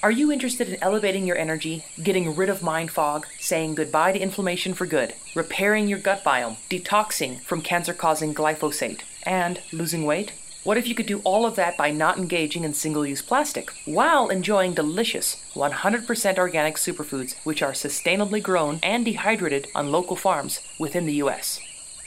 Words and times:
Are 0.00 0.12
you 0.12 0.30
interested 0.30 0.68
in 0.68 0.80
elevating 0.80 1.26
your 1.26 1.36
energy, 1.36 1.84
getting 2.00 2.36
rid 2.36 2.48
of 2.48 2.62
mind 2.62 2.92
fog, 2.92 3.26
saying 3.40 3.74
goodbye 3.74 4.12
to 4.12 4.18
inflammation 4.20 4.72
for 4.72 4.86
good, 4.86 5.12
repairing 5.34 5.88
your 5.88 5.98
gut 5.98 6.22
biome, 6.22 6.56
detoxing 6.70 7.40
from 7.40 7.62
cancer 7.62 7.92
causing 7.92 8.32
glyphosate, 8.32 9.00
and 9.24 9.60
losing 9.72 10.04
weight? 10.04 10.34
What 10.62 10.78
if 10.78 10.86
you 10.86 10.94
could 10.94 11.06
do 11.06 11.20
all 11.24 11.44
of 11.44 11.56
that 11.56 11.76
by 11.76 11.90
not 11.90 12.16
engaging 12.16 12.62
in 12.62 12.74
single 12.74 13.04
use 13.04 13.22
plastic 13.22 13.72
while 13.86 14.28
enjoying 14.28 14.72
delicious 14.72 15.44
100% 15.54 16.38
organic 16.38 16.76
superfoods 16.76 17.34
which 17.42 17.60
are 17.60 17.72
sustainably 17.72 18.40
grown 18.40 18.78
and 18.84 19.04
dehydrated 19.04 19.66
on 19.74 19.90
local 19.90 20.14
farms 20.14 20.60
within 20.78 21.06
the 21.06 21.14
US? 21.14 21.58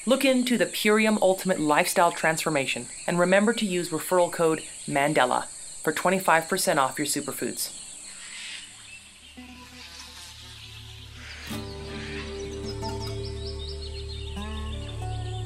Look 0.06 0.24
into 0.24 0.58
the 0.58 0.66
Purium 0.66 1.22
Ultimate 1.22 1.60
Lifestyle 1.60 2.14
Transformation 2.14 2.88
and 3.06 3.20
remember 3.20 3.52
to 3.52 3.66
use 3.66 3.90
referral 3.90 4.32
code 4.32 4.64
MANDELA 4.88 5.48
for 5.84 5.92
25% 5.92 6.78
off 6.78 6.98
your 6.98 7.06
superfoods. 7.06 7.72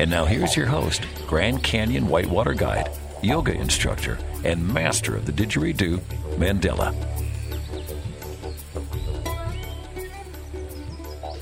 And 0.00 0.10
now 0.10 0.24
here's 0.24 0.56
your 0.56 0.66
host, 0.66 1.02
Grand 1.26 1.62
Canyon 1.62 2.08
Whitewater 2.08 2.54
Guide, 2.54 2.90
yoga 3.22 3.52
instructor, 3.52 4.18
and 4.44 4.66
master 4.66 5.14
of 5.14 5.26
the 5.26 5.32
didgeridoo, 5.32 5.98
Mandela. 6.36 6.94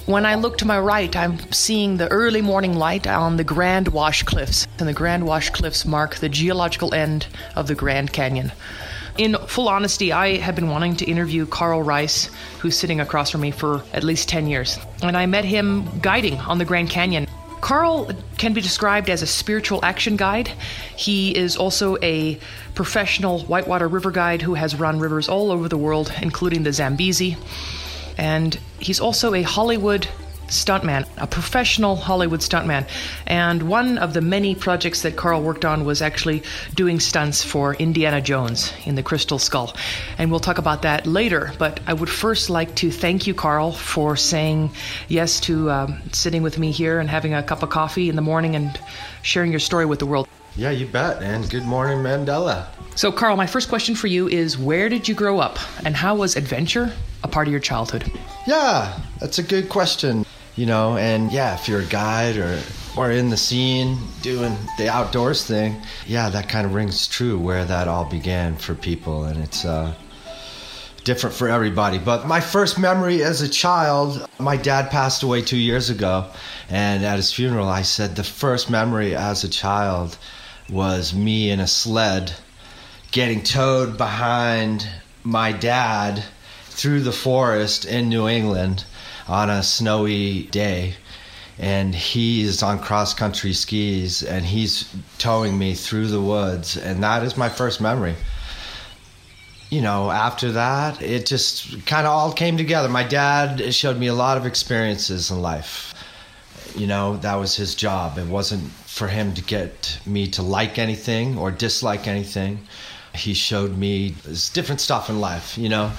When 0.07 0.27
I 0.27 0.35
look 0.35 0.59
to 0.59 0.67
my 0.67 0.81
right, 0.81 1.15
I'm 1.15 1.39
seeing 1.53 1.97
the 1.97 2.09
early 2.09 2.43
morning 2.43 2.75
light 2.75 3.07
on 3.07 3.37
the 3.37 3.45
Grand 3.45 3.89
Wash 3.89 4.25
Cliffs, 4.25 4.67
and 4.81 4.89
the 4.89 4.93
Grand 4.93 5.25
Wash 5.25 5.51
Cliffs 5.51 5.87
mark 5.87 6.17
the 6.17 6.29
geological 6.29 6.93
end 6.93 7.29
of 7.55 7.69
the 7.69 7.77
Grand 7.77 8.13
Canyon. 8.13 8.51
In 9.17 9.37
full 9.47 9.69
honesty, 9.69 10.13
I 10.13 10.39
have 10.39 10.57
been 10.57 10.69
wanting 10.69 10.97
to 10.97 11.05
interview 11.05 11.47
Carl 11.47 11.83
Rice, 11.83 12.31
who's 12.59 12.77
sitting 12.77 13.01
across 13.01 13.31
from 13.31 13.43
me 13.43 13.53
for 13.53 13.85
at 13.93 14.03
least 14.03 14.29
10 14.29 14.49
years. 14.49 14.79
And 15.03 15.17
I 15.17 15.27
met 15.27 15.45
him 15.45 15.89
guiding 16.01 16.39
on 16.39 16.59
the 16.59 16.65
Grand 16.65 16.91
Canyon. 16.91 17.29
Carl 17.61 18.11
can 18.39 18.53
be 18.53 18.61
described 18.61 19.11
as 19.11 19.23
a 19.23 19.27
spiritual 19.27 19.85
action 19.85 20.17
guide. 20.17 20.49
He 20.97 21.37
is 21.37 21.57
also 21.57 21.97
a 22.03 22.39
professional 22.75 23.41
whitewater 23.41 23.89
river 23.89 24.11
guide 24.11 24.43
who 24.43 24.55
has 24.55 24.75
run 24.75 24.99
rivers 24.99 25.29
all 25.29 25.51
over 25.51 25.69
the 25.69 25.77
world, 25.77 26.13
including 26.23 26.63
the 26.63 26.73
Zambezi. 26.73 27.37
And 28.17 28.59
he's 28.79 29.01
also 29.01 29.35
a 29.35 29.43
Hollywood 29.43 30.09
stuntman, 30.51 31.09
a 31.17 31.27
professional 31.27 31.97
Hollywood 31.97 32.41
stuntman. 32.41 32.87
And 33.27 33.63
one 33.63 33.99
of 33.99 34.13
the 34.13 34.21
many 34.21 34.55
projects 34.55 35.03
that 35.03 35.17
Carl 35.17 35.43
worked 35.43 35.65
on 35.65 35.85
was 35.85 36.03
actually 36.03 36.43
doing 36.75 37.01
stunts 37.01 37.43
for 37.43 37.75
Indiana 37.75 38.21
Jones 38.21 38.73
in 38.85 38.95
the 38.95 39.03
Crystal 39.03 39.39
Skull. 39.39 39.75
And 40.19 40.31
we'll 40.31 40.41
talk 40.41 40.59
about 40.59 40.83
that 40.83 41.07
later. 41.07 41.53
But 41.59 41.81
I 41.87 41.95
would 41.95 42.11
first 42.11 42.51
like 42.51 42.75
to 42.77 42.91
thank 42.91 43.27
you, 43.27 43.35
Carl, 43.35 43.73
for 43.73 44.17
saying 44.17 44.71
yes 45.09 45.41
to 45.41 45.71
um, 45.71 46.03
sitting 46.13 46.43
with 46.43 46.59
me 46.59 46.71
here 46.71 47.01
and 47.01 47.09
having 47.09 47.33
a 47.35 47.43
cup 47.43 47.63
of 47.63 47.71
coffee 47.71 48.09
in 48.09 48.17
the 48.17 48.23
morning 48.23 48.57
and 48.57 48.79
sharing 49.23 49.51
your 49.51 49.61
story 49.61 49.87
with 49.87 49.99
the 49.99 50.07
world. 50.07 50.29
Yeah, 50.57 50.71
you 50.71 50.87
bet. 50.87 51.23
And 51.23 51.49
good 51.49 51.65
morning, 51.65 51.99
Mandela. 51.99 52.67
So, 52.97 53.13
Carl, 53.13 53.37
my 53.37 53.47
first 53.47 53.69
question 53.69 53.95
for 53.95 54.09
you 54.09 54.29
is 54.29 54.59
where 54.59 54.89
did 54.89 55.09
you 55.09 55.15
grow 55.15 55.39
up 55.39 55.59
and 55.85 55.95
how 55.97 56.17
was 56.17 56.37
adventure 56.37 56.93
a 57.23 57.29
part 57.29 57.47
of 57.47 57.53
your 57.53 57.61
childhood? 57.61 58.11
Yeah, 58.47 58.99
that's 59.21 59.39
a 59.39 59.43
good 59.43 59.69
question. 59.69 60.25
You 60.57 60.67
know, 60.67 60.97
and 60.97 61.33
yeah, 61.33 61.55
if 61.55 61.69
you're 61.69 61.81
a 61.81 61.87
guide 61.87 62.37
or 62.37 62.61
or 62.97 63.11
in 63.11 63.31
the 63.31 63.37
scene 63.37 63.99
doing 64.21 64.57
the 64.79 64.89
outdoors 64.89 65.45
thing, 65.45 65.81
yeah, 66.07 66.29
that 66.29 66.49
kind 66.49 66.67
of 66.67 66.75
rings 66.75 67.07
true 67.07 67.39
where 67.39 67.65
that 67.65 67.89
all 67.89 68.05
began 68.05 68.57
for 68.57 68.75
people, 68.75 69.25
and 69.25 69.43
it's 69.43 69.65
uh, 69.65 69.95
different 71.05 71.35
for 71.37 71.49
everybody. 71.49 71.99
But 71.99 72.27
my 72.27 72.41
first 72.41 72.79
memory 72.79 73.23
as 73.23 73.43
a 73.43 73.49
child, 73.49 74.27
my 74.39 74.57
dad 74.57 74.91
passed 74.91 75.23
away 75.23 75.43
two 75.43 75.57
years 75.57 75.89
ago, 75.89 76.27
and 76.69 77.05
at 77.05 77.17
his 77.17 77.33
funeral, 77.33 77.69
I 77.69 77.83
said 77.83 78.17
the 78.17 78.25
first 78.25 78.71
memory 78.71 79.15
as 79.15 79.45
a 79.45 79.49
child 79.49 80.19
was 80.69 81.15
me 81.15 81.51
in 81.51 81.61
a 81.61 81.67
sled 81.67 82.33
getting 83.13 83.43
towed 83.43 83.97
behind 83.97 84.87
my 85.25 85.53
dad 85.53 86.23
through 86.81 87.03
the 87.03 87.13
forest 87.13 87.85
in 87.85 88.09
New 88.09 88.27
England 88.27 88.83
on 89.29 89.51
a 89.51 89.63
snowy 89.63 90.45
day. 90.45 90.95
And 91.59 91.95
he's 91.95 92.63
on 92.63 92.79
cross 92.79 93.13
country 93.13 93.53
skis 93.53 94.23
and 94.23 94.47
he's 94.47 94.91
towing 95.19 95.59
me 95.59 95.75
through 95.75 96.07
the 96.07 96.23
woods. 96.23 96.79
And 96.79 97.03
that 97.03 97.23
is 97.23 97.37
my 97.37 97.51
first 97.51 97.83
memory. 97.83 98.15
You 99.69 99.83
know, 99.83 100.11
after 100.11 100.53
that, 100.53 101.03
it 101.03 101.27
just 101.27 101.85
kind 101.85 102.07
of 102.07 102.13
all 102.13 102.33
came 102.33 102.57
together. 102.57 102.89
My 102.89 103.05
dad 103.05 103.75
showed 103.75 103.99
me 103.99 104.07
a 104.07 104.15
lot 104.15 104.39
of 104.39 104.47
experiences 104.47 105.31
in 105.31 105.43
life. 105.43 105.93
You 106.75 106.87
know, 106.87 107.19
that 107.19 107.35
was 107.35 107.55
his 107.55 107.75
job. 107.75 108.17
It 108.17 108.27
wasn't 108.27 108.71
for 108.87 109.07
him 109.07 109.35
to 109.35 109.43
get 109.43 110.01
me 110.07 110.29
to 110.29 110.43
like 110.43 110.79
anything 110.79 111.37
or 111.37 111.51
dislike 111.51 112.09
anything. 112.09 112.61
He 113.15 113.35
showed 113.35 113.77
me 113.77 114.15
different 114.55 114.81
stuff 114.81 115.11
in 115.11 115.21
life, 115.21 115.59
you 115.59 115.69
know. 115.69 115.93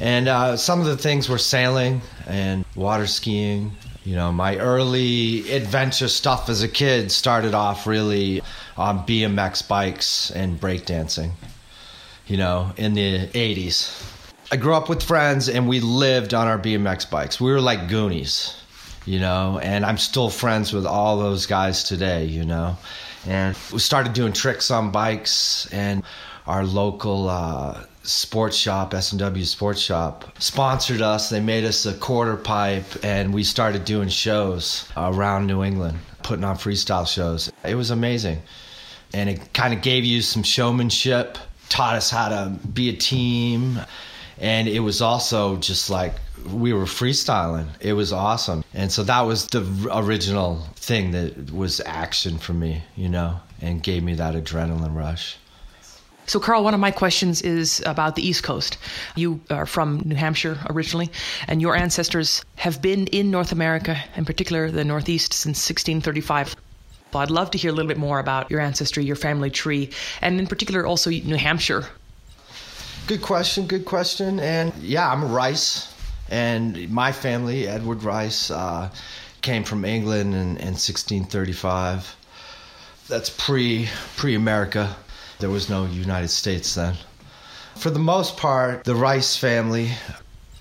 And 0.00 0.28
uh, 0.28 0.56
some 0.56 0.80
of 0.80 0.86
the 0.86 0.96
things 0.96 1.28
were 1.28 1.38
sailing 1.38 2.00
and 2.26 2.64
water 2.76 3.06
skiing. 3.06 3.72
You 4.04 4.14
know, 4.14 4.32
my 4.32 4.56
early 4.56 5.50
adventure 5.50 6.08
stuff 6.08 6.48
as 6.48 6.62
a 6.62 6.68
kid 6.68 7.10
started 7.10 7.52
off 7.52 7.86
really 7.86 8.42
on 8.76 9.04
BMX 9.06 9.66
bikes 9.66 10.30
and 10.30 10.58
breakdancing, 10.60 11.32
you 12.26 12.36
know, 12.36 12.72
in 12.76 12.94
the 12.94 13.26
80s. 13.28 14.04
I 14.50 14.56
grew 14.56 14.74
up 14.74 14.88
with 14.88 15.02
friends 15.02 15.48
and 15.48 15.68
we 15.68 15.80
lived 15.80 16.32
on 16.32 16.46
our 16.46 16.58
BMX 16.58 17.10
bikes. 17.10 17.38
We 17.38 17.50
were 17.50 17.60
like 17.60 17.88
Goonies, 17.88 18.56
you 19.04 19.18
know, 19.18 19.58
and 19.62 19.84
I'm 19.84 19.98
still 19.98 20.30
friends 20.30 20.72
with 20.72 20.86
all 20.86 21.18
those 21.18 21.44
guys 21.44 21.84
today, 21.84 22.24
you 22.24 22.44
know. 22.44 22.78
And 23.26 23.54
we 23.72 23.78
started 23.78 24.14
doing 24.14 24.32
tricks 24.32 24.70
on 24.70 24.90
bikes 24.90 25.66
and 25.70 26.02
our 26.46 26.64
local 26.64 27.28
uh, 27.28 27.84
sports 28.02 28.56
shop, 28.56 28.94
S&W 28.94 29.44
Sports 29.44 29.80
Shop, 29.80 30.24
sponsored 30.38 31.02
us. 31.02 31.28
They 31.28 31.40
made 31.40 31.64
us 31.64 31.86
a 31.86 31.94
quarter 31.94 32.36
pipe, 32.36 32.86
and 33.02 33.34
we 33.34 33.44
started 33.44 33.84
doing 33.84 34.08
shows 34.08 34.88
around 34.96 35.46
New 35.46 35.62
England, 35.62 35.98
putting 36.22 36.44
on 36.44 36.56
freestyle 36.56 37.06
shows. 37.06 37.52
It 37.64 37.74
was 37.74 37.90
amazing. 37.90 38.42
And 39.12 39.28
it 39.30 39.52
kind 39.52 39.72
of 39.74 39.82
gave 39.82 40.04
you 40.04 40.22
some 40.22 40.42
showmanship, 40.42 41.38
taught 41.68 41.96
us 41.96 42.10
how 42.10 42.28
to 42.28 42.58
be 42.72 42.88
a 42.90 42.96
team. 42.96 43.80
And 44.38 44.68
it 44.68 44.80
was 44.80 45.02
also 45.02 45.56
just 45.56 45.90
like 45.90 46.14
we 46.52 46.72
were 46.72 46.84
freestyling. 46.84 47.66
It 47.80 47.94
was 47.94 48.12
awesome. 48.12 48.64
And 48.74 48.92
so 48.92 49.02
that 49.04 49.22
was 49.22 49.46
the 49.48 49.90
original 49.92 50.62
thing 50.76 51.10
that 51.12 51.52
was 51.52 51.80
action 51.84 52.38
for 52.38 52.52
me, 52.52 52.82
you 52.96 53.08
know, 53.08 53.40
and 53.60 53.82
gave 53.82 54.02
me 54.02 54.14
that 54.14 54.34
adrenaline 54.34 54.94
rush. 54.94 55.36
So, 56.28 56.38
Carl, 56.38 56.62
one 56.62 56.74
of 56.74 56.80
my 56.80 56.90
questions 56.90 57.40
is 57.40 57.82
about 57.86 58.14
the 58.14 58.20
East 58.20 58.42
Coast. 58.42 58.76
You 59.16 59.40
are 59.48 59.64
from 59.64 60.02
New 60.04 60.14
Hampshire 60.14 60.58
originally, 60.68 61.10
and 61.46 61.62
your 61.62 61.74
ancestors 61.74 62.44
have 62.56 62.82
been 62.82 63.06
in 63.06 63.30
North 63.30 63.50
America, 63.50 63.96
in 64.14 64.26
particular 64.26 64.70
the 64.70 64.84
Northeast, 64.84 65.32
since 65.32 65.56
1635. 65.56 66.54
But 67.12 67.18
I'd 67.20 67.30
love 67.30 67.50
to 67.52 67.58
hear 67.58 67.70
a 67.70 67.72
little 67.72 67.88
bit 67.88 67.96
more 67.96 68.18
about 68.18 68.50
your 68.50 68.60
ancestry, 68.60 69.06
your 69.06 69.16
family 69.16 69.48
tree, 69.48 69.88
and 70.20 70.38
in 70.38 70.46
particular 70.46 70.84
also 70.84 71.08
New 71.08 71.36
Hampshire. 71.36 71.86
Good 73.06 73.22
question, 73.22 73.66
good 73.66 73.86
question. 73.86 74.38
And 74.38 74.74
yeah, 74.82 75.10
I'm 75.10 75.32
Rice, 75.32 75.90
and 76.28 76.90
my 76.90 77.10
family, 77.10 77.66
Edward 77.66 78.02
Rice, 78.02 78.50
uh, 78.50 78.90
came 79.40 79.64
from 79.64 79.82
England 79.86 80.34
in, 80.34 80.58
in 80.58 80.74
1635. 80.76 82.16
That's 83.08 83.30
pre 83.30 83.88
pre 84.18 84.34
America. 84.34 84.94
There 85.40 85.50
was 85.50 85.68
no 85.68 85.86
United 85.86 86.28
States 86.28 86.74
then. 86.74 86.94
For 87.76 87.90
the 87.90 87.98
most 88.00 88.36
part, 88.36 88.84
the 88.84 88.96
Rice 88.96 89.36
family, 89.36 89.92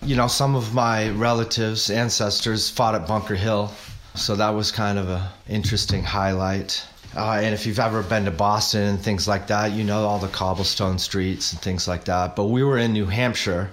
you 0.03 0.15
know, 0.15 0.27
some 0.27 0.55
of 0.55 0.73
my 0.73 1.09
relatives, 1.09 1.89
ancestors 1.89 2.69
fought 2.69 2.93
at 2.93 3.07
Bunker 3.07 3.35
Hill. 3.35 3.71
So 4.13 4.35
that 4.35 4.49
was 4.49 4.71
kind 4.71 4.99
of 4.99 5.09
a 5.09 5.31
interesting 5.49 6.03
highlight. 6.03 6.85
Uh, 7.15 7.39
and 7.41 7.53
if 7.53 7.65
you've 7.65 7.79
ever 7.79 8.03
been 8.03 8.25
to 8.25 8.31
Boston 8.31 8.83
and 8.83 8.99
things 8.99 9.27
like 9.27 9.47
that, 9.47 9.71
you 9.71 9.83
know 9.83 10.05
all 10.05 10.19
the 10.19 10.27
cobblestone 10.27 10.99
streets 10.99 11.53
and 11.53 11.61
things 11.61 11.87
like 11.87 12.05
that. 12.05 12.35
But 12.35 12.45
we 12.45 12.63
were 12.63 12.77
in 12.77 12.93
New 12.93 13.05
Hampshire, 13.07 13.71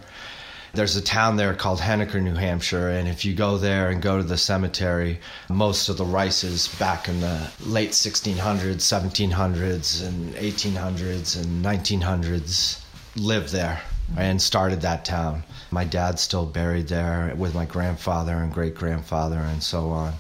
There's 0.74 0.96
a 0.96 1.02
town 1.02 1.36
there 1.36 1.54
called 1.54 1.78
Henniker, 1.78 2.20
New 2.20 2.34
Hampshire, 2.34 2.88
and 2.88 3.08
if 3.08 3.24
you 3.24 3.32
go 3.32 3.58
there 3.58 3.90
and 3.90 4.02
go 4.02 4.16
to 4.16 4.24
the 4.24 4.36
cemetery, 4.36 5.20
most 5.48 5.88
of 5.88 5.96
the 5.96 6.04
Rices 6.04 6.66
back 6.80 7.08
in 7.08 7.20
the 7.20 7.48
late 7.64 7.90
1600s, 7.90 8.82
1700s, 8.82 10.04
and 10.04 10.34
1800s 10.34 11.40
and 11.40 11.64
1900s 11.64 12.80
lived 13.14 13.52
there 13.52 13.82
and 14.16 14.42
started 14.42 14.80
that 14.80 15.04
town. 15.04 15.44
My 15.70 15.84
dad's 15.84 16.22
still 16.22 16.44
buried 16.44 16.88
there 16.88 17.32
with 17.36 17.54
my 17.54 17.66
grandfather 17.66 18.32
and 18.32 18.52
great 18.52 18.74
grandfather 18.74 19.38
and 19.38 19.62
so 19.62 19.90
on. 19.90 20.12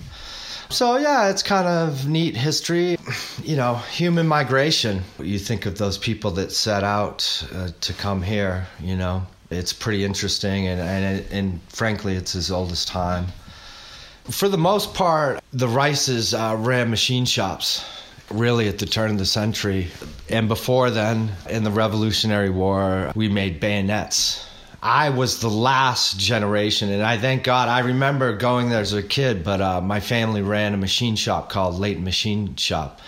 So, 0.70 0.98
yeah, 0.98 1.30
it's 1.30 1.42
kind 1.42 1.66
of 1.66 2.08
neat 2.08 2.36
history. 2.36 2.96
You 3.42 3.56
know, 3.56 3.74
human 3.74 4.28
migration. 4.28 5.02
You 5.18 5.40
think 5.40 5.66
of 5.66 5.78
those 5.78 5.98
people 5.98 6.32
that 6.32 6.52
set 6.52 6.84
out 6.84 7.44
uh, 7.52 7.70
to 7.82 7.92
come 7.92 8.22
here, 8.22 8.66
you 8.80 8.96
know, 8.96 9.26
it's 9.54 9.72
pretty 9.72 10.04
interesting, 10.04 10.66
and, 10.66 10.80
and, 10.80 11.24
and 11.30 11.60
frankly, 11.68 12.14
it's 12.14 12.34
as 12.34 12.50
old 12.50 12.72
as 12.72 12.84
time. 12.84 13.26
For 14.24 14.48
the 14.48 14.58
most 14.58 14.94
part, 14.94 15.40
the 15.52 15.68
Rices 15.68 16.34
uh, 16.34 16.56
ran 16.58 16.90
machine 16.90 17.24
shops 17.24 17.84
really 18.30 18.68
at 18.68 18.78
the 18.78 18.86
turn 18.86 19.10
of 19.10 19.18
the 19.18 19.26
century. 19.26 19.88
And 20.28 20.48
before 20.48 20.90
then, 20.90 21.32
in 21.48 21.64
the 21.64 21.70
Revolutionary 21.70 22.50
War, 22.50 23.12
we 23.14 23.28
made 23.28 23.60
bayonets. 23.60 24.46
I 24.82 25.10
was 25.10 25.40
the 25.40 25.48
last 25.48 26.18
generation, 26.18 26.90
and 26.90 27.02
I 27.02 27.16
thank 27.16 27.44
God. 27.44 27.68
I 27.68 27.80
remember 27.80 28.36
going 28.36 28.68
there 28.68 28.80
as 28.80 28.92
a 28.92 29.02
kid, 29.02 29.42
but 29.42 29.60
uh, 29.60 29.80
my 29.80 30.00
family 30.00 30.42
ran 30.42 30.74
a 30.74 30.76
machine 30.76 31.16
shop 31.16 31.48
called 31.48 31.78
Late 31.78 32.00
Machine 32.00 32.56
Shop. 32.56 33.00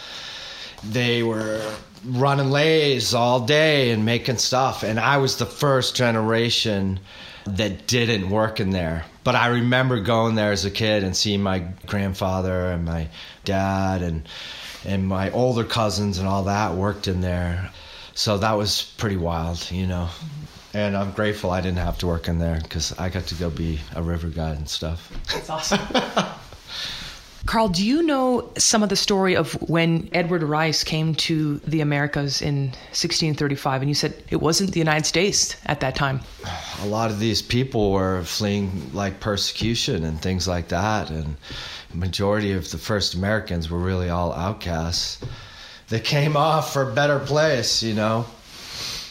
They 0.83 1.23
were 1.23 1.61
running 2.07 2.51
lathes 2.51 3.15
all 3.15 3.41
day 3.41 3.91
and 3.91 4.05
making 4.05 4.39
stuff. 4.39 4.83
And 4.83 4.99
I 4.99 5.19
was 5.19 5.37
the 5.37 5.47
first 5.47 5.97
generation 5.97 7.01
that 7.47 7.87
didn't 7.87 8.31
work 8.31 8.61
in 8.61 8.71
there. 8.71 9.05
But 9.25 9.35
I 9.35 9.49
remember 9.49 10.01
going 10.01 10.35
there 10.35 10.53
as 10.53 10.65
a 10.65 10.71
kid 10.71 11.05
and 11.05 11.17
seeing 11.17 11.43
my 11.43 11.61
grandfather 11.87 12.67
and 12.71 12.85
my 12.85 13.09
dad 13.45 14.03
and 14.03 14.29
and 14.85 15.07
my 15.07 15.31
older 15.33 15.65
cousins 15.65 16.19
and 16.19 16.29
all 16.29 16.45
that 16.45 16.75
worked 16.75 17.09
in 17.09 17.21
there. 17.21 17.71
So 18.15 18.39
that 18.39 18.53
was 18.53 18.83
pretty 18.99 19.17
wild, 19.17 19.69
you 19.71 19.87
know. 19.87 20.09
And 20.73 20.97
I'm 20.97 21.11
grateful 21.11 21.51
I 21.51 21.61
didn't 21.61 21.79
have 21.79 21.99
to 21.99 22.07
work 22.07 22.29
in 22.29 22.39
there 22.39 22.61
because 22.63 22.97
I 22.99 23.09
got 23.09 23.27
to 23.27 23.35
go 23.35 23.51
be 23.51 23.81
a 23.95 24.03
river 24.03 24.29
guide 24.29 24.59
and 24.59 24.69
stuff. 24.69 25.11
That's 25.33 25.51
awesome. 25.51 25.81
Carl, 27.47 27.69
do 27.69 27.87
you 27.87 28.03
know 28.03 28.51
some 28.59 28.83
of 28.83 28.89
the 28.89 28.97
story 28.97 29.37
of 29.37 29.53
when 29.69 30.09
Edward 30.13 30.43
Rice 30.43 30.83
came 30.83 31.15
to 31.15 31.59
the 31.59 31.81
Americas 31.81 32.43
in 32.43 32.71
1635? 32.91 33.83
And 33.83 33.89
you 33.89 33.95
said 33.95 34.21
it 34.31 34.37
wasn't 34.37 34.73
the 34.73 34.81
United 34.81 35.07
States 35.07 35.57
at 35.67 35.79
that 35.79 35.95
time. 35.95 36.21
A 36.83 36.87
lot 36.87 37.13
of 37.13 37.21
these 37.21 37.43
people 37.43 37.93
were 37.93 38.25
fleeing 38.25 38.91
like 38.93 39.21
persecution 39.21 40.05
and 40.05 40.21
things 40.21 40.49
like 40.49 40.69
that. 40.69 41.11
And 41.11 41.37
majority 41.95 42.53
of 42.53 42.69
the 42.73 42.79
first 42.79 43.15
Americans 43.15 43.71
were 43.71 43.79
really 43.79 44.11
all 44.11 44.33
outcasts. 44.33 45.25
They 45.89 46.01
came 46.01 46.37
off 46.37 46.73
for 46.73 46.91
a 46.91 46.93
better 46.93 47.21
place, 47.21 47.81
you 47.81 47.95
know. 47.95 48.27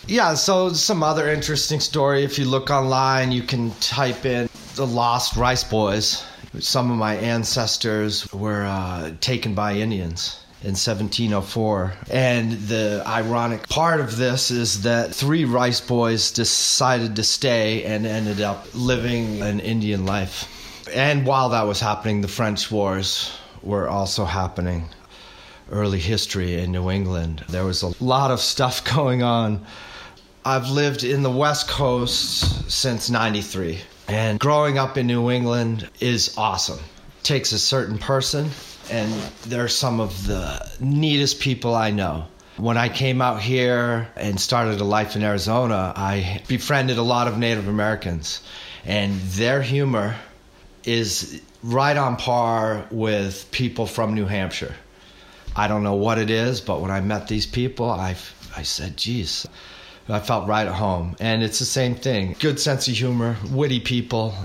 Yeah, 0.08 0.34
so 0.34 0.74
some 0.74 1.04
other 1.04 1.30
interesting 1.30 1.80
story. 1.80 2.26
If 2.26 2.38
you 2.38 2.46
look 2.46 2.70
online, 2.70 3.32
you 3.32 3.44
can 3.44 3.72
type 3.80 4.26
in 4.26 4.50
the 4.76 4.86
Lost 4.86 5.38
Rice 5.38 5.64
Boys 5.64 6.22
some 6.60 6.92
of 6.92 6.98
my 6.98 7.16
ancestors 7.16 8.32
were 8.34 8.64
uh, 8.64 9.12
taken 9.22 9.56
by 9.56 9.74
Indians 9.76 10.40
in 10.62 10.72
1704. 10.72 11.94
And 12.10 12.54
the 12.54 13.04
ironic 13.06 13.70
part 13.70 14.00
of 14.00 14.18
this 14.18 14.50
is 14.50 14.82
that 14.82 15.14
three 15.14 15.46
rice 15.46 15.80
boys 15.80 16.32
decided 16.32 17.16
to 17.18 17.24
stay 17.24 17.84
and 17.84 18.06
ended 18.08 18.42
up 18.42 18.68
living 18.74 19.42
an 19.42 19.60
Indian 19.60 20.06
life. 20.06 20.48
And 20.94 21.26
while 21.26 21.50
that 21.50 21.68
was 21.68 21.80
happening, 21.80 22.22
the 22.22 22.28
French 22.28 22.72
wars 22.72 23.32
were 23.62 23.88
also 23.88 24.26
happening. 24.26 24.90
Early 25.72 26.00
history 26.00 26.60
in 26.60 26.72
New 26.72 26.90
England, 26.90 27.44
there 27.50 27.66
was 27.66 27.84
a 27.84 28.04
lot 28.04 28.32
of 28.32 28.40
stuff 28.40 28.84
going 28.96 29.22
on. 29.22 29.66
I've 30.44 30.70
lived 30.70 31.04
in 31.04 31.24
the 31.24 31.32
West 31.32 31.68
Coast 31.68 32.72
since 32.72 33.10
93. 33.10 33.82
And 34.08 34.40
growing 34.40 34.78
up 34.78 34.98
in 34.98 35.08
New 35.08 35.32
England 35.32 35.90
is 36.00 36.36
awesome. 36.38 36.80
Takes 37.24 37.52
a 37.54 37.60
certain 37.60 37.98
person, 37.98 38.50
and 38.92 39.12
they're 39.48 39.68
some 39.68 40.00
of 40.00 40.28
the 40.28 40.70
neatest 40.80 41.40
people 41.40 41.74
I 41.74 41.90
know. 41.92 42.28
When 42.58 42.78
I 42.78 42.88
came 42.88 43.22
out 43.22 43.42
here 43.42 44.08
and 44.16 44.40
started 44.40 44.80
a 44.80 44.84
life 44.84 45.16
in 45.16 45.24
Arizona, 45.24 45.92
I 45.96 46.44
befriended 46.48 46.98
a 46.98 47.04
lot 47.04 47.28
of 47.28 47.38
Native 47.38 47.68
Americans, 47.68 48.42
and 48.86 49.20
their 49.22 49.62
humor 49.62 50.16
is 50.84 51.42
right 51.64 51.98
on 51.98 52.16
par 52.16 52.86
with 52.92 53.50
people 53.52 53.88
from 53.88 54.14
New 54.14 54.26
Hampshire. 54.26 54.76
I 55.56 55.68
don't 55.68 55.84
know 55.84 55.96
what 55.96 56.20
it 56.20 56.30
is, 56.30 56.62
but 56.62 56.80
when 56.80 56.92
I 56.92 57.02
met 57.02 57.28
these 57.28 57.48
people, 57.48 57.90
I, 57.90 58.16
I 58.56 58.62
said, 58.62 58.98
geez, 58.98 59.48
I 60.08 60.20
felt 60.20 60.48
right 60.48 60.68
at 60.68 60.74
home. 60.74 61.16
And 61.20 61.44
it's 61.44 61.60
the 61.60 61.66
same 61.66 61.96
thing 61.96 62.36
good 62.40 62.60
sense 62.60 62.88
of 62.88 62.94
humor, 62.94 63.38
witty 63.52 63.80
people, 63.80 64.36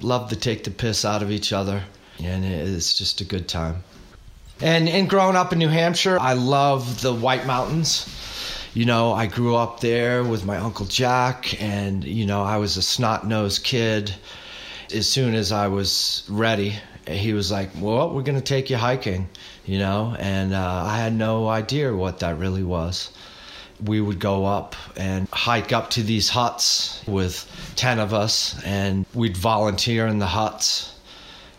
love 0.00 0.30
to 0.30 0.36
take 0.36 0.64
the 0.64 0.70
piss 0.70 1.04
out 1.04 1.22
of 1.22 1.30
each 1.30 1.52
other. 1.52 1.82
And 2.22 2.44
it's 2.44 2.96
just 2.96 3.20
a 3.20 3.24
good 3.24 3.48
time. 3.48 3.84
And, 4.60 4.88
and 4.88 5.08
growing 5.08 5.36
up 5.36 5.52
in 5.52 5.58
New 5.58 5.68
Hampshire, 5.68 6.18
I 6.18 6.32
love 6.32 7.02
the 7.02 7.12
White 7.12 7.46
Mountains. 7.46 8.08
You 8.72 8.86
know, 8.86 9.12
I 9.12 9.26
grew 9.26 9.54
up 9.54 9.80
there 9.80 10.24
with 10.24 10.44
my 10.44 10.56
Uncle 10.56 10.86
Jack, 10.86 11.62
and, 11.62 12.04
you 12.04 12.26
know, 12.26 12.42
I 12.42 12.56
was 12.56 12.76
a 12.76 12.82
snot 12.82 13.26
nosed 13.26 13.64
kid. 13.64 14.14
As 14.94 15.08
soon 15.08 15.34
as 15.34 15.52
I 15.52 15.68
was 15.68 16.24
ready, 16.28 16.74
he 17.06 17.32
was 17.32 17.50
like, 17.50 17.70
Well, 17.78 18.14
we're 18.14 18.22
going 18.22 18.38
to 18.38 18.44
take 18.44 18.70
you 18.70 18.76
hiking, 18.76 19.28
you 19.66 19.78
know, 19.78 20.16
and 20.18 20.54
uh, 20.54 20.84
I 20.86 20.98
had 20.98 21.14
no 21.14 21.48
idea 21.48 21.94
what 21.94 22.20
that 22.20 22.38
really 22.38 22.62
was 22.62 23.10
we 23.84 24.00
would 24.00 24.18
go 24.18 24.46
up 24.46 24.74
and 24.96 25.28
hike 25.32 25.72
up 25.72 25.90
to 25.90 26.02
these 26.02 26.28
huts 26.28 27.02
with 27.06 27.46
10 27.76 27.98
of 27.98 28.14
us 28.14 28.62
and 28.64 29.04
we'd 29.14 29.36
volunteer 29.36 30.06
in 30.06 30.18
the 30.18 30.26
huts 30.26 30.94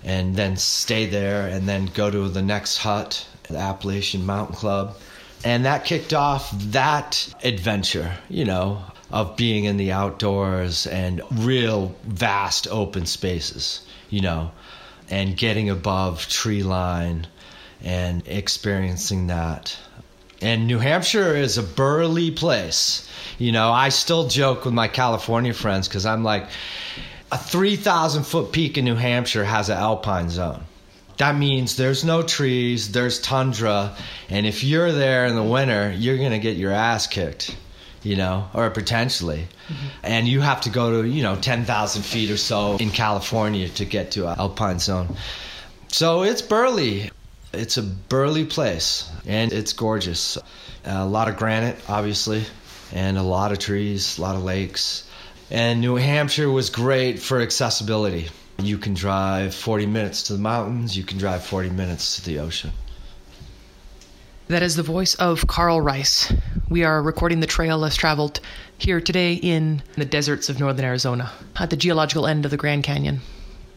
and 0.04 0.36
then 0.36 0.56
stay 0.58 1.06
there 1.06 1.48
and 1.48 1.68
then 1.68 1.86
go 1.94 2.10
to 2.10 2.30
the 2.30 2.42
next 2.42 2.78
hut 2.78 3.26
the 3.50 3.58
appalachian 3.58 4.26
mountain 4.26 4.56
club. 4.56 4.98
And 5.44 5.66
that 5.66 5.86
kicked 5.86 6.14
off 6.14 6.52
that 6.72 7.34
adventure 7.44 8.18
you 8.30 8.46
know 8.46 8.84
of 9.12 9.38
being 9.38 9.66
in 9.66 9.78
the 9.78 9.92
outdoors 9.92 10.88
and 10.88 11.22
real 11.32 11.96
vast 12.04 12.68
open 12.70 13.06
spaces 13.06 13.82
you 14.10 14.20
know 14.20 14.52
and 15.10 15.38
getting 15.38 15.70
above 15.70 16.28
tree 16.28 16.64
line 16.64 17.28
and 17.84 18.28
experiencing 18.28 19.28
that 19.28 19.78
and 20.42 20.68
New 20.68 20.80
Hampshire 20.80 21.36
is 21.36 21.58
a 21.58 21.64
burly 21.64 22.32
place. 22.32 23.10
You 23.38 23.52
know, 23.52 23.72
I 23.72 23.90
still 23.90 24.28
joke 24.28 24.66
with 24.66 24.74
my 24.74 24.88
California 24.88 25.54
friends 25.54 25.88
because 25.88 26.06
I'm 26.06 26.24
like, 26.24 26.48
a 27.32 27.38
3,000 27.38 28.24
foot 28.24 28.52
peak 28.52 28.78
in 28.78 28.86
New 28.86 28.96
Hampshire 28.96 29.44
has 29.44 29.70
an 29.70 29.78
alpine 29.78 30.30
zone. 30.30 30.64
That 31.18 31.36
means 31.36 31.76
there's 31.76 32.06
no 32.06 32.22
trees, 32.22 32.92
there's 32.92 33.20
tundra, 33.20 33.96
and 34.30 34.46
if 34.46 34.64
you're 34.64 34.92
there 34.92 35.26
in 35.26 35.36
the 35.36 35.44
winter, 35.44 35.92
you're 35.98 36.18
going 36.18 36.32
to 36.32 36.40
get 36.40 36.58
your 36.58 36.72
ass 36.72 37.08
kicked, 37.08 37.58
you 38.04 38.16
know, 38.16 38.48
or 38.54 38.70
potentially. 38.70 39.48
Mm-hmm. 39.68 39.88
And 40.04 40.28
you 40.28 40.42
have 40.42 40.62
to 40.62 40.70
go 40.70 41.02
to, 41.02 41.08
you 41.08 41.24
know, 41.24 41.36
10,000 41.36 42.04
feet 42.04 42.30
or 42.30 42.38
so 42.38 42.78
in 42.78 42.92
California 42.92 43.68
to 43.70 43.86
get 43.86 44.12
to 44.12 44.28
an 44.28 44.38
alpine 44.38 44.80
zone. 44.80 45.16
So 45.88 46.22
it's 46.22 46.44
burly. 46.44 47.10
It's 47.54 47.78
a 47.78 47.84
burly 47.84 48.46
place 48.46 49.10
and 49.26 49.54
it's 49.54 49.74
gorgeous. 49.74 50.38
A 50.86 51.06
lot 51.06 51.28
of 51.28 51.38
granite, 51.38 51.78
obviously, 51.88 52.44
and 52.94 53.18
a 53.18 53.24
lot 53.24 53.52
of 53.52 53.60
trees, 53.60 54.18
a 54.18 54.22
lot 54.22 54.36
of 54.36 54.44
lakes. 54.44 55.08
And 55.50 55.80
New 55.80 55.96
Hampshire 55.96 56.52
was 56.52 56.70
great 56.70 57.20
for 57.20 57.42
accessibility. 57.42 58.30
You 58.60 58.78
can 58.78 58.94
drive 58.94 59.54
40 59.54 59.86
minutes 59.86 60.24
to 60.24 60.34
the 60.34 60.40
mountains, 60.40 60.98
you 60.98 61.04
can 61.04 61.18
drive 61.18 61.44
40 61.44 61.70
minutes 61.70 62.18
to 62.18 62.26
the 62.26 62.40
ocean. 62.40 62.72
That 64.48 64.64
is 64.64 64.76
the 64.76 64.84
voice 64.84 65.14
of 65.16 65.46
Carl 65.48 65.80
Rice. 65.82 66.34
We 66.70 66.84
are 66.84 67.02
recording 67.02 67.40
the 67.40 67.48
trail 67.48 67.78
less 67.78 67.96
traveled 67.96 68.40
here 68.78 69.00
today 69.02 69.34
in 69.34 69.84
the 69.96 70.06
deserts 70.06 70.50
of 70.50 70.60
northern 70.60 70.86
Arizona 70.86 71.32
at 71.58 71.70
the 71.70 71.78
geological 71.78 72.26
end 72.26 72.46
of 72.46 72.52
the 72.52 72.58
Grand 72.58 72.84
Canyon. 72.84 73.22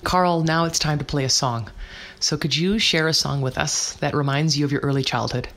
Carl, 0.05 0.43
now 0.43 0.65
it's 0.65 0.79
time 0.79 0.99
to 0.99 1.05
play 1.05 1.25
a 1.25 1.29
song. 1.29 1.71
So 2.21 2.37
could 2.37 2.57
you 2.57 2.79
share 2.79 3.09
a 3.09 3.15
song 3.15 3.41
with 3.41 3.59
us 3.59 3.95
that 3.95 4.15
reminds 4.15 4.59
you 4.59 4.65
of 4.65 4.73
your 4.73 4.83
early 4.83 5.03
childhood? 5.03 5.49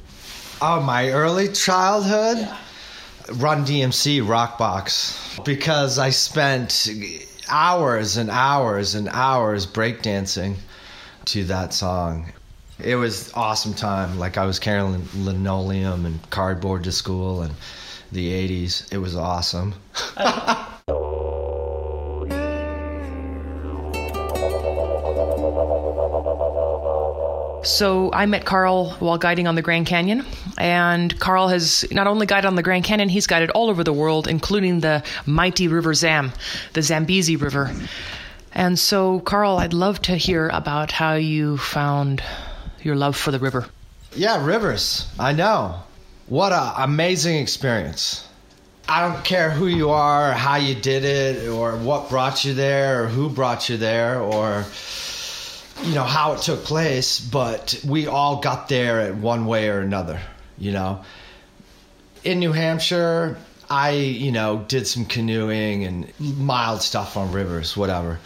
Oh, 0.61 0.81
my 0.81 1.09
early 1.09 1.49
childhood? 1.49 2.37
Yeah. 2.37 2.57
Run 3.33 3.65
DMC 3.65 4.21
Rockbox. 4.21 5.43
Because 5.43 5.99
I 5.99 6.09
spent 6.09 6.89
hours 7.49 8.17
and 8.17 8.29
hours 8.29 8.95
and 8.95 9.09
hours 9.09 9.67
breakdancing 9.67 10.55
to 11.25 11.45
that 11.45 11.73
song. 11.73 12.31
It 12.79 12.95
was 12.95 13.31
awesome 13.33 13.73
time. 13.73 14.19
Like 14.19 14.37
I 14.37 14.45
was 14.45 14.59
carrying 14.59 15.07
linoleum 15.15 16.05
and 16.05 16.29
cardboard 16.29 16.83
to 16.85 16.91
school 16.91 17.41
and 17.41 17.53
the 18.11 18.31
80s. 18.31 18.91
It 18.91 18.97
was 18.97 19.15
awesome. 19.15 19.73
So 27.63 28.11
I 28.11 28.25
met 28.25 28.43
Carl 28.43 28.91
while 28.99 29.17
guiding 29.17 29.47
on 29.47 29.55
the 29.55 29.61
Grand 29.61 29.87
Canyon, 29.87 30.25
and 30.57 31.17
Carl 31.17 31.47
has 31.47 31.85
not 31.91 32.07
only 32.07 32.25
guided 32.25 32.45
on 32.45 32.55
the 32.55 32.61
Grand 32.61 32.83
Canyon, 32.83 33.07
he's 33.07 33.25
guided 33.25 33.51
all 33.51 33.69
over 33.69 33.85
the 33.85 33.93
world, 33.93 34.27
including 34.27 34.81
the 34.81 35.01
mighty 35.25 35.69
River 35.69 35.93
Zam, 35.93 36.33
the 36.73 36.81
Zambezi 36.81 37.37
River. 37.37 37.73
And 38.51 38.77
so, 38.77 39.21
Carl, 39.21 39.57
I'd 39.57 39.73
love 39.73 40.01
to 40.03 40.17
hear 40.17 40.49
about 40.49 40.91
how 40.91 41.13
you 41.13 41.57
found 41.57 42.21
your 42.81 42.95
love 42.95 43.15
for 43.15 43.31
the 43.31 43.39
river. 43.39 43.65
Yeah, 44.13 44.45
rivers. 44.45 45.07
I 45.17 45.31
know. 45.31 45.81
What 46.27 46.51
an 46.51 46.73
amazing 46.77 47.37
experience. 47.37 48.27
I 48.89 49.07
don't 49.07 49.23
care 49.23 49.49
who 49.49 49.67
you 49.67 49.91
are, 49.91 50.31
or 50.31 50.33
how 50.33 50.57
you 50.57 50.75
did 50.75 51.05
it, 51.05 51.47
or 51.47 51.77
what 51.77 52.09
brought 52.09 52.43
you 52.43 52.53
there, 52.53 53.05
or 53.05 53.07
who 53.07 53.29
brought 53.29 53.69
you 53.69 53.77
there, 53.77 54.19
or 54.19 54.65
you 55.81 55.95
know 55.95 56.03
how 56.03 56.33
it 56.33 56.41
took 56.41 56.63
place, 56.63 57.19
but 57.19 57.79
we 57.85 58.07
all 58.07 58.41
got 58.41 58.69
there 58.69 59.01
at 59.01 59.15
one 59.15 59.45
way 59.45 59.69
or 59.69 59.79
another, 59.79 60.19
you 60.57 60.71
know. 60.71 61.03
In 62.23 62.39
New 62.39 62.51
Hampshire, 62.51 63.37
I, 63.69 63.91
you 63.91 64.31
know, 64.31 64.63
did 64.67 64.87
some 64.87 65.05
canoeing 65.05 65.83
and 65.83 66.13
mild 66.19 66.81
stuff 66.81 67.17
on 67.17 67.31
rivers, 67.31 67.75
whatever. 67.75 68.19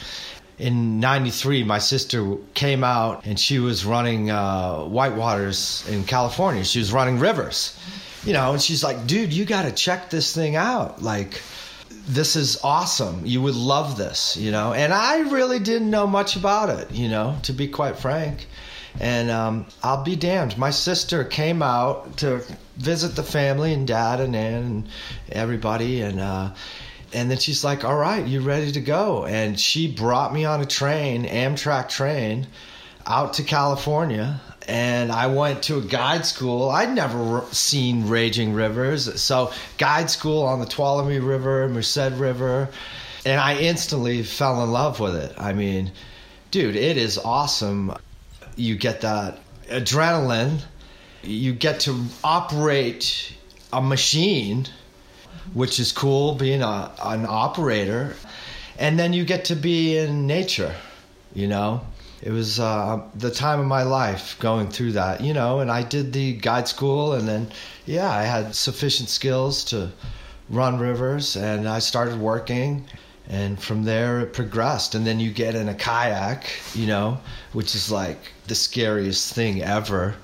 In 0.59 0.99
93, 0.99 1.63
my 1.63 1.77
sister 1.79 2.35
came 2.53 2.83
out 2.83 3.25
and 3.25 3.39
she 3.39 3.59
was 3.59 3.85
running 3.85 4.29
uh, 4.29 4.77
whitewaters 4.79 5.87
in 5.87 6.03
California. 6.03 6.63
She 6.63 6.79
was 6.79 6.91
running 6.91 7.19
rivers, 7.19 7.77
you 8.23 8.33
know, 8.33 8.53
and 8.53 8.61
she's 8.61 8.83
like, 8.83 9.07
dude, 9.07 9.31
you 9.31 9.45
got 9.45 9.63
to 9.63 9.71
check 9.71 10.09
this 10.09 10.33
thing 10.33 10.55
out. 10.55 11.01
Like, 11.01 11.41
this 12.07 12.37
is 12.37 12.57
awesome. 12.63 13.25
You 13.25 13.41
would 13.41 13.55
love 13.55 13.97
this, 13.97 14.37
you 14.37 14.51
know. 14.51 14.73
And 14.73 14.93
I 14.93 15.29
really 15.29 15.59
didn't 15.59 15.89
know 15.89 16.07
much 16.07 16.35
about 16.35 16.69
it, 16.69 16.91
you 16.91 17.09
know, 17.09 17.37
to 17.43 17.53
be 17.53 17.67
quite 17.67 17.97
frank. 17.97 18.47
And 18.99 19.29
um, 19.29 19.65
I'll 19.83 20.03
be 20.03 20.15
damned. 20.15 20.57
My 20.57 20.71
sister 20.71 21.23
came 21.23 21.61
out 21.61 22.17
to 22.17 22.41
visit 22.77 23.15
the 23.15 23.23
family 23.23 23.73
and 23.73 23.85
dad 23.85 24.21
and 24.21 24.35
Ann 24.35 24.63
and 24.63 24.89
everybody, 25.29 26.01
and 26.01 26.19
uh, 26.19 26.53
and 27.13 27.29
then 27.29 27.37
she's 27.37 27.63
like, 27.63 27.83
"All 27.83 27.95
right, 27.95 28.25
you 28.25 28.41
ready 28.41 28.71
to 28.71 28.81
go?" 28.81 29.25
And 29.25 29.59
she 29.59 29.91
brought 29.91 30.33
me 30.33 30.45
on 30.45 30.61
a 30.61 30.65
train, 30.65 31.25
Amtrak 31.25 31.89
train, 31.89 32.47
out 33.05 33.33
to 33.33 33.43
California 33.43 34.41
and 34.67 35.11
I 35.11 35.27
went 35.27 35.63
to 35.63 35.77
a 35.77 35.81
guide 35.81 36.25
school. 36.25 36.69
I'd 36.69 36.93
never 36.93 37.43
seen 37.51 38.07
raging 38.07 38.53
rivers, 38.53 39.21
so 39.21 39.51
guide 39.77 40.09
school 40.09 40.43
on 40.43 40.59
the 40.59 40.65
Tuolumne 40.65 41.25
River, 41.25 41.69
Merced 41.69 42.11
River, 42.13 42.69
and 43.25 43.39
I 43.39 43.57
instantly 43.57 44.23
fell 44.23 44.63
in 44.63 44.71
love 44.71 44.99
with 44.99 45.15
it. 45.15 45.33
I 45.37 45.53
mean, 45.53 45.91
dude, 46.51 46.75
it 46.75 46.97
is 46.97 47.17
awesome. 47.17 47.93
You 48.55 48.75
get 48.75 49.01
that 49.01 49.39
adrenaline. 49.69 50.59
You 51.23 51.53
get 51.53 51.81
to 51.81 52.05
operate 52.23 53.33
a 53.71 53.81
machine, 53.81 54.67
which 55.53 55.79
is 55.79 55.91
cool 55.91 56.35
being 56.35 56.61
a, 56.61 56.91
an 57.03 57.25
operator, 57.27 58.15
and 58.77 58.99
then 58.99 59.13
you 59.13 59.23
get 59.23 59.45
to 59.45 59.55
be 59.55 59.97
in 59.97 60.27
nature, 60.27 60.75
you 61.33 61.47
know 61.47 61.81
it 62.21 62.31
was 62.31 62.59
uh, 62.59 63.01
the 63.15 63.31
time 63.31 63.59
of 63.59 63.65
my 63.67 63.83
life 63.83 64.37
going 64.39 64.69
through 64.69 64.93
that, 64.93 65.21
you 65.21 65.33
know. 65.33 65.59
And 65.59 65.71
I 65.71 65.83
did 65.83 66.13
the 66.13 66.33
guide 66.33 66.67
school, 66.67 67.13
and 67.13 67.27
then, 67.27 67.51
yeah, 67.85 68.09
I 68.09 68.23
had 68.23 68.55
sufficient 68.55 69.09
skills 69.09 69.63
to 69.65 69.91
run 70.49 70.79
rivers, 70.79 71.35
and 71.35 71.67
I 71.67 71.79
started 71.79 72.19
working. 72.19 72.85
And 73.29 73.61
from 73.61 73.83
there, 73.83 74.21
it 74.21 74.33
progressed. 74.33 74.95
And 74.95 75.05
then 75.05 75.19
you 75.19 75.31
get 75.31 75.53
in 75.53 75.67
a 75.67 75.73
kayak, 75.73 76.49
you 76.73 76.87
know, 76.87 77.19
which 77.51 77.75
is 77.75 77.91
like 77.91 78.19
the 78.47 78.55
scariest 78.55 79.33
thing 79.33 79.61
ever 79.61 80.15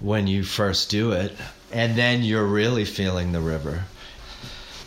when 0.00 0.26
you 0.26 0.42
first 0.42 0.90
do 0.90 1.12
it. 1.12 1.32
And 1.72 1.96
then 1.96 2.22
you're 2.22 2.46
really 2.46 2.86
feeling 2.86 3.32
the 3.32 3.40
river. 3.40 3.84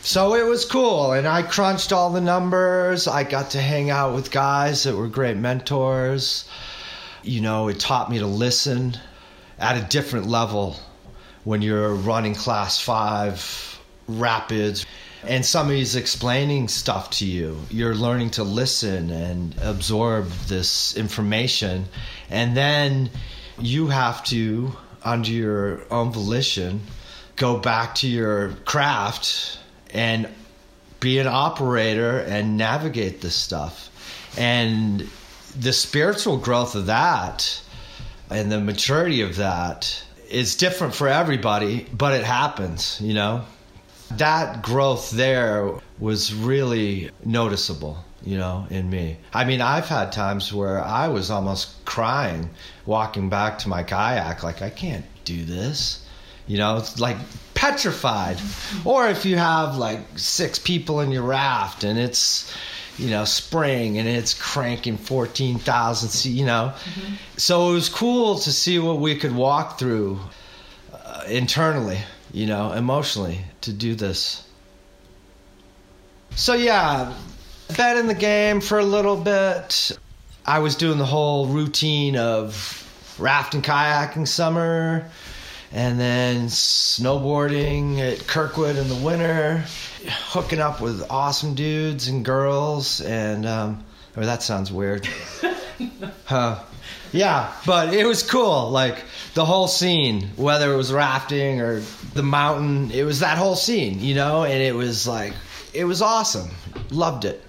So 0.03 0.34
it 0.34 0.48
was 0.48 0.65
cool, 0.65 1.12
and 1.12 1.27
I 1.27 1.43
crunched 1.43 1.93
all 1.93 2.10
the 2.10 2.22
numbers. 2.22 3.08
I 3.08 3.24
got 3.24 3.51
to 3.51 3.62
hang 3.62 3.91
out 3.91 4.15
with 4.15 4.31
guys 4.31 4.84
that 4.84 4.96
were 4.96 5.08
great 5.08 5.38
mentors. 5.38 6.46
You 7.22 7.41
know, 7.41 7.67
it 7.67 7.79
taught 7.79 8.10
me 8.10 8.17
to 8.17 8.25
listen 8.25 8.98
at 9.60 9.77
a 9.77 9.88
different 9.88 10.25
level 10.25 10.75
when 11.43 11.62
you're 11.62 11.93
running 11.93 12.34
class 12.34 12.81
five 12.81 13.79
rapids 14.08 14.88
and 15.24 15.46
somebody's 15.46 15.96
explaining 15.96 16.67
stuff 16.67 17.12
to 17.12 17.27
you. 17.27 17.60
You're 17.70 17.93
learning 17.93 18.31
to 18.31 18.43
listen 18.43 19.12
and 19.12 19.55
absorb 19.62 20.31
this 20.48 20.98
information, 20.98 21.86
and 22.31 22.58
then 22.58 23.12
you 23.60 23.89
have 23.89 24.24
to, 24.25 24.75
under 25.03 25.29
your 25.29 25.81
own 25.93 26.12
volition, 26.12 26.81
go 27.36 27.60
back 27.60 27.93
to 27.96 28.08
your 28.08 28.53
craft 28.65 29.60
and 29.93 30.27
be 31.00 31.19
an 31.19 31.27
operator 31.27 32.19
and 32.19 32.57
navigate 32.57 33.21
this 33.21 33.36
stuff. 33.36 33.89
And 34.38 35.10
the 35.60 35.74
spiritual 35.74 36.38
growth 36.38 36.75
of 36.75 36.86
that 36.86 37.62
and 38.29 38.51
the 38.51 38.60
maturity 38.60 39.21
of 39.21 39.36
that 39.38 40.03
is 40.29 40.55
different 40.55 40.95
for 40.95 41.07
everybody, 41.10 41.86
but 41.91 42.13
it 42.13 42.24
happens, 42.24 43.00
you 43.01 43.13
know? 43.13 43.43
That 44.12 44.62
growth 44.62 45.12
there 45.12 45.71
was 46.00 46.33
really 46.33 47.12
noticeable, 47.25 47.98
you 48.24 48.38
know, 48.38 48.67
in 48.69 48.89
me. 48.89 49.17
I 49.33 49.43
mean, 49.43 49.62
I've 49.62 49.88
had 49.88 50.12
times 50.12 50.53
where 50.53 50.81
I 50.83 51.07
was 51.07 51.29
almost 51.29 51.83
crying 51.86 52.50
walking 52.86 53.29
back 53.29 53.60
to 53.60 53.69
my 53.69 53.83
kayak, 53.83 54.43
like, 54.43 54.62
I 54.62 54.69
can't 54.69 55.05
do 55.25 55.43
this. 55.43 56.05
You 56.48 56.57
know, 56.57 56.77
it's 56.77 57.00
like 57.00 57.17
petrified. 57.62 58.41
Or 58.86 59.08
if 59.08 59.24
you 59.24 59.38
have 59.38 59.77
like 59.77 60.00
six 60.15 60.58
people 60.58 61.00
in 61.00 61.12
your 61.12 61.22
raft 61.22 61.84
and 61.84 62.00
it's, 62.00 62.51
you 62.98 63.12
know, 63.12 63.24
spring 63.24 64.00
and 64.00 64.08
it's 64.08 64.34
cranking 64.34 64.98
14,000, 64.98 66.32
you 66.32 66.44
know. 66.44 66.74
Mm-hmm. 66.74 67.13
So 67.38 67.70
it 67.70 67.74
was 67.74 67.88
cool 67.88 68.39
to 68.39 68.51
see 68.51 68.80
what 68.80 68.98
we 68.98 69.15
could 69.15 69.36
walk 69.36 69.77
through 69.77 70.20
uh, 70.91 71.24
internally, 71.27 72.00
you 72.34 72.48
know, 72.48 72.72
emotionally 72.72 73.41
to 73.62 73.72
do 73.72 73.94
this. 73.94 74.44
So 76.36 76.56
yeah, 76.56 77.13
bet 77.77 77.96
in 77.98 78.08
the 78.08 78.15
game 78.15 78.60
for 78.62 78.80
a 78.80 78.86
little 78.86 79.18
bit. 79.18 79.91
I 80.48 80.58
was 80.58 80.75
doing 80.75 80.98
the 80.98 81.06
whole 81.06 81.46
routine 81.46 82.18
of 82.18 83.15
rafting, 83.20 83.62
kayaking 83.62 84.27
summer, 84.27 85.06
and 85.74 86.00
then 86.00 86.48
snowboarding 86.48 88.00
at 88.00 88.28
Kirkwood 88.28 88.75
in 88.75 88.88
the 88.88 88.96
winter, 88.96 89.63
hooking 90.06 90.60
up 90.60 90.82
with 90.82 91.06
awesome 91.10 91.54
dudes 91.54 92.08
and 92.08 92.25
girls, 92.25 93.01
and 93.01 93.46
um, 93.46 93.84
or 94.16 94.25
that 94.25 94.44
sounds 94.44 94.72
weird. 94.72 95.08
huh. 96.25 96.60
Yeah, 97.13 97.54
but 97.66 97.94
it 97.94 98.06
was 98.06 98.24
cool. 98.24 98.70
Like 98.70 99.04
the 99.34 99.44
whole 99.44 99.68
scene, 99.68 100.30
whether 100.38 100.74
it 100.74 100.78
was 100.78 100.94
rafting 100.94 101.60
or 101.60 101.82
the 102.13 102.24
mountain, 102.24 102.90
it 102.92 103.04
was 103.04 103.20
that 103.20 103.38
whole 103.38 103.56
scene, 103.56 104.00
you 104.00 104.16
know, 104.16 104.46
and 104.46 104.62
it 104.62 104.74
was 104.74 105.08
like, 105.08 105.34
it 105.74 105.84
was 105.84 106.01
awesome. 106.01 106.50
Loved 106.90 107.25
it. 107.25 107.42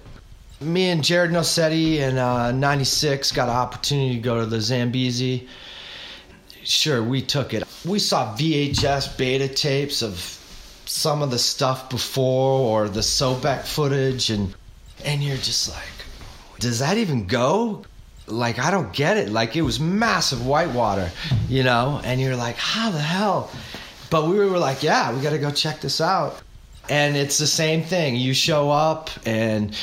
Me 0.59 0.89
and 0.89 1.03
Jared 1.03 1.31
Nosetti 1.31 1.97
in 1.97 2.17
uh, 2.17 2.51
96 2.51 3.31
got 3.31 3.47
an 3.47 3.55
opportunity 3.55 4.15
to 4.15 4.21
go 4.21 4.39
to 4.39 4.45
the 4.45 4.59
Zambezi 4.59 5.47
sure 6.63 7.03
we 7.03 7.21
took 7.21 7.53
it. 7.53 7.63
We 7.85 7.99
saw 7.99 8.35
VHS 8.35 9.17
beta 9.17 9.47
tapes 9.47 10.01
of 10.01 10.39
some 10.85 11.21
of 11.21 11.31
the 11.31 11.39
stuff 11.39 11.89
before 11.89 12.59
or 12.59 12.89
the 12.89 13.01
Sobek 13.01 13.65
footage 13.65 14.29
and 14.29 14.53
and 15.03 15.23
you're 15.23 15.37
just 15.37 15.69
like 15.69 15.83
does 16.59 16.79
that 16.79 16.97
even 16.97 17.27
go? 17.27 17.83
Like 18.27 18.57
I 18.59 18.71
don't 18.71 18.93
get 18.93 19.17
it. 19.17 19.29
Like 19.29 19.55
it 19.55 19.63
was 19.63 19.79
massive 19.79 20.45
whitewater, 20.45 21.11
you 21.49 21.63
know, 21.63 21.99
and 22.03 22.21
you're 22.21 22.37
like 22.37 22.55
how 22.55 22.91
the 22.91 22.99
hell? 22.99 23.51
But 24.09 24.27
we 24.27 24.37
were 24.37 24.59
like, 24.59 24.83
yeah, 24.83 25.13
we 25.13 25.21
got 25.21 25.31
to 25.31 25.39
go 25.39 25.51
check 25.51 25.81
this 25.81 25.99
out. 25.99 26.41
And 26.89 27.17
it's 27.17 27.37
the 27.37 27.47
same 27.47 27.81
thing. 27.83 28.15
You 28.15 28.33
show 28.33 28.69
up 28.69 29.09
and 29.25 29.75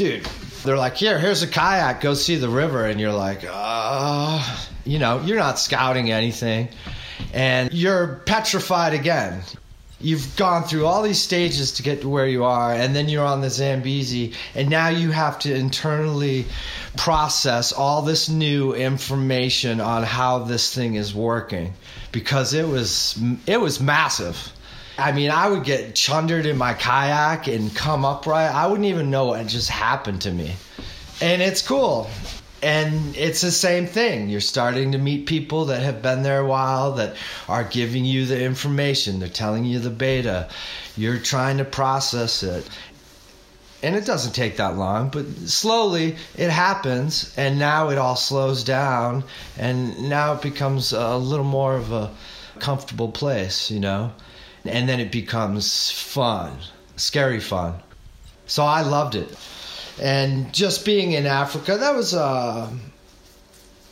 dude, 0.00 0.24
they're 0.64 0.78
like, 0.78 0.96
here, 0.96 1.18
here's 1.18 1.42
a 1.42 1.46
kayak, 1.46 2.00
go 2.00 2.14
see 2.14 2.36
the 2.36 2.48
river. 2.48 2.86
And 2.86 2.98
you're 2.98 3.12
like, 3.12 3.44
uh, 3.46 4.58
you 4.86 4.98
know, 4.98 5.20
you're 5.20 5.36
not 5.36 5.58
scouting 5.58 6.10
anything. 6.10 6.70
And 7.34 7.70
you're 7.70 8.22
petrified 8.24 8.94
again. 8.94 9.42
You've 10.00 10.34
gone 10.38 10.64
through 10.64 10.86
all 10.86 11.02
these 11.02 11.20
stages 11.20 11.72
to 11.72 11.82
get 11.82 12.00
to 12.00 12.08
where 12.08 12.26
you 12.26 12.44
are, 12.44 12.72
and 12.72 12.96
then 12.96 13.10
you're 13.10 13.26
on 13.26 13.42
the 13.42 13.50
Zambezi, 13.50 14.32
and 14.54 14.70
now 14.70 14.88
you 14.88 15.10
have 15.10 15.38
to 15.40 15.54
internally 15.54 16.46
process 16.96 17.74
all 17.74 18.00
this 18.00 18.30
new 18.30 18.72
information 18.72 19.82
on 19.82 20.02
how 20.02 20.38
this 20.38 20.74
thing 20.74 20.94
is 20.94 21.14
working 21.14 21.74
because 22.10 22.54
it 22.54 22.66
was 22.66 23.22
it 23.46 23.60
was 23.60 23.78
massive 23.78 24.50
I 25.00 25.12
mean, 25.12 25.30
I 25.30 25.48
would 25.48 25.64
get 25.64 25.94
chundered 25.94 26.46
in 26.46 26.56
my 26.56 26.74
kayak 26.74 27.48
and 27.48 27.74
come 27.74 28.04
upright. 28.04 28.54
I 28.54 28.66
wouldn't 28.66 28.86
even 28.86 29.10
know 29.10 29.26
what 29.26 29.46
just 29.46 29.70
happened 29.70 30.22
to 30.22 30.30
me. 30.30 30.54
And 31.20 31.42
it's 31.42 31.62
cool. 31.62 32.08
and 32.62 33.16
it's 33.16 33.40
the 33.40 33.50
same 33.50 33.86
thing. 33.86 34.28
You're 34.28 34.40
starting 34.40 34.92
to 34.92 34.98
meet 34.98 35.26
people 35.26 35.66
that 35.66 35.82
have 35.82 36.02
been 36.02 36.22
there 36.22 36.40
a 36.40 36.46
while 36.46 36.92
that 36.92 37.16
are 37.48 37.64
giving 37.64 38.04
you 38.04 38.26
the 38.26 38.42
information. 38.42 39.18
They're 39.18 39.28
telling 39.28 39.64
you 39.64 39.78
the 39.78 39.90
beta. 39.90 40.48
You're 40.96 41.18
trying 41.18 41.58
to 41.58 41.64
process 41.64 42.42
it. 42.42 42.68
And 43.82 43.96
it 43.96 44.04
doesn't 44.04 44.32
take 44.32 44.58
that 44.58 44.76
long, 44.76 45.08
but 45.08 45.24
slowly 45.46 46.16
it 46.36 46.50
happens, 46.50 47.32
and 47.38 47.58
now 47.58 47.88
it 47.88 47.96
all 47.96 48.14
slows 48.16 48.62
down, 48.62 49.24
and 49.56 50.10
now 50.10 50.34
it 50.34 50.42
becomes 50.42 50.92
a 50.92 51.16
little 51.16 51.46
more 51.46 51.76
of 51.76 51.90
a 51.90 52.10
comfortable 52.58 53.10
place, 53.10 53.70
you 53.70 53.80
know? 53.80 54.12
And 54.64 54.88
then 54.88 55.00
it 55.00 55.10
becomes 55.10 55.90
fun, 55.90 56.56
scary 56.96 57.40
fun. 57.40 57.74
So 58.46 58.64
I 58.64 58.82
loved 58.82 59.14
it 59.14 59.36
and 60.00 60.52
just 60.52 60.86
being 60.86 61.12
in 61.12 61.26
Africa, 61.26 61.76
that 61.76 61.94
was 61.94 62.14
uh, 62.14 62.70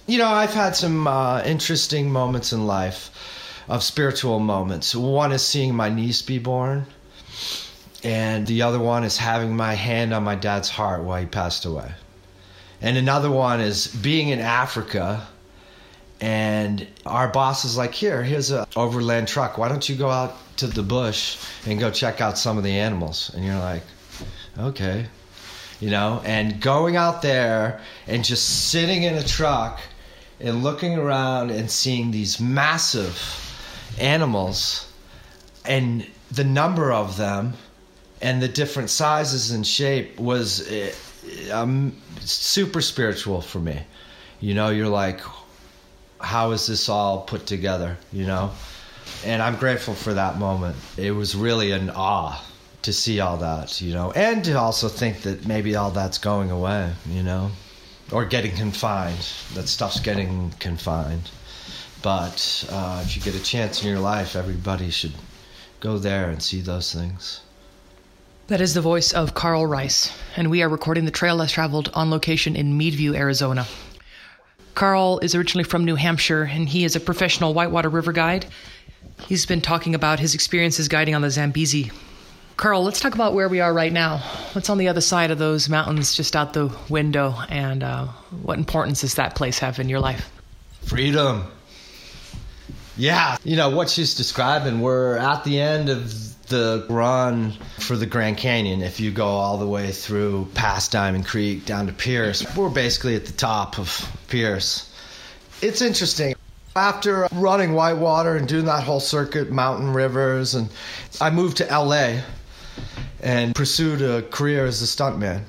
you 0.06 0.16
know, 0.16 0.26
I've 0.26 0.54
had 0.54 0.74
some 0.74 1.06
uh, 1.06 1.42
interesting 1.42 2.10
moments 2.10 2.52
in 2.52 2.66
life 2.66 3.10
of 3.68 3.82
spiritual 3.82 4.40
moments. 4.40 4.94
One 4.94 5.32
is 5.32 5.44
seeing 5.44 5.74
my 5.74 5.90
niece 5.90 6.22
be 6.22 6.38
born, 6.38 6.86
and 8.02 8.46
the 8.46 8.62
other 8.62 8.78
one 8.78 9.04
is 9.04 9.18
having 9.18 9.54
my 9.54 9.74
hand 9.74 10.14
on 10.14 10.24
my 10.24 10.34
dad's 10.34 10.70
heart 10.70 11.02
while 11.02 11.20
he 11.20 11.26
passed 11.26 11.66
away. 11.66 11.92
And 12.80 12.96
another 12.96 13.30
one 13.30 13.60
is 13.60 13.88
being 13.88 14.28
in 14.28 14.38
Africa 14.38 15.26
and 16.20 16.86
our 17.06 17.28
boss 17.28 17.64
is 17.64 17.76
like, 17.76 17.94
"Here, 17.94 18.22
here's 18.22 18.50
a 18.50 18.66
overland 18.76 19.28
truck. 19.28 19.58
Why 19.58 19.68
don't 19.68 19.88
you 19.88 19.96
go 19.96 20.10
out 20.10 20.36
to 20.58 20.66
the 20.66 20.82
bush 20.82 21.36
and 21.66 21.78
go 21.78 21.90
check 21.90 22.20
out 22.20 22.38
some 22.38 22.58
of 22.58 22.64
the 22.64 22.78
animals?" 22.78 23.30
And 23.34 23.44
you're 23.44 23.58
like, 23.58 23.82
"Okay." 24.58 25.06
you 25.80 25.90
know, 25.90 26.20
and 26.24 26.60
going 26.60 26.96
out 26.96 27.22
there 27.22 27.80
and 28.06 28.24
just 28.24 28.68
sitting 28.70 29.04
in 29.04 29.14
a 29.14 29.22
truck 29.22 29.80
and 30.40 30.62
looking 30.62 30.94
around 30.94 31.50
and 31.50 31.70
seeing 31.70 32.10
these 32.10 32.40
massive 32.40 33.16
animals 33.98 34.90
and 35.64 36.06
the 36.30 36.44
number 36.44 36.92
of 36.92 37.16
them 37.16 37.52
and 38.20 38.42
the 38.42 38.48
different 38.48 38.90
sizes 38.90 39.52
and 39.52 39.66
shape 39.66 40.18
was 40.18 40.68
eh, 40.70 40.92
um, 41.52 41.96
super 42.20 42.80
spiritual 42.80 43.40
for 43.40 43.60
me. 43.60 43.80
You 44.40 44.54
know, 44.54 44.70
you're 44.70 44.88
like, 44.88 45.20
how 46.20 46.52
is 46.52 46.66
this 46.66 46.88
all 46.88 47.22
put 47.22 47.46
together? 47.46 47.96
You 48.12 48.26
know, 48.26 48.50
and 49.24 49.42
I'm 49.42 49.56
grateful 49.56 49.94
for 49.94 50.14
that 50.14 50.38
moment. 50.38 50.76
It 50.96 51.12
was 51.12 51.34
really 51.34 51.72
an 51.72 51.90
awe 51.90 52.44
to 52.82 52.92
see 52.92 53.20
all 53.20 53.38
that, 53.38 53.80
you 53.80 53.92
know, 53.92 54.12
and 54.12 54.44
to 54.44 54.54
also 54.54 54.88
think 54.88 55.22
that 55.22 55.46
maybe 55.46 55.76
all 55.76 55.90
that's 55.90 56.18
going 56.18 56.50
away, 56.50 56.92
you 57.08 57.22
know, 57.22 57.50
or 58.12 58.24
getting 58.24 58.54
confined. 58.54 59.26
That 59.54 59.68
stuff's 59.68 60.00
getting 60.00 60.50
confined. 60.58 61.30
But 62.02 62.64
uh, 62.70 63.02
if 63.04 63.16
you 63.16 63.22
get 63.22 63.34
a 63.34 63.42
chance 63.42 63.82
in 63.82 63.88
your 63.88 63.98
life, 63.98 64.36
everybody 64.36 64.90
should 64.90 65.14
go 65.80 65.98
there 65.98 66.30
and 66.30 66.42
see 66.42 66.60
those 66.60 66.92
things. 66.92 67.40
That 68.46 68.60
is 68.60 68.72
the 68.72 68.80
voice 68.80 69.12
of 69.12 69.34
Carl 69.34 69.66
Rice, 69.66 70.10
and 70.34 70.50
we 70.50 70.62
are 70.62 70.68
recording 70.68 71.04
the 71.04 71.10
trail 71.10 71.36
less 71.36 71.52
traveled 71.52 71.90
on 71.92 72.10
location 72.10 72.56
in 72.56 72.78
Meadview, 72.78 73.14
Arizona. 73.14 73.66
Carl 74.78 75.18
is 75.18 75.34
originally 75.34 75.64
from 75.64 75.84
New 75.84 75.96
Hampshire, 75.96 76.44
and 76.44 76.68
he 76.68 76.84
is 76.84 76.94
a 76.94 77.00
professional 77.00 77.52
whitewater 77.52 77.88
river 77.88 78.12
guide. 78.12 78.46
He's 79.26 79.44
been 79.44 79.60
talking 79.60 79.96
about 79.96 80.20
his 80.20 80.34
experiences 80.34 80.86
guiding 80.86 81.16
on 81.16 81.22
the 81.22 81.30
Zambezi 81.30 81.90
Carl, 82.58 82.82
let's 82.82 82.98
talk 82.98 83.14
about 83.14 83.34
where 83.34 83.48
we 83.48 83.60
are 83.60 83.72
right 83.72 83.92
now. 83.92 84.18
What's 84.52 84.68
on 84.68 84.78
the 84.78 84.88
other 84.88 85.00
side 85.00 85.30
of 85.30 85.38
those 85.38 85.68
mountains 85.68 86.16
just 86.16 86.34
out 86.34 86.54
the 86.54 86.76
window, 86.88 87.36
and 87.48 87.84
uh, 87.84 88.06
what 88.42 88.58
importance 88.58 89.02
does 89.02 89.14
that 89.14 89.36
place 89.36 89.60
have 89.60 89.78
in 89.78 89.88
your 89.88 90.00
life? 90.00 90.28
Freedom. 90.82 91.44
Yeah, 92.96 93.36
you 93.44 93.56
know 93.56 93.70
what 93.70 93.88
she's 93.88 94.16
describing. 94.16 94.80
We're 94.80 95.16
at 95.16 95.44
the 95.44 95.60
end 95.60 95.88
of 95.88 96.27
the 96.48 96.86
run 96.88 97.52
for 97.78 97.96
the 97.96 98.06
Grand 98.06 98.36
Canyon. 98.36 98.82
If 98.82 99.00
you 99.00 99.10
go 99.10 99.26
all 99.26 99.58
the 99.58 99.66
way 99.66 99.92
through 99.92 100.48
past 100.54 100.92
Diamond 100.92 101.26
Creek 101.26 101.64
down 101.64 101.86
to 101.86 101.92
Pearce, 101.92 102.44
we're 102.56 102.68
basically 102.68 103.14
at 103.16 103.26
the 103.26 103.32
top 103.32 103.78
of 103.78 104.10
Pearce. 104.28 104.92
It's 105.62 105.82
interesting. 105.82 106.34
After 106.76 107.26
running 107.32 107.72
Whitewater 107.72 108.36
and 108.36 108.46
doing 108.46 108.66
that 108.66 108.84
whole 108.84 109.00
circuit, 109.00 109.50
mountain 109.50 109.92
rivers, 109.92 110.54
and 110.54 110.68
I 111.20 111.30
moved 111.30 111.56
to 111.58 111.64
LA 111.64 112.20
and 113.20 113.54
pursued 113.54 114.00
a 114.00 114.22
career 114.22 114.64
as 114.64 114.80
a 114.82 114.84
stuntman. 114.84 115.42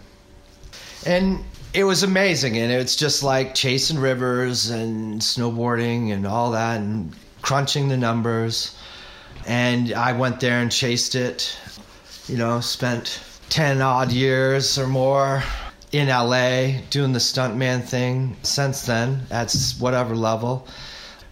And 1.05 1.43
it 1.73 1.83
was 1.83 2.01
amazing, 2.01 2.57
and 2.57 2.71
it's 2.71 2.95
just 2.95 3.21
like 3.21 3.53
chasing 3.53 3.99
rivers 3.99 4.71
and 4.71 5.21
snowboarding 5.21 6.11
and 6.11 6.25
all 6.25 6.51
that, 6.51 6.79
and 6.79 7.13
crunching 7.41 7.89
the 7.89 7.97
numbers. 7.97 8.75
And 9.47 9.93
I 9.93 10.13
went 10.13 10.39
there 10.39 10.59
and 10.61 10.71
chased 10.71 11.15
it, 11.15 11.57
you 12.27 12.37
know, 12.37 12.59
spent 12.59 13.21
10 13.49 13.81
odd 13.81 14.11
years 14.11 14.77
or 14.77 14.87
more 14.87 15.43
in 15.91 16.07
LA 16.07 16.81
doing 16.89 17.13
the 17.13 17.19
stuntman 17.19 17.83
thing 17.83 18.37
since 18.43 18.85
then 18.85 19.25
at 19.31 19.55
whatever 19.79 20.15
level. 20.15 20.67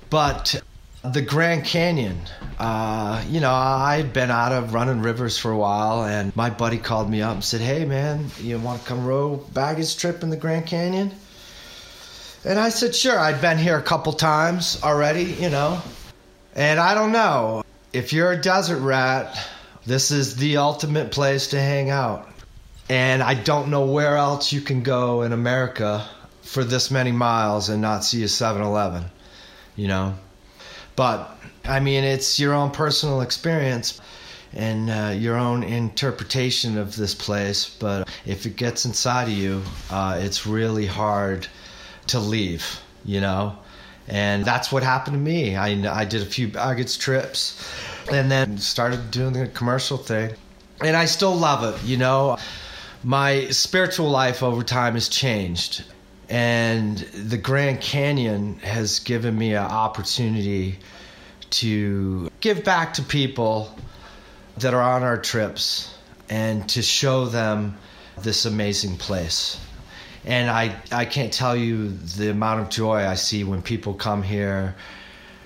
But 0.09 0.61
the 1.03 1.21
Grand 1.21 1.63
Canyon. 1.63 2.19
Uh, 2.59 3.23
you 3.29 3.39
know, 3.39 3.53
I'd 3.53 4.13
been 4.13 4.31
out 4.31 4.51
of 4.51 4.73
running 4.73 5.01
rivers 5.01 5.37
for 5.37 5.51
a 5.51 5.57
while, 5.57 6.05
and 6.05 6.35
my 6.35 6.49
buddy 6.49 6.77
called 6.77 7.09
me 7.09 7.21
up 7.21 7.35
and 7.35 7.43
said, 7.43 7.61
Hey, 7.61 7.85
man, 7.85 8.25
you 8.39 8.57
want 8.57 8.81
to 8.81 8.87
come 8.87 9.05
row 9.05 9.37
baggage 9.53 9.97
trip 9.97 10.23
in 10.23 10.29
the 10.29 10.37
Grand 10.37 10.65
Canyon? 10.65 11.11
And 12.43 12.59
I 12.59 12.69
said, 12.69 12.95
Sure. 12.95 13.19
I'd 13.19 13.41
been 13.41 13.57
here 13.57 13.77
a 13.77 13.81
couple 13.81 14.13
times 14.13 14.81
already, 14.83 15.23
you 15.23 15.49
know. 15.49 15.81
And 16.55 16.79
I 16.79 16.95
don't 16.95 17.11
know. 17.11 17.63
If 17.97 18.13
you're 18.13 18.31
a 18.31 18.39
desert 18.39 18.77
rat, 18.81 19.35
this 19.87 20.11
is 20.11 20.35
the 20.35 20.57
ultimate 20.57 21.09
place 21.09 21.47
to 21.47 21.59
hang 21.59 21.89
out. 21.89 22.29
And 22.89 23.23
I 23.23 23.33
don't 23.33 23.71
know 23.71 23.87
where 23.87 24.17
else 24.17 24.53
you 24.53 24.61
can 24.61 24.83
go 24.83 25.23
in 25.23 25.33
America 25.33 26.07
for 26.43 26.63
this 26.63 26.91
many 26.91 27.11
miles 27.11 27.69
and 27.69 27.81
not 27.81 28.03
see 28.03 28.21
a 28.21 28.27
7 28.27 28.61
Eleven, 28.61 29.05
you 29.75 29.87
know? 29.87 30.13
But 30.95 31.39
I 31.65 31.79
mean, 31.79 32.03
it's 32.03 32.39
your 32.39 32.53
own 32.53 32.69
personal 32.69 33.21
experience 33.21 33.99
and 34.53 34.91
uh, 34.91 35.13
your 35.17 35.35
own 35.35 35.63
interpretation 35.63 36.77
of 36.77 36.95
this 36.95 37.15
place. 37.15 37.67
But 37.67 38.07
if 38.27 38.45
it 38.45 38.57
gets 38.57 38.85
inside 38.85 39.23
of 39.23 39.33
you, 39.33 39.63
uh, 39.89 40.19
it's 40.21 40.45
really 40.45 40.85
hard 40.85 41.47
to 42.07 42.19
leave, 42.19 42.79
you 43.03 43.21
know? 43.21 43.57
And 44.07 44.45
that's 44.45 44.71
what 44.71 44.83
happened 44.83 45.15
to 45.15 45.19
me. 45.19 45.55
I, 45.55 45.67
I 45.93 46.05
did 46.05 46.21
a 46.21 46.25
few 46.25 46.47
baggage 46.47 46.97
trips 46.97 47.61
and 48.11 48.31
then 48.31 48.57
started 48.57 49.11
doing 49.11 49.33
the 49.33 49.47
commercial 49.47 49.97
thing. 49.97 50.33
And 50.81 50.95
I 50.95 51.05
still 51.05 51.35
love 51.35 51.63
it, 51.75 51.83
you 51.85 51.97
know? 51.97 52.37
My 53.03 53.47
spiritual 53.49 54.09
life 54.09 54.43
over 54.43 54.63
time 54.63 54.93
has 54.93 55.09
changed. 55.09 55.83
And 56.29 56.97
the 56.97 57.37
Grand 57.37 57.81
Canyon 57.81 58.59
has 58.59 58.99
given 58.99 59.37
me 59.37 59.53
an 59.53 59.63
opportunity 59.63 60.79
to 61.49 62.29
give 62.41 62.63
back 62.63 62.93
to 62.95 63.01
people 63.01 63.73
that 64.57 64.73
are 64.73 64.81
on 64.81 65.03
our 65.03 65.17
trips 65.17 65.93
and 66.29 66.67
to 66.69 66.81
show 66.81 67.25
them 67.25 67.77
this 68.21 68.45
amazing 68.45 68.97
place. 68.97 69.59
And 70.27 70.49
I, 70.49 70.75
I 70.91 71.05
can't 71.05 71.31
tell 71.31 71.55
you 71.55 71.87
the 71.87 72.29
amount 72.29 72.59
of 72.59 72.69
joy 72.69 73.07
I 73.07 73.15
see 73.15 73.45
when 73.45 73.61
people 73.61 73.93
come 73.93 74.21
here 74.21 74.75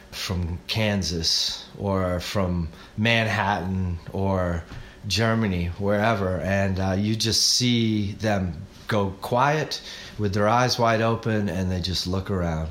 from 0.10 0.58
Kansas 0.65 1.70
or 1.78 2.20
from 2.20 2.67
Manhattan 2.98 4.00
or 4.12 4.63
Germany, 5.08 5.67
wherever, 5.78 6.39
and 6.39 6.80
uh, 6.80 6.96
you 6.98 7.15
just 7.15 7.44
see 7.44 8.13
them 8.13 8.65
go 8.88 9.13
quiet 9.22 9.80
with 10.17 10.34
their 10.34 10.50
eyes 10.50 10.80
wide 10.80 11.02
open 11.02 11.48
and 11.48 11.72
they 11.72 11.80
just 11.80 12.08
look 12.08 12.32
around. 12.32 12.70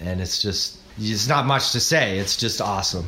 And 0.00 0.22
it's 0.22 0.40
just, 0.40 0.78
it's 0.96 1.28
not 1.28 1.44
much 1.44 1.72
to 1.72 1.80
say. 1.80 2.18
It's 2.18 2.38
just 2.38 2.62
awesome. 2.62 3.06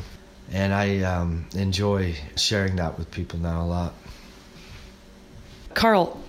And 0.51 0.75
I 0.75 1.01
um, 1.01 1.47
enjoy 1.55 2.17
sharing 2.37 2.77
that 2.77 2.99
with 2.99 3.11
people 3.11 3.39
now 3.39 3.63
a 3.63 3.65
lot. 3.65 3.95
Carl, 5.73 6.22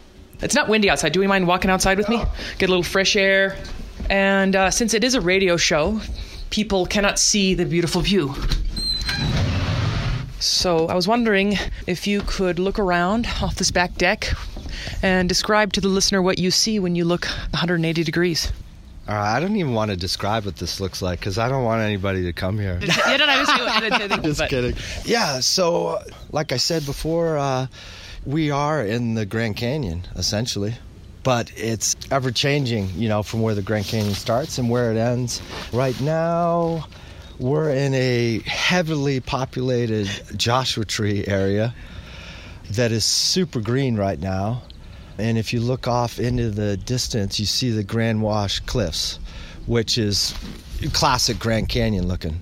it's 0.44 0.56
not 0.56 0.68
windy 0.68 0.90
outside. 0.90 1.14
Do 1.14 1.20
we 1.20 1.28
mind 1.28 1.48
walking 1.48 1.72
outside 1.72 1.98
with 1.98 2.10
me? 2.10 2.22
Get 2.58 2.70
a 2.70 2.72
little 2.72 2.84
fresh 2.84 3.16
air. 3.16 3.58
And 4.10 4.56
uh, 4.56 4.72
since 4.72 4.94
it 4.94 5.04
is 5.04 5.16
a 5.16 5.22
radio 5.22 5.58
show, 5.58 6.02
people 6.50 6.86
cannot 6.86 7.18
see 7.18 7.54
the 7.54 7.66
beautiful 7.66 8.02
view. 8.02 8.36
So 10.40 10.88
I 10.88 10.94
was 10.94 11.08
wondering 11.08 11.58
if 11.88 12.06
you 12.06 12.22
could 12.22 12.60
look 12.60 12.78
around 12.78 13.28
off 13.42 13.56
this 13.56 13.72
back 13.72 13.96
deck 13.96 14.34
and 15.02 15.30
describe 15.30 15.72
to 15.74 15.82
the 15.82 15.88
listener 15.88 16.22
what 16.22 16.38
you 16.38 16.52
see 16.52 16.80
when 16.80 16.96
you 16.96 17.06
look 17.06 17.26
180 17.52 18.04
degrees. 18.04 18.52
All 19.08 19.16
right, 19.16 19.36
I 19.36 19.40
don't 19.40 19.56
even 19.56 19.74
want 19.74 19.92
to 19.92 19.98
describe 19.98 20.46
what 20.46 20.56
this 20.58 20.80
looks 20.80 21.02
like 21.02 21.20
because 21.20 21.38
I 21.38 21.50
don't 21.50 21.64
want 21.64 21.82
anybody 21.82 22.24
to 22.24 22.34
come 22.34 22.58
here. 22.58 22.80
Just 24.24 24.48
kidding. 24.48 24.76
Yeah, 25.06 25.40
so 25.42 26.00
like 26.32 26.52
I 26.52 26.58
said 26.58 26.86
before, 26.86 27.38
uh, 27.38 27.68
we 28.26 28.52
are 28.52 28.82
in 28.82 29.16
the 29.16 29.26
Grand 29.26 29.58
Canyon 29.58 30.04
essentially, 30.16 30.76
but 31.24 31.52
it's 31.56 31.96
ever 32.12 32.32
changing, 32.32 32.90
you 32.96 33.10
know, 33.10 33.24
from 33.24 33.42
where 33.42 33.56
the 33.56 33.62
Grand 33.62 33.86
Canyon 33.86 34.14
starts 34.14 34.58
and 34.58 34.70
where 34.70 34.92
it 34.92 34.98
ends. 34.98 35.42
Right 35.72 36.00
now, 36.02 36.88
we're 37.40 37.72
in 37.72 37.94
a 37.94 38.40
heavily 38.46 39.20
populated 39.20 40.10
Joshua 40.38 40.86
Tree 40.86 41.26
area 41.28 41.74
that 42.72 42.92
is 42.92 43.04
super 43.04 43.60
green 43.60 43.96
right 43.96 44.20
now. 44.20 44.64
And 45.18 45.38
if 45.38 45.54
you 45.54 45.60
look 45.60 45.88
off 45.88 46.20
into 46.20 46.50
the 46.50 46.78
distance, 46.78 47.40
you 47.40 47.46
see 47.46 47.70
the 47.72 47.84
Grand 47.84 48.22
Wash 48.22 48.60
Cliffs, 48.62 49.20
which 49.66 49.98
is 49.98 50.34
classic 50.94 51.40
Grand 51.40 51.70
Canyon 51.70 52.08
looking. 52.08 52.40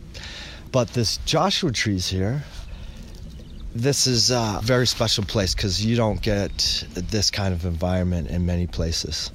But 0.71 0.89
this 0.89 1.17
Joshua 1.25 1.71
trees 1.71 2.07
here, 2.07 2.43
this 3.73 4.05
is 4.05 4.31
a 4.31 4.59
very 4.63 4.85
special 4.85 5.23
place 5.23 5.55
because 5.55 5.85
you 5.85 5.95
don't 5.95 6.21
get 6.21 6.85
this 6.93 7.31
kind 7.31 7.53
of 7.53 7.65
environment 7.65 8.29
in 8.29 8.45
many 8.45 8.67
places. 8.67 9.31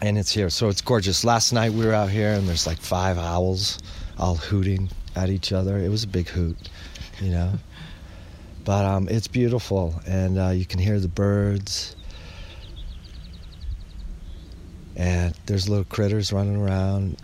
And 0.00 0.16
it's 0.16 0.32
here, 0.32 0.48
so 0.48 0.68
it's 0.68 0.80
gorgeous. 0.80 1.24
Last 1.24 1.52
night 1.52 1.72
we 1.72 1.84
were 1.84 1.92
out 1.92 2.08
here 2.08 2.32
and 2.32 2.48
there's 2.48 2.66
like 2.66 2.78
five 2.78 3.18
owls 3.18 3.78
all 4.18 4.36
hooting 4.36 4.88
at 5.14 5.28
each 5.28 5.52
other. 5.52 5.78
It 5.78 5.90
was 5.90 6.04
a 6.04 6.08
big 6.08 6.28
hoot, 6.28 6.56
you 7.20 7.30
know. 7.30 7.52
but 8.64 8.84
um, 8.84 9.08
it's 9.08 9.26
beautiful, 9.26 10.00
and 10.06 10.38
uh, 10.38 10.48
you 10.48 10.64
can 10.64 10.78
hear 10.78 11.00
the 11.00 11.08
birds. 11.08 11.96
And 14.96 15.34
there's 15.46 15.68
little 15.68 15.84
critters 15.84 16.32
running 16.32 16.56
around. 16.56 17.16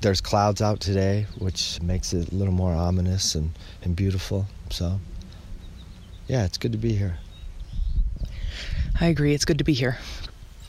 There's 0.00 0.20
clouds 0.20 0.62
out 0.62 0.80
today, 0.80 1.26
which 1.38 1.80
makes 1.82 2.12
it 2.12 2.32
a 2.32 2.34
little 2.34 2.54
more 2.54 2.72
ominous 2.72 3.34
and, 3.34 3.50
and 3.82 3.94
beautiful. 3.94 4.46
So, 4.70 4.98
yeah, 6.30 6.44
it's 6.44 6.58
good 6.58 6.70
to 6.70 6.78
be 6.78 6.94
here. 6.94 7.18
I 9.00 9.06
agree. 9.06 9.34
It's 9.34 9.44
good 9.44 9.58
to 9.58 9.64
be 9.64 9.72
here. 9.72 9.98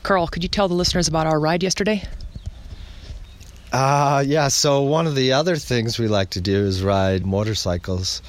Carl, 0.02 0.26
could 0.26 0.42
you 0.42 0.48
tell 0.48 0.66
the 0.66 0.74
listeners 0.74 1.06
about 1.06 1.28
our 1.28 1.38
ride 1.38 1.62
yesterday? 1.62 2.02
Uh, 3.72 4.24
yeah, 4.26 4.48
so 4.48 4.82
one 4.82 5.06
of 5.06 5.14
the 5.14 5.32
other 5.32 5.54
things 5.54 6.00
we 6.00 6.08
like 6.08 6.30
to 6.30 6.40
do 6.40 6.64
is 6.64 6.82
ride 6.82 7.24
motorcycles, 7.24 8.22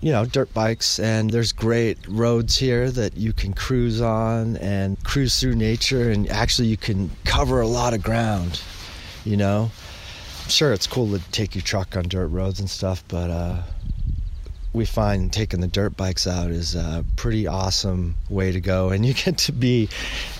you 0.00 0.12
know, 0.12 0.24
dirt 0.24 0.54
bikes, 0.54 1.00
and 1.00 1.30
there's 1.30 1.50
great 1.50 1.98
roads 2.06 2.56
here 2.56 2.92
that 2.92 3.16
you 3.16 3.32
can 3.32 3.52
cruise 3.52 4.00
on 4.00 4.56
and 4.58 5.02
cruise 5.02 5.40
through 5.40 5.56
nature, 5.56 6.10
and 6.10 6.30
actually 6.30 6.68
you 6.68 6.76
can 6.76 7.10
cover 7.24 7.60
a 7.60 7.66
lot 7.66 7.92
of 7.92 8.04
ground, 8.04 8.62
you 9.24 9.36
know. 9.36 9.68
Sure, 10.48 10.72
it's 10.72 10.86
cool 10.86 11.10
to 11.10 11.18
take 11.32 11.56
your 11.56 11.62
truck 11.62 11.96
on 11.96 12.04
dirt 12.04 12.28
roads 12.28 12.60
and 12.60 12.70
stuff, 12.70 13.02
but 13.08 13.30
uh, 13.30 13.62
we 14.76 14.84
find 14.84 15.32
taking 15.32 15.60
the 15.60 15.66
dirt 15.66 15.96
bikes 15.96 16.26
out 16.26 16.50
is 16.50 16.74
a 16.74 17.02
pretty 17.16 17.46
awesome 17.46 18.14
way 18.28 18.52
to 18.52 18.60
go. 18.60 18.90
And 18.90 19.04
you 19.06 19.14
get 19.24 19.38
to 19.38 19.52
be 19.52 19.88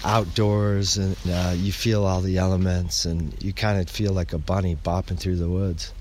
outdoors 0.04 0.98
and 0.98 1.16
uh, 1.28 1.54
you 1.56 1.72
feel 1.72 2.04
all 2.04 2.20
the 2.20 2.36
elements 2.36 3.06
and 3.06 3.34
you 3.42 3.52
kind 3.52 3.80
of 3.80 3.88
feel 3.88 4.12
like 4.12 4.34
a 4.34 4.38
bunny 4.38 4.76
bopping 4.76 5.18
through 5.18 5.36
the 5.36 5.48
woods. 5.48 5.92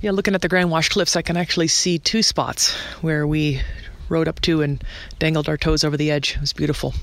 Yeah 0.00 0.12
looking 0.12 0.34
at 0.36 0.42
the 0.42 0.48
grand 0.48 0.70
wash 0.70 0.90
cliffs 0.90 1.16
i 1.16 1.22
can 1.22 1.36
actually 1.36 1.66
see 1.68 1.98
two 1.98 2.22
spots 2.22 2.74
where 3.00 3.26
we 3.26 3.62
rode 4.08 4.28
up 4.28 4.40
to 4.42 4.62
and 4.62 4.84
dangled 5.18 5.48
our 5.48 5.56
toes 5.56 5.82
over 5.82 5.96
the 5.96 6.12
edge. 6.12 6.36
It 6.36 6.40
was 6.40 6.52
beautiful. 6.52 6.94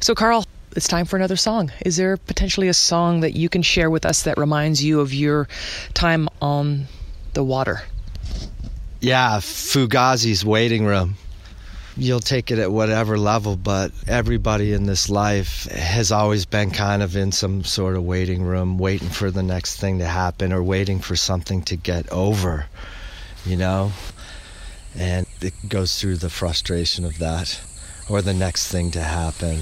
So 0.00 0.14
carl 0.14 0.44
it's 0.76 0.86
time 0.86 1.06
for 1.06 1.16
another 1.16 1.36
song. 1.36 1.72
Is 1.84 1.96
there 1.96 2.16
potentially 2.16 2.68
a 2.68 2.74
song 2.74 3.20
that 3.20 3.32
you 3.32 3.48
can 3.48 3.62
share 3.62 3.90
with 3.90 4.04
us 4.06 4.22
that 4.22 4.38
reminds 4.38 4.84
you 4.84 5.00
of 5.00 5.12
your 5.12 5.48
time 5.94 6.28
on 6.40 6.86
the 7.34 7.44
water. 7.44 7.82
Yeah, 9.00 9.38
Fugazi's 9.38 10.44
waiting 10.44 10.84
room. 10.84 11.16
You'll 11.96 12.20
take 12.20 12.50
it 12.50 12.58
at 12.58 12.70
whatever 12.70 13.18
level, 13.18 13.56
but 13.56 13.92
everybody 14.06 14.72
in 14.72 14.86
this 14.86 15.10
life 15.10 15.64
has 15.64 16.12
always 16.12 16.46
been 16.46 16.70
kind 16.70 17.02
of 17.02 17.16
in 17.16 17.32
some 17.32 17.64
sort 17.64 17.96
of 17.96 18.04
waiting 18.04 18.42
room, 18.42 18.78
waiting 18.78 19.08
for 19.08 19.30
the 19.30 19.42
next 19.42 19.80
thing 19.80 19.98
to 19.98 20.06
happen 20.06 20.52
or 20.52 20.62
waiting 20.62 21.00
for 21.00 21.16
something 21.16 21.62
to 21.62 21.76
get 21.76 22.10
over, 22.10 22.66
you 23.44 23.56
know? 23.56 23.92
And 24.96 25.26
it 25.40 25.54
goes 25.68 26.00
through 26.00 26.16
the 26.16 26.30
frustration 26.30 27.04
of 27.04 27.18
that 27.18 27.60
or 28.08 28.22
the 28.22 28.34
next 28.34 28.68
thing 28.68 28.90
to 28.92 29.02
happen. 29.02 29.60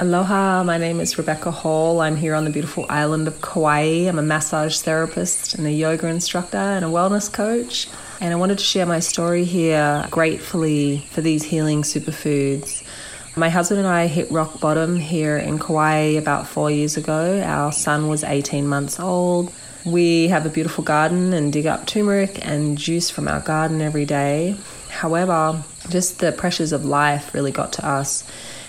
Aloha, 0.00 0.62
my 0.62 0.78
name 0.78 1.00
is 1.00 1.18
Rebecca 1.18 1.50
Hall. 1.50 2.00
I'm 2.00 2.14
here 2.14 2.36
on 2.36 2.44
the 2.44 2.50
beautiful 2.50 2.86
island 2.88 3.26
of 3.26 3.40
Kauai. 3.40 4.06
I'm 4.06 4.20
a 4.20 4.22
massage 4.22 4.78
therapist 4.78 5.56
and 5.56 5.66
a 5.66 5.72
yoga 5.72 6.06
instructor 6.06 6.56
and 6.56 6.84
a 6.84 6.88
wellness 6.88 7.32
coach. 7.32 7.88
And 8.20 8.32
I 8.32 8.36
wanted 8.36 8.58
to 8.58 8.64
share 8.64 8.86
my 8.86 9.00
story 9.00 9.42
here 9.42 10.06
gratefully 10.08 10.98
for 11.10 11.20
these 11.20 11.42
healing 11.42 11.82
superfoods. 11.82 12.84
My 13.36 13.48
husband 13.48 13.80
and 13.80 13.88
I 13.88 14.06
hit 14.06 14.30
rock 14.30 14.60
bottom 14.60 15.00
here 15.00 15.36
in 15.36 15.58
Kauai 15.58 16.14
about 16.14 16.46
four 16.46 16.70
years 16.70 16.96
ago. 16.96 17.42
Our 17.44 17.72
son 17.72 18.06
was 18.06 18.22
18 18.22 18.68
months 18.68 19.00
old. 19.00 19.52
We 19.84 20.28
have 20.28 20.46
a 20.46 20.48
beautiful 20.48 20.84
garden 20.84 21.32
and 21.32 21.52
dig 21.52 21.66
up 21.66 21.88
turmeric 21.88 22.38
and 22.46 22.78
juice 22.78 23.10
from 23.10 23.26
our 23.26 23.40
garden 23.40 23.80
every 23.80 24.04
day. 24.04 24.58
However, 24.90 25.64
just 25.88 26.20
the 26.20 26.30
pressures 26.30 26.70
of 26.70 26.84
life 26.84 27.34
really 27.34 27.50
got 27.50 27.72
to 27.72 27.84
us 27.84 28.22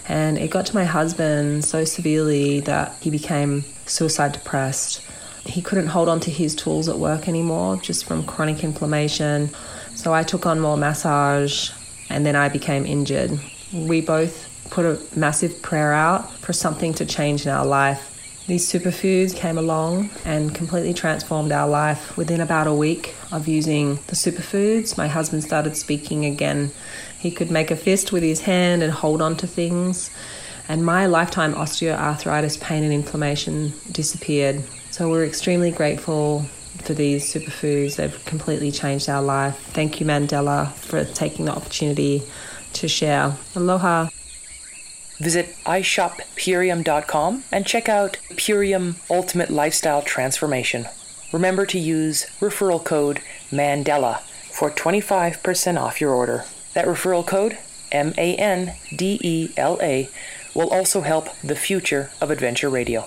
and 0.09 0.39
it 0.39 0.49
got 0.49 0.65
to 0.65 0.75
my 0.75 0.83
husband 0.83 1.63
so 1.63 1.85
severely 1.85 2.59
that 2.61 2.95
he 2.99 3.11
became 3.11 3.63
suicide 3.85 4.33
depressed. 4.33 5.01
He 5.45 5.61
couldn't 5.61 5.87
hold 5.87 6.09
on 6.09 6.19
to 6.21 6.31
his 6.31 6.55
tools 6.55 6.89
at 6.89 6.97
work 6.97 7.27
anymore 7.27 7.77
just 7.77 8.05
from 8.05 8.25
chronic 8.25 8.63
inflammation. 8.63 9.51
So 9.93 10.13
I 10.13 10.23
took 10.23 10.47
on 10.47 10.59
more 10.59 10.77
massage 10.77 11.69
and 12.09 12.25
then 12.25 12.35
I 12.35 12.49
became 12.49 12.87
injured. 12.87 13.39
We 13.71 14.01
both 14.01 14.47
put 14.71 14.85
a 14.85 14.99
massive 15.15 15.61
prayer 15.61 15.93
out 15.93 16.31
for 16.39 16.53
something 16.53 16.93
to 16.95 17.05
change 17.05 17.45
in 17.45 17.51
our 17.51 17.65
life. 17.65 18.15
These 18.47 18.67
superfoods 18.67 19.35
came 19.35 19.59
along 19.59 20.09
and 20.25 20.55
completely 20.55 20.95
transformed 20.95 21.51
our 21.51 21.69
life. 21.69 22.17
Within 22.17 22.41
about 22.41 22.65
a 22.65 22.73
week 22.73 23.13
of 23.31 23.47
using 23.47 23.97
the 24.07 24.15
superfoods, 24.15 24.97
my 24.97 25.07
husband 25.07 25.43
started 25.43 25.77
speaking 25.77 26.25
again 26.25 26.71
he 27.19 27.31
could 27.31 27.51
make 27.51 27.69
a 27.69 27.75
fist 27.75 28.11
with 28.11 28.23
his 28.23 28.41
hand 28.41 28.81
and 28.81 28.91
hold 28.91 29.21
on 29.21 29.35
to 29.37 29.47
things. 29.47 30.09
And 30.69 30.85
my 30.85 31.05
lifetime 31.05 31.53
osteoarthritis, 31.53 32.59
pain, 32.61 32.83
and 32.83 32.93
inflammation 32.93 33.73
disappeared. 33.91 34.63
So 34.91 35.09
we're 35.09 35.25
extremely 35.25 35.71
grateful 35.71 36.45
for 36.83 36.93
these 36.93 37.31
superfoods. 37.31 37.97
They've 37.97 38.25
completely 38.25 38.71
changed 38.71 39.09
our 39.09 39.21
life. 39.21 39.57
Thank 39.73 39.99
you, 39.99 40.05
Mandela, 40.05 40.71
for 40.73 41.03
taking 41.03 41.45
the 41.45 41.51
opportunity 41.51 42.23
to 42.73 42.87
share. 42.87 43.35
Aloha. 43.55 44.09
Visit 45.17 45.53
ishoppurium.com 45.65 47.43
and 47.51 47.65
check 47.65 47.89
out 47.89 48.17
Purium 48.31 48.95
Ultimate 49.09 49.49
Lifestyle 49.49 50.01
Transformation. 50.01 50.87
Remember 51.33 51.65
to 51.65 51.77
use 51.77 52.25
referral 52.39 52.83
code 52.83 53.21
MANDELA 53.51 54.21
for 54.51 54.71
25% 54.71 55.79
off 55.79 55.99
your 55.99 56.11
order. 56.11 56.45
That 56.73 56.85
referral 56.85 57.25
code, 57.25 57.57
M 57.91 58.13
A 58.17 58.35
N 58.35 58.75
D 58.95 59.19
E 59.23 59.49
L 59.57 59.79
A, 59.81 60.09
will 60.53 60.69
also 60.69 61.01
help 61.01 61.29
the 61.43 61.55
future 61.55 62.11
of 62.21 62.31
Adventure 62.31 62.69
Radio. 62.69 63.05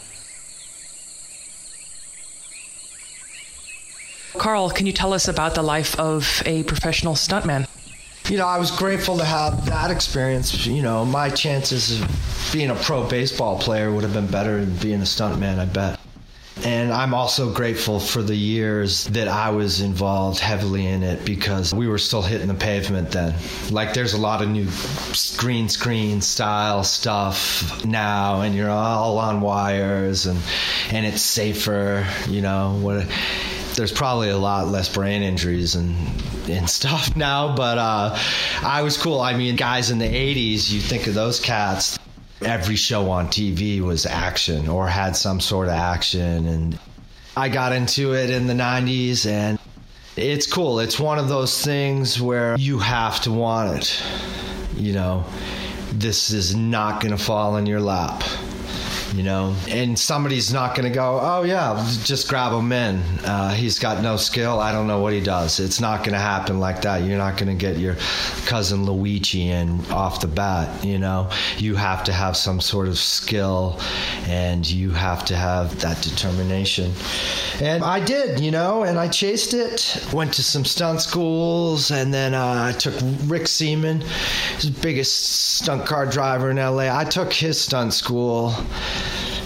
Carl, 4.35 4.71
can 4.71 4.87
you 4.87 4.93
tell 4.93 5.13
us 5.13 5.29
about 5.29 5.55
the 5.55 5.63
life 5.63 5.99
of 6.01 6.43
a 6.47 6.63
professional 6.65 7.15
stuntman? 7.15 7.69
You 8.29 8.39
know, 8.39 8.47
I 8.47 8.59
was 8.59 8.71
grateful 8.71 9.19
to 9.19 9.25
have 9.25 9.67
that 9.67 9.91
experience. 9.91 10.67
You 10.67 10.83
know, 10.83 11.05
my 11.05 11.29
chances 11.29 12.01
of 12.01 12.51
being 12.53 12.71
a 12.71 12.75
pro 12.75 13.07
baseball 13.07 13.59
player 13.59 13.93
would 13.93 14.05
have 14.05 14.15
been 14.15 14.29
better 14.29 14.65
than 14.65 14.75
being 14.77 15.01
a 15.01 15.05
stuntman, 15.05 15.59
I 15.59 15.67
bet. 15.67 15.99
And 16.65 16.93
I'm 16.93 17.13
also 17.13 17.53
grateful 17.53 17.99
for 17.99 18.23
the 18.23 18.37
years 18.37 19.07
that 19.07 19.27
I 19.27 19.51
was 19.51 19.81
involved 19.81 20.39
heavily 20.39 20.87
in 20.87 21.03
it 21.03 21.25
because 21.25 21.75
we 21.75 21.89
were 21.89 21.99
still 21.99 22.23
hitting 22.23 22.47
the 22.47 22.55
pavement 22.55 23.11
then. 23.11 23.35
Like 23.71 23.95
there's 23.95 24.15
a 24.15 24.19
lot 24.19 24.43
of 24.43 24.49
new 24.49 24.69
green 25.39 25.69
screen 25.69 26.21
style 26.21 26.85
stuff 26.85 27.85
now 27.85 28.43
and 28.43 28.55
you're 28.55 28.71
all 28.71 29.19
on 29.19 29.41
wires 29.41 30.27
and 30.27 30.39
and 30.91 31.05
it's 31.05 31.23
safer, 31.23 32.07
you 32.29 32.43
know, 32.43 32.79
what 32.81 33.09
there's 33.75 33.93
probably 33.93 34.29
a 34.29 34.39
lot 34.39 34.69
less 34.69 34.93
brain 34.93 35.23
injuries 35.23 35.75
and 35.75 35.97
and 36.49 36.69
stuff 36.69 37.17
now, 37.17 37.57
but 37.57 37.79
uh, 37.79 38.17
I 38.63 38.83
was 38.83 38.97
cool. 38.97 39.21
I 39.21 39.35
mean, 39.35 39.57
guys 39.57 39.91
in 39.91 39.99
the 39.99 40.05
80s, 40.05 40.71
you 40.71 40.81
think 40.81 41.07
of 41.07 41.15
those 41.15 41.41
cats 41.41 41.99
every 42.45 42.77
show 42.77 43.11
on 43.11 43.29
TV 43.29 43.81
was 43.81 44.07
action 44.07 44.69
or 44.69 44.89
had 44.89 45.17
some 45.17 45.41
sort 45.41 45.69
of 45.69 45.75
action. 45.75 46.47
And 46.47 46.79
I 47.37 47.49
got 47.49 47.73
into 47.73 48.15
it 48.15 48.31
in 48.31 48.47
the 48.47 48.55
90s 48.55 49.27
and 49.27 49.59
it's 50.17 50.47
cool. 50.47 50.81
It's 50.81 51.01
one 51.01 51.19
of 51.19 51.29
those 51.29 51.65
things 51.65 52.21
where 52.21 52.57
you 52.59 52.79
have 52.79 53.21
to 53.23 53.33
want 53.33 53.79
it. 53.79 54.03
You 54.77 54.93
know, 54.93 55.25
this 55.93 56.31
is 56.31 56.55
not 56.55 57.01
going 57.01 57.17
to 57.17 57.23
fall 57.23 57.57
in 57.57 57.67
your 57.67 57.81
lap. 57.81 58.23
You 59.15 59.23
know, 59.23 59.55
and 59.69 59.99
somebody's 59.99 60.53
not 60.53 60.75
going 60.75 60.89
to 60.89 60.95
go, 60.95 61.19
oh, 61.21 61.43
yeah, 61.43 61.77
just 62.05 62.29
grab 62.29 62.53
him 62.53 62.73
in. 62.73 63.01
Uh, 63.25 63.51
he's 63.51 63.79
got 63.79 64.03
no 64.03 64.17
skill. 64.17 64.59
I 64.59 64.73
don't 64.73 64.87
know 64.87 65.01
what 65.01 65.13
he 65.13 65.21
does. 65.21 65.61
It's 65.61 65.81
not 65.81 65.99
going 65.99 66.13
to 66.13 66.19
happen 66.19 66.61
like 66.61 66.83
that. 66.83 67.03
You're 67.03 67.19
not 67.19 67.37
going 67.37 67.49
to 67.49 67.55
get 67.55 67.79
your 67.79 67.97
cousin 68.47 68.85
Luigi 68.85 69.49
in 69.49 69.85
off 69.91 70.21
the 70.21 70.29
bat, 70.29 70.85
you 70.85 70.99
know. 70.99 71.31
You 71.59 71.75
have 71.77 72.05
to 72.05 72.13
have 72.13 72.37
some 72.37 72.61
sort 72.61 72.89
of 72.89 72.99
skill 72.99 73.79
and 74.27 74.69
you 74.69 74.91
have 74.91 75.25
to 75.27 75.37
have 75.37 75.79
that 75.81 76.03
determination. 76.03 76.93
And 77.61 77.85
I 77.85 78.05
did, 78.05 78.41
you 78.41 78.51
know, 78.51 78.85
and 78.85 78.99
I 78.99 79.09
chased 79.09 79.55
it, 79.55 80.05
went 80.13 80.33
to 80.35 80.43
some 80.43 80.65
stunt 80.65 81.01
schools, 81.03 81.91
and 81.91 82.13
then 82.13 82.35
uh, 82.35 82.69
I 82.69 82.73
took 82.73 82.95
Rick 83.27 83.47
Seaman, 83.47 84.03
biggest 84.81 85.59
stunt 85.59 85.87
car 85.87 86.07
driver 86.07 86.51
in 86.51 86.57
LA. 86.57 86.95
I 86.97 87.05
took 87.05 87.33
his 87.33 87.61
stunt 87.61 87.93
school 87.93 88.55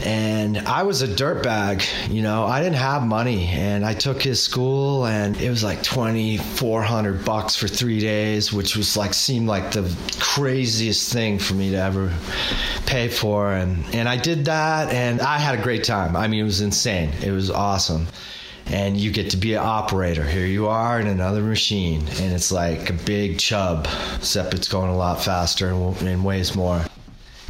and 0.06 0.58
I 0.58 0.84
was 0.84 1.02
a 1.02 1.08
dirtbag, 1.08 1.84
you 2.08 2.22
know. 2.22 2.44
I 2.44 2.62
didn't 2.62 2.76
have 2.76 3.04
money, 3.04 3.48
and 3.48 3.84
I 3.84 3.92
took 3.92 4.22
his 4.22 4.40
school, 4.40 5.04
and 5.04 5.36
it 5.40 5.50
was 5.50 5.64
like 5.64 5.82
twenty 5.82 6.36
four 6.36 6.80
hundred 6.80 7.24
bucks 7.24 7.56
for 7.56 7.66
three 7.66 7.98
days, 7.98 8.52
which 8.52 8.76
was 8.76 8.96
like 8.96 9.14
seemed 9.14 9.48
like 9.48 9.72
the 9.72 9.92
craziest 10.20 11.12
thing 11.12 11.40
for 11.40 11.54
me 11.54 11.72
to 11.72 11.76
ever 11.76 12.14
pay 12.86 13.08
for, 13.08 13.52
and 13.52 13.84
and 13.92 14.08
I 14.08 14.16
did 14.16 14.44
that, 14.44 14.92
and 14.92 15.20
I 15.20 15.38
had 15.38 15.58
a 15.58 15.62
great 15.62 15.82
time. 15.82 16.14
I 16.14 16.28
mean, 16.28 16.40
it 16.40 16.44
was 16.44 16.60
insane. 16.60 17.10
It 17.22 17.32
was 17.32 17.50
awesome. 17.50 18.06
And 18.68 18.96
you 18.96 19.12
get 19.12 19.30
to 19.30 19.36
be 19.36 19.54
an 19.54 19.62
operator. 19.64 20.24
Here 20.24 20.46
you 20.46 20.66
are 20.66 21.00
in 21.00 21.06
another 21.06 21.42
machine, 21.42 22.00
and 22.20 22.32
it's 22.32 22.50
like 22.50 22.90
a 22.90 22.92
big 22.92 23.38
chub, 23.38 23.86
except 24.16 24.54
it's 24.54 24.66
going 24.68 24.90
a 24.90 24.96
lot 24.96 25.22
faster 25.22 25.68
and, 25.68 26.24
weighs 26.24 26.56
more. 26.56 26.84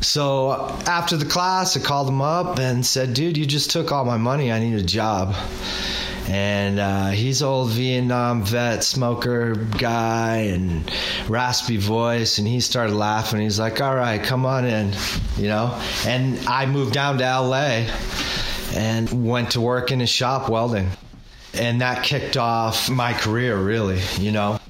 So 0.01 0.53
after 0.87 1.17
the 1.17 1.25
class, 1.25 1.77
I 1.77 1.81
called 1.81 2.09
him 2.09 2.21
up 2.21 2.59
and 2.59 2.85
said, 2.85 3.15
"Dude, 3.15 3.37
you 3.37 3.47
just 3.47 3.71
took 3.71 3.93
all 3.93 4.05
my 4.05 4.19
money. 4.19 4.53
I 4.53 4.59
need 4.59 4.79
a 4.79 4.83
job." 4.83 5.35
And 6.29 6.81
uh, 6.81 7.11
he's 7.11 7.41
old 7.41 7.71
Vietnam 7.71 8.43
vet, 8.43 8.83
smoker 8.83 9.55
guy, 9.55 10.39
and 10.53 10.91
raspy 11.29 11.77
voice. 11.77 12.39
And 12.39 12.49
he 12.49 12.59
started 12.61 12.95
laughing. 12.95 13.41
He's 13.41 13.59
like, 13.59 13.81
"All 13.81 13.95
right, 13.95 14.23
come 14.23 14.45
on 14.45 14.65
in," 14.67 14.95
you 15.37 15.49
know. 15.49 15.81
And 16.05 16.39
I 16.47 16.67
moved 16.67 16.93
down 16.93 17.19
to 17.19 17.25
LA 17.25 17.87
and 18.75 19.27
went 19.27 19.53
to 19.53 19.61
work 19.61 19.93
in 19.93 20.01
his 20.01 20.11
shop 20.11 20.49
welding. 20.49 20.91
And 21.55 21.81
that 21.81 22.03
kicked 22.03 22.37
off 22.37 22.91
my 22.91 23.15
career, 23.15 23.57
really, 23.57 24.01
you 24.19 24.31
know. 24.31 24.61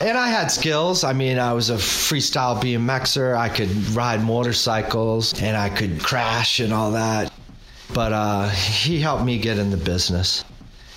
And 0.00 0.16
I 0.16 0.28
had 0.28 0.48
skills. 0.48 1.02
I 1.02 1.12
mean, 1.12 1.38
I 1.38 1.52
was 1.52 1.70
a 1.70 1.74
freestyle 1.74 2.60
BMXer. 2.60 3.36
I 3.36 3.48
could 3.48 3.70
ride 3.90 4.22
motorcycles 4.22 5.40
and 5.42 5.56
I 5.56 5.68
could 5.68 6.00
crash 6.00 6.60
and 6.60 6.72
all 6.72 6.92
that. 6.92 7.32
But 7.92 8.12
uh, 8.12 8.48
he 8.48 9.00
helped 9.00 9.24
me 9.24 9.38
get 9.38 9.58
in 9.58 9.70
the 9.70 9.76
business. 9.76 10.44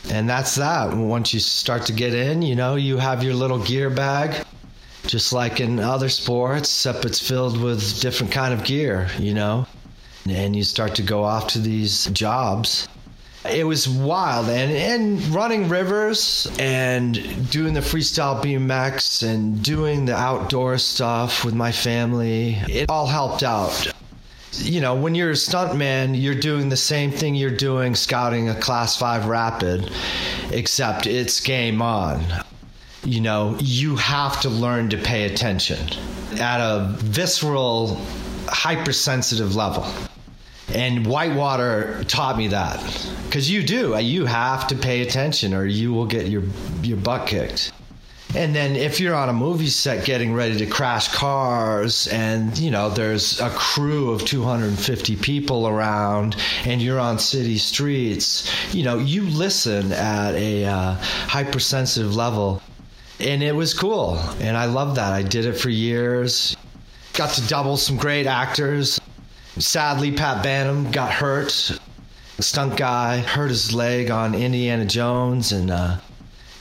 And 0.10 0.30
that's 0.30 0.56
that. 0.56 0.96
Once 0.96 1.34
you 1.34 1.40
start 1.40 1.86
to 1.88 1.94
get 1.94 2.14
in, 2.14 2.42
you 2.44 2.56
know, 2.56 2.76
you 2.76 2.98
have 2.98 3.24
your 3.24 3.34
little 3.34 3.60
gear 3.60 3.90
bag, 3.90 4.46
just 5.08 5.34
like 5.34 5.60
in 5.60 5.80
other 5.80 6.10
sports, 6.10 6.70
except 6.70 7.06
it's 7.06 7.20
filled 7.20 7.60
with 7.60 8.02
different 8.02 8.32
kind 8.32 8.54
of 8.54 8.64
gear, 8.64 9.10
you 9.18 9.34
know. 9.34 9.66
And 10.30 10.56
you 10.56 10.64
start 10.64 10.94
to 10.96 11.02
go 11.02 11.24
off 11.24 11.48
to 11.50 11.60
these 11.60 12.06
jobs 12.08 12.88
it 13.50 13.66
was 13.66 13.90
wild 13.90 14.50
and, 14.50 14.72
and 14.72 15.28
running 15.34 15.68
rivers 15.68 16.48
and 16.60 17.16
doing 17.50 17.74
the 17.74 17.80
freestyle 17.80 18.42
BMX 18.42 19.28
and 19.28 19.64
doing 19.64 20.06
the 20.06 20.16
outdoor 20.16 20.78
stuff 20.78 21.44
with 21.44 21.56
my 21.56 21.72
family, 21.72 22.58
it 22.70 22.90
all 22.90 23.08
helped 23.08 23.44
out. 23.44 23.92
You 24.54 24.82
know, 24.82 24.96
when 24.96 25.16
you're 25.16 25.32
a 25.32 25.34
stuntman, 25.34 26.22
you're 26.22 26.36
doing 26.36 26.70
the 26.70 26.78
same 26.78 27.10
thing 27.10 27.36
you're 27.36 27.50
doing 27.50 27.96
scouting 27.96 28.50
a 28.50 28.56
class 28.56 28.98
five 28.98 29.26
rapid, 29.26 29.92
except 30.52 31.08
it's 31.08 31.40
game 31.40 31.82
on. 31.82 32.24
You 33.04 33.22
know, 33.22 33.58
you 33.60 33.96
have 33.96 34.42
to 34.42 34.50
learn 34.50 34.90
to 34.90 34.98
pay 34.98 35.24
attention 35.24 35.80
at 36.40 36.60
a 36.60 36.94
visceral, 37.00 38.00
hypersensitive 38.48 39.56
level. 39.56 39.88
And 40.74 41.06
Whitewater 41.06 42.04
taught 42.06 42.38
me 42.38 42.48
that 42.48 42.80
because 43.26 43.50
you 43.50 43.64
do. 43.64 43.98
You 44.00 44.26
have 44.26 44.68
to 44.68 44.76
pay 44.76 45.02
attention, 45.02 45.54
or 45.54 45.66
you 45.66 45.94
will 45.94 46.06
get 46.06 46.28
your 46.28 46.44
your 46.82 46.98
butt 46.98 47.28
kicked. 47.28 47.72
And 48.34 48.56
then 48.56 48.78
if 48.78 49.02
you're 49.02 49.16
on 49.16 49.28
a 49.28 49.34
movie 49.34 49.68
set 49.68 50.06
getting 50.06 50.34
ready 50.34 50.58
to 50.60 50.66
crash 50.66 51.14
cars 51.14 52.08
and 52.08 52.58
you 52.58 52.72
know 52.72 52.90
there's 52.90 53.42
a 53.42 53.50
crew 53.50 54.12
of 54.12 54.24
250 54.24 55.18
people 55.18 55.68
around 55.68 56.38
and 56.66 56.82
you're 56.82 57.00
on 57.00 57.20
city 57.20 57.58
streets, 57.58 58.50
you 58.74 58.84
know, 58.84 58.98
you 58.98 59.24
listen 59.24 59.92
at 59.92 60.34
a 60.36 60.66
uh, 60.66 60.94
hypersensitive 61.28 62.16
level. 62.16 62.62
And 63.20 63.44
it 63.44 63.56
was 63.56 63.74
cool. 63.74 64.18
And 64.40 64.58
I 64.58 64.66
love 64.66 64.96
that. 64.96 65.12
I 65.14 65.22
did 65.22 65.46
it 65.46 65.54
for 65.54 65.70
years. 65.70 66.56
Got 67.14 67.34
to 67.34 67.48
double 67.48 67.78
some 67.78 67.98
great 67.98 68.26
actors. 68.26 69.00
Sadly, 69.62 70.12
Pat 70.12 70.44
Banham 70.44 70.92
got 70.92 71.12
hurt. 71.12 71.78
The 72.38 72.44
stunt 72.44 72.78
guy 72.78 73.20
hurt 73.20 73.50
his 73.50 73.76
leg 73.76 74.10
on 74.10 74.34
Indiana 74.34 74.86
Jones, 74.86 75.52
and 75.52 75.70
uh, 75.70 75.98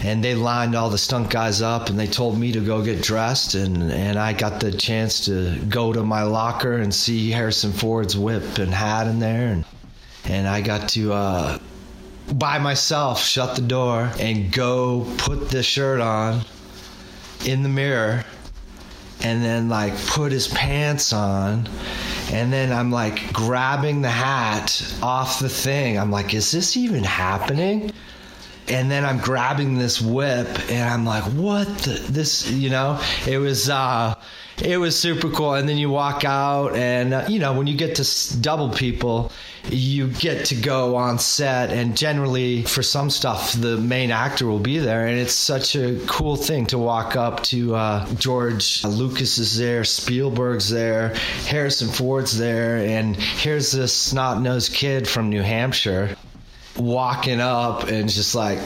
and 0.01 0.23
they 0.23 0.35
lined 0.35 0.75
all 0.75 0.91
the 0.91 0.99
stunt 0.99 1.31
guys 1.31 1.63
up, 1.63 1.89
and 1.89 1.99
they 1.99 2.07
told 2.07 2.39
me 2.39 2.53
to 2.53 2.61
go 2.61 2.85
get 2.85 3.03
dressed, 3.03 3.55
and 3.55 3.91
and 3.91 4.19
I 4.19 4.35
got 4.35 4.61
the 4.61 4.71
chance 4.71 5.25
to 5.25 5.59
go 5.61 5.95
to 5.95 6.03
my 6.03 6.25
locker 6.25 6.77
and 6.77 6.95
see 6.95 7.31
Harrison 7.31 7.73
Ford's 7.73 8.19
whip 8.19 8.59
and 8.59 8.73
hat 8.73 9.07
in 9.07 9.19
there, 9.19 9.49
and 9.49 9.65
and 10.27 10.47
I 10.47 10.61
got 10.61 10.91
to. 10.91 11.15
Uh, 11.15 11.59
by 12.35 12.59
myself, 12.59 13.25
shut 13.25 13.57
the 13.57 13.63
door 13.63 14.13
and 14.21 14.53
go 14.53 15.07
put 15.17 15.49
the 15.49 15.63
shirt 15.63 16.01
on 16.01 16.43
in 17.47 17.63
the 17.63 17.69
mirror 17.69 18.25
and 19.23 19.43
then 19.43 19.69
like 19.69 19.97
put 20.07 20.33
his 20.33 20.49
pants 20.49 21.13
on 21.13 21.69
and 22.33 22.53
then 22.53 22.73
I'm 22.73 22.91
like 22.91 23.33
grabbing 23.33 24.03
the 24.03 24.11
hat 24.11 24.95
off 25.03 25.41
the 25.41 25.49
thing. 25.49 25.99
I'm 25.99 26.11
like, 26.11 26.33
is 26.33 26.51
this 26.51 26.77
even 26.77 27.03
happening? 27.03 27.91
And 28.69 28.89
then 28.89 29.05
I'm 29.05 29.19
grabbing 29.19 29.79
this 29.79 30.01
whip 30.01 30.49
and 30.71 30.89
I'm 30.89 31.05
like, 31.05 31.25
what 31.25 31.67
the, 31.79 31.93
this, 32.09 32.49
you 32.49 32.71
know, 32.71 33.01
it 33.27 33.39
was, 33.39 33.69
uh, 33.69 34.15
it 34.63 34.79
was 34.79 34.99
super 34.99 35.29
cool. 35.31 35.55
And 35.55 35.69
then 35.69 35.79
you 35.79 35.91
walk 35.91 36.25
out, 36.25 36.75
and 36.75 37.15
uh, 37.15 37.27
you 37.29 37.39
know, 37.39 37.53
when 37.53 37.67
you 37.67 37.77
get 37.77 37.97
to 37.97 38.41
double 38.41 38.71
people, 38.71 39.33
you 39.69 40.09
get 40.09 40.47
to 40.47 40.55
go 40.55 40.97
on 40.97 41.19
set. 41.19 41.71
And 41.71 41.97
generally, 41.97 42.63
for 42.63 42.83
some 42.83 43.11
stuff, 43.11 43.53
the 43.53 43.77
main 43.77 44.11
actor 44.11 44.47
will 44.47 44.59
be 44.59 44.79
there, 44.79 45.07
and 45.07 45.19
it's 45.19 45.35
such 45.35 45.77
a 45.77 45.99
cool 46.07 46.37
thing 46.37 46.67
to 46.67 46.79
walk 46.79 47.17
up 47.17 47.43
to 47.45 47.75
uh, 47.75 48.07
George 48.15 48.85
Lucas 48.85 49.39
is 49.39 49.59
there, 49.59 49.85
Spielberg's 49.85 50.71
there, 50.71 51.15
Harrison 51.47 51.89
Ford's 51.89 52.37
there, 52.37 52.79
and 52.79 53.17
here's 53.17 53.73
this 53.73 53.95
snot 53.95 54.41
nosed 54.41 54.73
kid 54.73 55.09
from 55.09 55.31
New 55.31 55.43
Hampshire 55.43 56.17
walking 56.77 57.41
up 57.41 57.89
and 57.89 58.09
just 58.09 58.35
like 58.35 58.59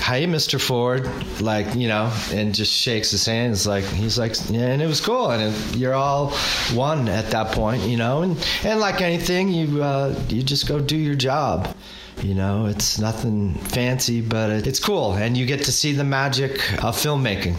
hey 0.00 0.26
mr 0.26 0.60
ford 0.60 1.06
like 1.40 1.74
you 1.74 1.86
know 1.86 2.12
and 2.32 2.54
just 2.54 2.72
shakes 2.72 3.10
his 3.10 3.26
hand. 3.26 3.52
It's 3.52 3.66
like 3.66 3.84
he's 3.84 4.18
like 4.18 4.34
yeah 4.50 4.68
and 4.72 4.82
it 4.82 4.86
was 4.86 5.00
cool. 5.00 5.30
And 5.30 5.54
it, 5.54 5.76
you're 5.76 5.94
all 5.94 6.30
one 6.72 7.08
at 7.08 7.30
that 7.30 7.52
point 7.52 7.82
you 7.82 7.96
know? 7.96 8.22
And 8.22 8.36
and 8.64 8.80
like 8.80 9.00
anything 9.00 9.48
you 9.48 9.82
uh, 9.82 10.18
you 10.28 10.42
just 10.42 10.66
go 10.66 10.80
do 10.80 10.96
your 10.96 11.14
job. 11.14 11.74
You 12.22 12.34
know 12.34 12.66
it's 12.66 12.98
nothing 12.98 13.54
fancy 13.54 14.20
but 14.20 14.50
it, 14.50 14.66
it's 14.66 14.80
cool. 14.80 15.14
And 15.14 15.36
you 15.36 15.46
get 15.46 15.64
to 15.64 15.72
see 15.72 15.92
the 15.92 16.04
magic 16.04 16.52
of 16.84 16.96
filmmaking. 16.96 17.56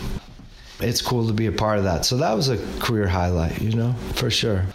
It's 0.79 1.01
cool 1.01 1.27
to 1.27 1.33
be 1.33 1.45
a 1.45 1.51
part 1.51 1.77
of 1.77 1.83
that. 1.83 2.05
So 2.05 2.17
that 2.17 2.33
was 2.33 2.49
a 2.49 2.57
career 2.79 3.07
highlight 3.07 3.61
you 3.61 3.73
know 3.73 3.93
for 4.15 4.29
sure. 4.29 4.65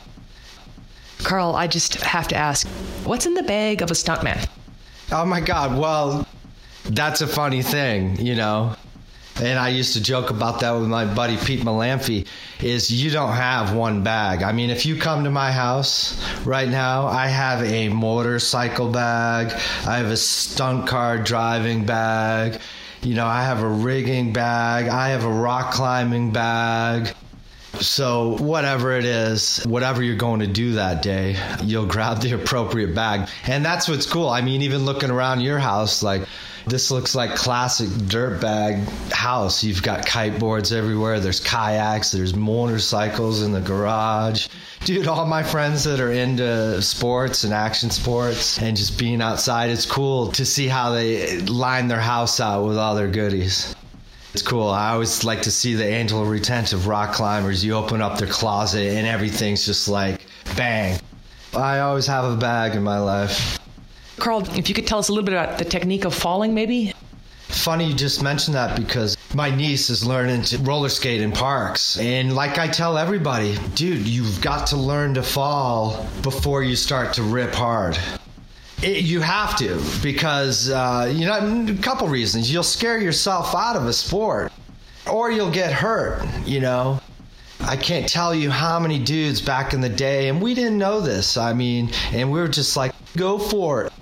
Carl, 1.18 1.57
I 1.57 1.66
just 1.66 1.94
have 2.02 2.29
to 2.29 2.37
ask, 2.37 2.68
what's 3.05 3.26
in 3.26 3.35
the 3.35 3.42
bag 3.42 3.83
of 3.83 3.90
a 3.90 3.94
stuntman? 3.94 4.48
Oh 5.12 5.24
my 5.24 5.40
God. 5.40 5.79
Well, 5.79 6.26
that's 6.90 7.20
a 7.20 7.27
funny 7.27 7.62
thing, 7.62 8.25
you 8.25 8.35
know. 8.35 8.77
And 9.40 9.59
I 9.59 9.68
used 9.68 9.92
to 9.92 10.03
joke 10.03 10.31
about 10.31 10.61
that 10.61 10.70
with 10.72 10.88
my 10.88 11.05
buddy 11.05 11.37
Pete 11.37 11.61
Malamphy 11.61 12.27
is 12.62 12.90
you 12.90 13.11
don't 13.11 13.35
have 13.35 13.75
one 13.75 14.03
bag. 14.03 14.42
I 14.42 14.53
mean, 14.53 14.70
if 14.70 14.87
you 14.87 14.96
come 14.96 15.25
to 15.25 15.31
my 15.31 15.53
house 15.53 16.18
right 16.46 16.68
now, 16.68 17.07
I 17.07 17.27
have 17.27 17.62
a 17.62 17.90
motorcycle 17.90 18.90
bag, 18.90 19.53
I 19.87 19.99
have 19.99 20.07
a 20.07 20.16
stunt 20.16 20.87
car 20.87 21.18
driving 21.18 21.85
bag, 21.85 22.61
you 23.03 23.14
know, 23.14 23.27
I 23.27 23.44
have 23.44 23.62
a 23.62 23.68
rigging 23.68 24.33
bag, 24.33 24.88
I 24.88 25.11
have 25.11 25.25
a 25.25 25.33
rock 25.33 25.72
climbing 25.72 26.33
bag. 26.33 27.14
So, 27.79 28.38
whatever 28.38 28.92
it 28.92 29.05
is, 29.05 29.62
whatever 29.64 30.03
you're 30.03 30.16
going 30.16 30.40
to 30.40 30.46
do 30.46 30.72
that 30.72 31.03
day, 31.03 31.37
you'll 31.62 31.85
grab 31.85 32.22
the 32.22 32.33
appropriate 32.33 32.94
bag. 32.94 33.29
And 33.46 33.62
that's 33.62 33.87
what's 33.87 34.07
cool. 34.07 34.31
I 34.31 34.40
mean, 34.40 34.62
even 34.62 34.87
looking 34.87 35.11
around 35.11 35.42
your 35.42 35.59
house, 35.59 36.03
like, 36.03 36.22
this 36.66 36.90
looks 36.90 37.14
like 37.14 37.35
classic 37.37 37.88
dirtbag 37.88 38.85
house. 39.12 39.62
You've 39.62 39.83
got 39.83 40.05
kiteboards 40.05 40.76
everywhere. 40.76 41.20
There's 41.20 41.38
kayaks. 41.38 42.11
There's 42.11 42.35
motorcycles 42.35 43.42
in 43.42 43.52
the 43.52 43.61
garage. 43.61 44.48
Dude, 44.85 45.07
all 45.07 45.26
my 45.26 45.44
friends 45.44 45.85
that 45.85 46.00
are 46.00 46.12
into 46.12 46.83
sports 46.83 47.44
and 47.44 47.55
action 47.55 47.90
sports 47.90 48.61
and 48.61 48.76
just 48.76 48.98
being 48.98 49.22
outside, 49.22 49.70
it's 49.70 49.87
cool 49.87 50.33
to 50.33 50.44
see 50.44 50.66
how 50.66 50.90
they 50.90 51.40
line 51.42 51.87
their 51.87 52.00
house 52.00 52.40
out 52.40 52.66
with 52.66 52.79
all 52.79 52.96
their 52.96 53.09
goodies. 53.09 53.74
It's 54.33 54.42
cool. 54.42 54.68
I 54.68 54.90
always 54.90 55.24
like 55.24 55.42
to 55.42 55.50
see 55.50 55.74
the 55.74 55.87
angel 55.87 56.24
retentive 56.24 56.88
rock 56.88 57.14
climbers. 57.14 57.64
You 57.64 57.74
open 57.74 58.02
up 58.02 58.18
their 58.18 58.29
closet 58.29 58.92
and 58.92 59.07
everything's 59.07 59.64
just 59.64 59.88
like 59.88 60.20
bang. 60.57 60.98
I 61.55 61.79
always 61.79 62.07
have 62.09 62.24
a 62.24 62.37
bag 62.37 62.74
in 62.74 62.83
my 62.83 62.98
life. 62.98 63.59
Carl, 64.18 64.48
if 64.57 64.68
you 64.68 64.74
could 64.74 64.87
tell 64.87 64.98
us 64.98 65.09
a 65.09 65.12
little 65.12 65.24
bit 65.24 65.35
about 65.35 65.59
the 65.59 65.64
technique 65.64 66.05
of 66.05 66.14
falling, 66.14 66.55
maybe? 66.55 66.92
Funny 67.48 67.87
you 67.87 67.94
just 67.94 68.22
mentioned 68.22 68.55
that 68.55 68.76
because 68.76 69.16
my 69.35 69.55
niece 69.55 69.90
is 69.90 70.05
learning 70.05 70.42
to 70.42 70.59
roller 70.59 70.88
skate 70.88 71.20
in 71.20 71.33
parks. 71.33 71.98
And 71.98 72.35
like 72.35 72.59
I 72.59 72.68
tell 72.68 72.98
everybody, 72.98 73.57
dude, 73.74 74.07
you've 74.07 74.40
got 74.40 74.66
to 74.68 74.76
learn 74.76 75.14
to 75.14 75.22
fall 75.22 76.07
before 76.22 76.62
you 76.62 76.76
start 76.76 77.12
to 77.14 77.22
rip 77.22 77.55
hard. 77.55 77.98
It, 78.83 79.05
you 79.05 79.20
have 79.20 79.57
to 79.59 79.81
because, 80.02 80.70
uh, 80.70 81.11
you 81.12 81.26
know, 81.26 81.66
a 81.68 81.83
couple 81.83 82.09
reasons. 82.09 82.52
You'll 82.52 82.62
scare 82.62 82.98
yourself 82.98 83.55
out 83.55 83.76
of 83.76 83.87
a 83.87 83.92
sport 83.92 84.52
or 85.11 85.31
you'll 85.31 85.50
get 85.50 85.72
hurt, 85.72 86.26
you 86.44 86.61
know. 86.61 87.00
I 87.61 87.76
can't 87.76 88.09
tell 88.09 88.35
you 88.35 88.50
how 88.50 88.79
many 88.79 88.98
dudes 88.98 89.40
back 89.40 89.72
in 89.72 89.81
the 89.81 89.88
day, 89.88 90.29
and 90.29 90.42
we 90.42 90.55
didn't 90.55 90.79
know 90.79 91.00
this. 91.00 91.37
I 91.37 91.52
mean, 91.52 91.90
and 92.12 92.31
we 92.31 92.38
were 92.38 92.48
just 92.48 92.76
like, 92.76 92.92
go 93.16 93.38
for 93.38 93.85
it. 93.85 93.92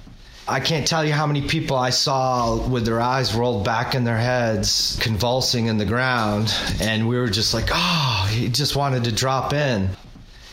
I 0.46 0.60
can't 0.60 0.86
tell 0.86 1.02
you 1.02 1.12
how 1.12 1.26
many 1.26 1.40
people 1.40 1.76
I 1.76 1.88
saw 1.88 2.56
with 2.68 2.84
their 2.84 3.00
eyes 3.00 3.34
rolled 3.34 3.64
back 3.64 3.94
in 3.94 4.04
their 4.04 4.18
heads, 4.18 4.98
convulsing 5.00 5.68
in 5.68 5.78
the 5.78 5.86
ground, 5.86 6.54
and 6.82 7.08
we 7.08 7.16
were 7.16 7.30
just 7.30 7.54
like, 7.54 7.70
oh, 7.72 8.28
he 8.30 8.50
just 8.50 8.76
wanted 8.76 9.04
to 9.04 9.12
drop 9.12 9.54
in. 9.54 9.88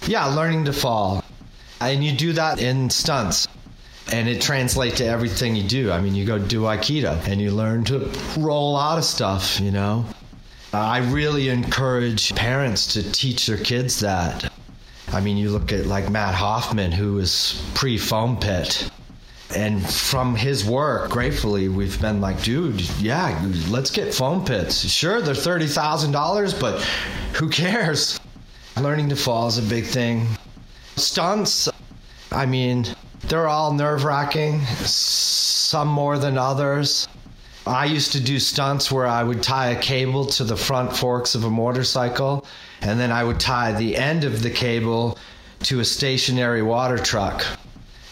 Yeah, 0.07 0.27
learning 0.27 0.65
to 0.65 0.73
fall. 0.73 1.25
And 1.81 2.03
you 2.03 2.13
do 2.13 2.33
that 2.33 2.61
in 2.61 2.89
stunts. 2.89 3.49
And 4.13 4.29
it 4.29 4.41
translates 4.41 4.97
to 4.97 5.05
everything 5.05 5.57
you 5.57 5.63
do. 5.63 5.91
I 5.91 5.99
mean, 5.99 6.15
you 6.15 6.25
go 6.25 6.39
do 6.39 6.61
Aikido 6.61 7.27
and 7.27 7.41
you 7.41 7.51
learn 7.51 7.83
to 7.85 8.11
roll 8.37 8.77
out 8.77 8.97
of 8.97 9.03
stuff, 9.03 9.59
you 9.59 9.71
know? 9.71 10.05
I 10.73 10.99
really 10.99 11.49
encourage 11.49 12.33
parents 12.33 12.93
to 12.93 13.11
teach 13.11 13.45
their 13.45 13.57
kids 13.57 13.99
that. 13.99 14.51
I 15.09 15.19
mean, 15.19 15.35
you 15.35 15.49
look 15.49 15.73
at 15.73 15.85
like 15.85 16.09
Matt 16.09 16.33
Hoffman, 16.33 16.93
who 16.93 17.13
was 17.13 17.61
pre 17.73 17.97
foam 17.97 18.37
pit 18.37 18.89
and 19.55 19.87
from 19.87 20.35
his 20.35 20.65
work, 20.65 21.09
gratefully, 21.09 21.69
we've 21.69 21.99
been 22.01 22.21
like, 22.21 22.41
dude, 22.43 22.81
yeah, 22.99 23.39
let's 23.69 23.91
get 23.91 24.13
foam 24.13 24.45
pits. 24.45 24.87
Sure, 24.89 25.21
they're 25.21 25.33
$30,000, 25.33 26.59
but 26.59 26.81
who 27.33 27.49
cares? 27.49 28.19
Learning 28.79 29.09
to 29.09 29.15
fall 29.15 29.47
is 29.47 29.57
a 29.57 29.61
big 29.63 29.85
thing. 29.85 30.27
Stunts, 30.95 31.69
I 32.31 32.45
mean, 32.45 32.85
they're 33.27 33.47
all 33.47 33.73
nerve 33.73 34.03
wracking, 34.03 34.61
some 34.61 35.87
more 35.87 36.17
than 36.17 36.37
others. 36.37 37.07
I 37.67 37.85
used 37.85 38.13
to 38.13 38.19
do 38.19 38.39
stunts 38.39 38.91
where 38.91 39.05
I 39.05 39.23
would 39.23 39.43
tie 39.43 39.69
a 39.69 39.81
cable 39.81 40.25
to 40.25 40.43
the 40.43 40.57
front 40.57 40.95
forks 40.95 41.35
of 41.35 41.43
a 41.43 41.49
motorcycle, 41.49 42.45
and 42.81 42.99
then 42.99 43.11
I 43.11 43.23
would 43.23 43.39
tie 43.39 43.71
the 43.73 43.95
end 43.95 44.23
of 44.23 44.41
the 44.41 44.49
cable 44.49 45.17
to 45.63 45.79
a 45.79 45.85
stationary 45.85 46.63
water 46.63 46.97
truck 46.97 47.45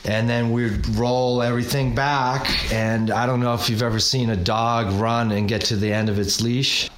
and 0.06 0.30
then 0.30 0.52
we'd 0.52 0.88
roll 0.90 1.42
everything 1.42 1.94
back. 1.94 2.72
And 2.74 3.12
I 3.12 3.26
don't 3.26 3.40
know 3.40 3.54
if 3.54 3.70
you've 3.70 3.84
ever 3.84 4.00
seen 4.00 4.30
a 4.30 4.36
dog 4.36 4.92
run 4.94 5.32
and 5.32 5.48
get 5.48 5.62
to 5.66 5.76
the 5.76 5.92
end 5.92 6.10
of 6.10 6.20
its 6.20 6.42
leash. 6.42 6.90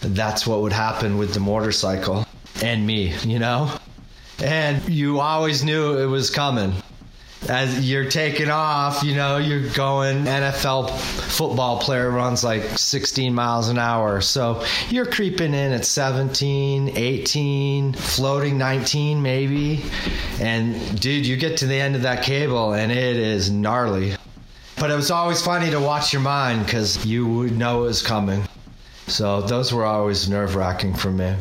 That's 0.00 0.46
what 0.46 0.60
would 0.62 0.72
happen 0.72 1.16
with 1.18 1.34
the 1.34 1.40
motorcycle 1.40 2.26
and 2.62 2.86
me, 2.86 3.14
you 3.24 3.38
know? 3.38 3.72
And 4.42 4.86
you 4.88 5.20
always 5.20 5.64
knew 5.64 5.98
it 5.98 6.06
was 6.06 6.30
coming 6.30 6.74
as 7.48 7.88
you're 7.88 8.08
taking 8.08 8.50
off, 8.50 9.02
you 9.02 9.14
know, 9.14 9.38
you're 9.38 9.68
going 9.70 10.24
NFL 10.24 10.90
football 10.90 11.78
player 11.78 12.10
runs 12.10 12.44
like 12.44 12.62
16 12.62 13.34
miles 13.34 13.68
an 13.68 13.78
hour. 13.78 14.20
So 14.20 14.64
you're 14.90 15.06
creeping 15.06 15.54
in 15.54 15.72
at 15.72 15.84
17, 15.84 16.96
18, 16.96 17.92
floating 17.94 18.58
19 18.58 19.22
maybe. 19.22 19.82
And 20.40 21.00
dude, 21.00 21.26
you 21.26 21.36
get 21.36 21.58
to 21.58 21.66
the 21.66 21.76
end 21.76 21.96
of 21.96 22.02
that 22.02 22.22
cable 22.22 22.74
and 22.74 22.92
it 22.92 23.16
is 23.16 23.50
gnarly. 23.50 24.14
But 24.76 24.90
it 24.90 24.94
was 24.94 25.10
always 25.10 25.42
funny 25.42 25.70
to 25.70 25.80
watch 25.80 26.12
your 26.12 26.22
mind 26.22 26.64
because 26.64 27.04
you 27.04 27.26
would 27.26 27.56
know 27.56 27.84
it 27.84 27.86
was 27.86 28.02
coming. 28.02 28.44
So 29.06 29.42
those 29.42 29.72
were 29.72 29.84
always 29.84 30.28
nerve 30.28 30.54
wracking 30.54 30.94
for 30.94 31.10
me 31.10 31.34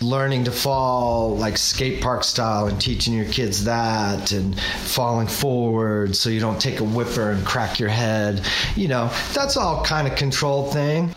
learning 0.00 0.44
to 0.44 0.50
fall 0.50 1.36
like 1.36 1.56
skate 1.56 2.02
park 2.02 2.24
style 2.24 2.66
and 2.66 2.80
teaching 2.80 3.14
your 3.14 3.26
kids 3.26 3.64
that 3.64 4.32
and 4.32 4.58
falling 4.60 5.26
forward 5.26 6.14
so 6.14 6.28
you 6.28 6.40
don't 6.40 6.60
take 6.60 6.80
a 6.80 6.84
whipper 6.84 7.30
and 7.30 7.44
crack 7.46 7.78
your 7.78 7.88
head. 7.88 8.44
You 8.76 8.88
know, 8.88 9.10
that's 9.32 9.56
all 9.56 9.84
kind 9.84 10.06
of 10.06 10.16
controlled 10.16 10.72
thing. 10.72 11.14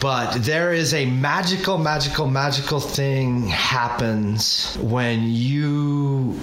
But 0.00 0.36
there 0.44 0.72
is 0.72 0.94
a 0.94 1.04
magical, 1.04 1.76
magical, 1.76 2.26
magical 2.26 2.80
thing 2.80 3.48
happens 3.48 4.74
when 4.76 5.24
you 5.24 6.38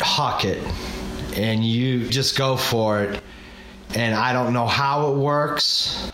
hawk 0.00 0.44
it 0.44 0.60
and 1.36 1.64
you 1.64 2.08
just 2.08 2.36
go 2.36 2.56
for 2.56 3.02
it. 3.02 3.22
And 3.94 4.14
I 4.14 4.32
don't 4.32 4.52
know 4.52 4.66
how 4.66 5.12
it 5.12 5.18
works. 5.18 6.10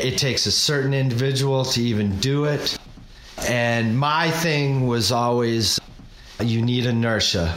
It 0.00 0.18
takes 0.18 0.46
a 0.46 0.50
certain 0.50 0.92
individual 0.92 1.64
to 1.66 1.80
even 1.80 2.18
do 2.18 2.46
it. 2.46 2.76
And 3.48 3.98
my 3.98 4.30
thing 4.30 4.86
was 4.86 5.12
always 5.12 5.80
you 6.42 6.62
need 6.62 6.86
inertia. 6.86 7.54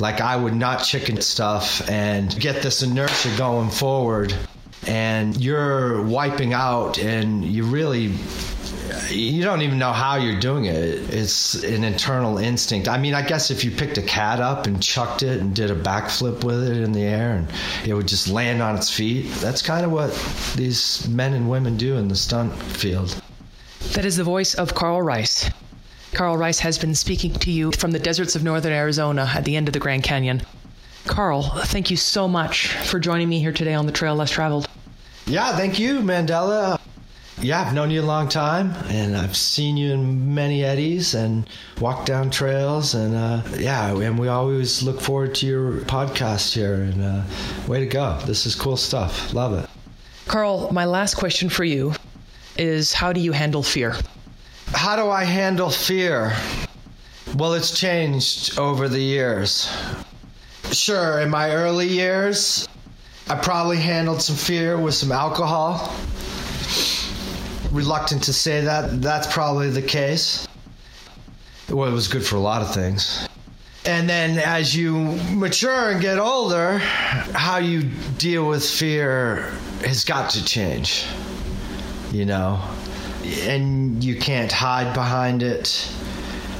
Like 0.00 0.20
I 0.20 0.36
would 0.36 0.54
not 0.54 0.82
chicken 0.82 1.20
stuff 1.20 1.88
and 1.88 2.38
get 2.40 2.62
this 2.62 2.82
inertia 2.82 3.34
going 3.36 3.70
forward. 3.70 4.34
And 4.86 5.36
you're 5.36 6.02
wiping 6.02 6.52
out, 6.52 6.98
and 6.98 7.44
you 7.44 7.64
really 7.64 8.12
you 9.10 9.42
don't 9.42 9.62
even 9.62 9.78
know 9.78 9.92
how 9.92 10.16
you're 10.16 10.40
doing 10.40 10.66
it. 10.66 10.74
It's 10.74 11.62
an 11.62 11.84
internal 11.84 12.38
instinct. 12.38 12.88
I 12.88 12.98
mean, 12.98 13.14
I 13.14 13.22
guess 13.22 13.50
if 13.50 13.64
you 13.64 13.70
picked 13.70 13.98
a 13.98 14.02
cat 14.02 14.40
up 14.40 14.66
and 14.66 14.82
chucked 14.82 15.22
it 15.22 15.40
and 15.40 15.54
did 15.54 15.70
a 15.70 15.76
backflip 15.76 16.44
with 16.44 16.68
it 16.68 16.76
in 16.78 16.92
the 16.92 17.02
air 17.02 17.34
and 17.34 17.48
it 17.86 17.94
would 17.94 18.08
just 18.08 18.28
land 18.28 18.62
on 18.62 18.76
its 18.76 18.90
feet, 18.90 19.30
that's 19.34 19.62
kind 19.62 19.84
of 19.84 19.92
what 19.92 20.10
these 20.56 21.06
men 21.08 21.34
and 21.34 21.48
women 21.50 21.76
do 21.76 21.96
in 21.96 22.08
the 22.08 22.16
stunt 22.16 22.52
field. 22.54 23.20
That 23.94 24.04
is 24.04 24.16
the 24.16 24.24
voice 24.24 24.54
of 24.54 24.74
Carl 24.74 25.02
Rice. 25.02 25.50
Carl 26.12 26.36
Rice 26.36 26.58
has 26.60 26.78
been 26.78 26.94
speaking 26.94 27.32
to 27.34 27.50
you 27.50 27.72
from 27.72 27.90
the 27.90 27.98
deserts 27.98 28.36
of 28.36 28.42
northern 28.44 28.72
Arizona 28.72 29.30
at 29.34 29.44
the 29.44 29.56
end 29.56 29.68
of 29.68 29.72
the 29.72 29.78
Grand 29.78 30.02
Canyon. 30.02 30.42
Carl, 31.06 31.42
thank 31.66 31.90
you 31.90 31.96
so 31.96 32.26
much 32.26 32.68
for 32.68 32.98
joining 32.98 33.28
me 33.28 33.40
here 33.40 33.52
today 33.52 33.74
on 33.74 33.86
the 33.86 33.92
Trail 33.92 34.14
Less 34.14 34.30
Traveled. 34.30 34.68
Yeah, 35.26 35.56
thank 35.56 35.78
you, 35.78 36.00
Mandela. 36.00 36.80
Yeah, 37.40 37.60
I've 37.60 37.74
known 37.74 37.90
you 37.90 38.00
a 38.00 38.02
long 38.02 38.28
time, 38.28 38.72
and 38.88 39.16
I've 39.16 39.36
seen 39.36 39.76
you 39.76 39.92
in 39.92 40.34
many 40.34 40.64
eddies 40.64 41.14
and 41.14 41.48
walked 41.80 42.06
down 42.06 42.30
trails, 42.30 42.94
and 42.94 43.14
uh, 43.14 43.42
yeah, 43.58 43.94
and 43.94 44.18
we 44.18 44.28
always 44.28 44.82
look 44.82 45.00
forward 45.00 45.34
to 45.36 45.46
your 45.46 45.72
podcast 45.80 46.54
here. 46.54 46.74
And 46.74 47.02
uh, 47.02 47.22
way 47.68 47.80
to 47.80 47.86
go! 47.86 48.18
This 48.24 48.46
is 48.46 48.54
cool 48.54 48.76
stuff. 48.76 49.34
Love 49.34 49.52
it. 49.52 49.68
Carl, 50.28 50.72
my 50.72 50.86
last 50.86 51.16
question 51.16 51.48
for 51.48 51.64
you 51.64 51.92
is 52.58 52.92
how 52.92 53.12
do 53.12 53.20
you 53.20 53.32
handle 53.32 53.62
fear? 53.62 53.94
How 54.68 54.96
do 54.96 55.10
I 55.10 55.24
handle 55.24 55.70
fear? 55.70 56.34
Well, 57.36 57.54
it's 57.54 57.78
changed 57.78 58.58
over 58.58 58.88
the 58.88 59.00
years. 59.00 59.70
Sure, 60.72 61.20
in 61.20 61.30
my 61.30 61.52
early 61.52 61.86
years, 61.86 62.66
I 63.28 63.36
probably 63.36 63.76
handled 63.76 64.22
some 64.22 64.36
fear 64.36 64.78
with 64.78 64.94
some 64.94 65.12
alcohol. 65.12 65.94
Reluctant 67.72 68.24
to 68.24 68.32
say 68.32 68.62
that, 68.62 69.02
that's 69.02 69.32
probably 69.32 69.70
the 69.70 69.82
case. 69.82 70.46
Well, 71.68 71.88
it 71.88 71.92
was 71.92 72.08
good 72.08 72.24
for 72.24 72.36
a 72.36 72.40
lot 72.40 72.62
of 72.62 72.72
things. 72.72 73.28
And 73.84 74.08
then 74.08 74.38
as 74.38 74.74
you 74.74 74.94
mature 75.32 75.90
and 75.90 76.00
get 76.00 76.18
older, 76.18 76.78
how 76.78 77.58
you 77.58 77.82
deal 78.18 78.48
with 78.48 78.68
fear 78.68 79.52
has 79.84 80.04
got 80.04 80.30
to 80.30 80.44
change 80.44 81.06
you 82.16 82.24
know, 82.24 82.58
and 83.42 84.02
you 84.02 84.16
can't 84.16 84.50
hide 84.50 84.94
behind 84.94 85.42
it. 85.42 85.92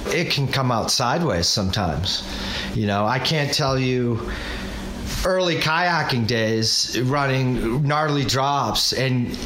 It 0.09 0.31
can 0.31 0.49
come 0.49 0.71
out 0.71 0.91
sideways 0.91 1.49
sometimes. 1.49 2.29
You 2.75 2.87
know, 2.87 3.07
I 3.07 3.19
can't 3.19 3.53
tell 3.53 3.79
you 3.79 4.31
early 5.25 5.57
kayaking 5.57 6.27
days 6.27 7.01
running 7.01 7.89
gnarly 7.89 8.25
drops 8.25 8.93
and 8.93 9.37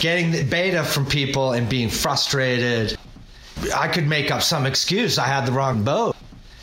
getting 0.00 0.30
the 0.30 0.42
beta 0.44 0.82
from 0.82 1.04
people 1.04 1.52
and 1.52 1.68
being 1.68 1.90
frustrated. 1.90 2.96
I 3.76 3.88
could 3.88 4.08
make 4.08 4.30
up 4.30 4.40
some 4.40 4.64
excuse. 4.64 5.18
I 5.18 5.26
had 5.26 5.44
the 5.44 5.52
wrong 5.52 5.84
boat. 5.84 6.16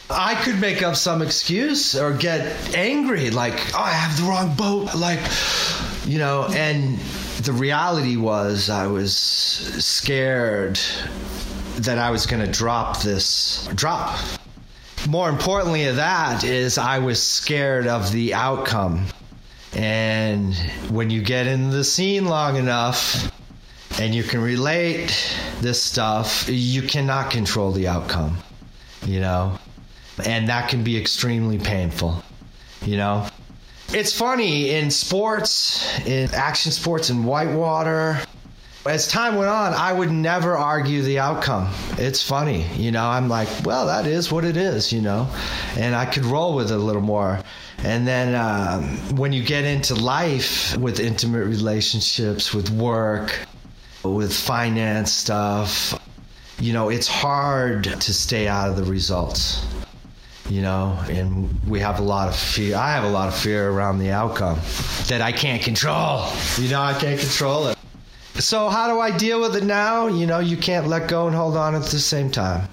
I 0.09 0.33
could 0.35 0.59
make 0.59 0.81
up 0.81 0.95
some 0.95 1.21
excuse 1.21 1.95
or 1.95 2.13
get 2.13 2.75
angry, 2.75 3.29
like, 3.29 3.75
oh, 3.75 3.79
I 3.79 3.91
have 3.91 4.17
the 4.17 4.23
wrong 4.23 4.55
boat. 4.55 4.95
Like, 4.95 5.19
You 6.07 6.19
know, 6.19 6.47
and 6.49 6.97
the 7.43 7.53
reality 7.53 8.17
was 8.17 8.69
I 8.69 8.87
was 8.87 9.15
scared 9.15 10.79
that 11.77 11.97
I 11.97 12.09
was 12.09 12.25
going 12.25 12.43
to 12.43 12.51
drop 12.51 13.01
this 13.01 13.67
drop. 13.75 14.19
More 15.07 15.29
importantly, 15.29 15.85
of 15.85 15.97
that 15.97 16.43
is 16.43 16.77
I 16.77 16.99
was 16.99 17.21
scared 17.21 17.87
of 17.87 18.11
the 18.11 18.33
outcome. 18.33 19.05
And 19.73 20.55
when 20.89 21.09
you 21.09 21.21
get 21.21 21.45
in 21.45 21.69
the 21.69 21.83
scene 21.83 22.25
long 22.25 22.57
enough 22.57 23.31
and 23.99 24.13
you 24.15 24.23
can 24.23 24.41
relate 24.41 25.15
this 25.61 25.81
stuff, 25.81 26.45
you 26.49 26.81
cannot 26.81 27.29
control 27.29 27.71
the 27.71 27.87
outcome, 27.87 28.37
you 29.05 29.19
know? 29.19 29.59
And 30.25 30.49
that 30.49 30.69
can 30.69 30.83
be 30.83 30.97
extremely 30.97 31.59
painful, 31.59 32.23
you 32.83 32.97
know? 32.97 33.27
It's 33.93 34.11
funny 34.11 34.71
in 34.71 34.91
sports, 34.91 35.97
in 36.05 36.33
action 36.33 36.73
sports, 36.73 37.09
in 37.09 37.23
whitewater. 37.23 38.19
As 38.85 39.07
time 39.07 39.35
went 39.35 39.49
on, 39.49 39.73
I 39.73 39.93
would 39.93 40.11
never 40.11 40.57
argue 40.57 41.01
the 41.01 41.19
outcome. 41.19 41.69
It's 41.97 42.21
funny, 42.21 42.65
you 42.75 42.91
know. 42.91 43.05
I'm 43.05 43.29
like, 43.29 43.47
well, 43.63 43.87
that 43.87 44.05
is 44.05 44.29
what 44.29 44.43
it 44.43 44.57
is, 44.57 44.91
you 44.91 45.01
know, 45.01 45.29
and 45.77 45.95
I 45.95 46.05
could 46.05 46.25
roll 46.25 46.53
with 46.53 46.69
it 46.69 46.75
a 46.75 46.77
little 46.77 47.01
more. 47.01 47.39
And 47.79 48.05
then 48.05 48.35
um, 48.35 48.83
when 49.15 49.31
you 49.31 49.41
get 49.41 49.63
into 49.63 49.95
life 49.95 50.75
with 50.77 50.99
intimate 50.99 51.45
relationships, 51.45 52.53
with 52.53 52.69
work, 52.71 53.39
with 54.03 54.33
finance 54.33 55.13
stuff, 55.13 55.97
you 56.59 56.73
know, 56.73 56.89
it's 56.89 57.07
hard 57.07 57.85
to 57.85 58.13
stay 58.13 58.49
out 58.49 58.69
of 58.69 58.75
the 58.75 58.83
results 58.83 59.65
you 60.49 60.61
know, 60.61 60.97
and 61.09 61.49
we 61.67 61.79
have 61.79 61.99
a 61.99 62.03
lot 62.03 62.27
of 62.27 62.35
fear. 62.35 62.75
I 62.75 62.91
have 62.91 63.03
a 63.03 63.09
lot 63.09 63.27
of 63.27 63.35
fear 63.35 63.69
around 63.69 63.99
the 63.99 64.11
outcome 64.11 64.59
that 65.07 65.21
I 65.21 65.31
can't 65.31 65.61
control. 65.61 66.25
You 66.57 66.69
know, 66.69 66.81
I 66.81 66.93
can't 66.93 67.19
control 67.19 67.67
it. 67.67 67.77
So, 68.35 68.69
how 68.69 68.87
do 68.87 68.99
I 68.99 69.15
deal 69.15 69.41
with 69.41 69.55
it 69.55 69.63
now? 69.63 70.07
You 70.07 70.27
know, 70.27 70.39
you 70.39 70.57
can't 70.57 70.87
let 70.87 71.09
go 71.09 71.27
and 71.27 71.35
hold 71.35 71.57
on 71.57 71.75
at 71.75 71.83
the 71.83 71.99
same 71.99 72.29
time. 72.29 72.69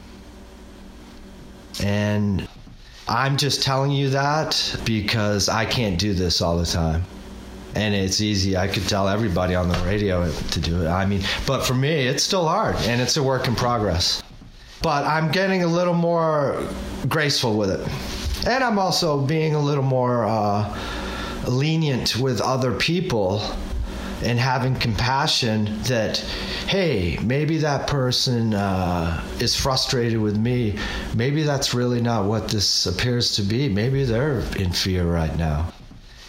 And 1.83 2.47
I'm 3.09 3.37
just 3.37 3.62
telling 3.62 3.91
you 3.91 4.11
that 4.11 4.79
because 4.85 5.49
I 5.49 5.64
can't 5.64 5.99
do 5.99 6.12
this 6.14 6.41
all 6.41 6.59
the 6.59 6.66
time. 6.66 7.03
And 7.75 7.93
it's 7.93 8.20
easy. 8.20 8.57
I 8.57 8.68
could 8.68 8.89
tell 8.89 9.09
everybody 9.09 9.57
on 9.57 9.68
the 9.68 9.79
radio 9.79 10.31
to 10.31 10.61
do 10.61 10.83
it. 10.83 10.87
I 10.87 11.07
mean, 11.07 11.22
but 11.45 11.64
for 11.64 11.75
me, 11.75 12.07
it's 12.07 12.22
still 12.22 12.47
hard 12.47 12.77
and 12.83 13.01
it's 13.01 13.16
a 13.16 13.22
work 13.22 13.49
in 13.49 13.57
progress 13.57 14.22
but 14.85 15.07
I'm 15.07 15.32
getting 15.32 15.62
a 15.62 15.66
little 15.66 15.95
more 15.95 16.62
graceful 17.09 17.57
with 17.57 17.70
it. 17.70 18.47
And 18.47 18.62
I'm 18.62 18.78
also 18.78 19.18
being 19.18 19.55
a 19.55 19.59
little 19.59 19.82
more 19.82 20.26
uh, 20.26 20.78
lenient 21.49 22.16
with 22.16 22.43
other 22.43 22.70
people 22.74 23.41
and 24.22 24.39
having 24.39 24.74
compassion 24.74 25.80
that, 25.85 26.18
hey, 26.68 27.18
maybe 27.22 27.57
that 27.59 27.87
person 27.87 28.53
uh, 28.53 29.26
is 29.41 29.57
frustrated 29.57 30.20
with 30.20 30.37
me. 30.37 30.76
Maybe 31.14 31.45
that's 31.45 31.72
really 31.72 32.03
not 32.03 32.26
what 32.26 32.49
this 32.49 32.85
appears 32.85 33.37
to 33.37 33.43
be. 33.43 33.70
Maybe 33.70 34.05
they're 34.05 34.41
in 34.59 34.70
fear 34.70 35.05
right 35.05 35.35
now. 35.39 35.72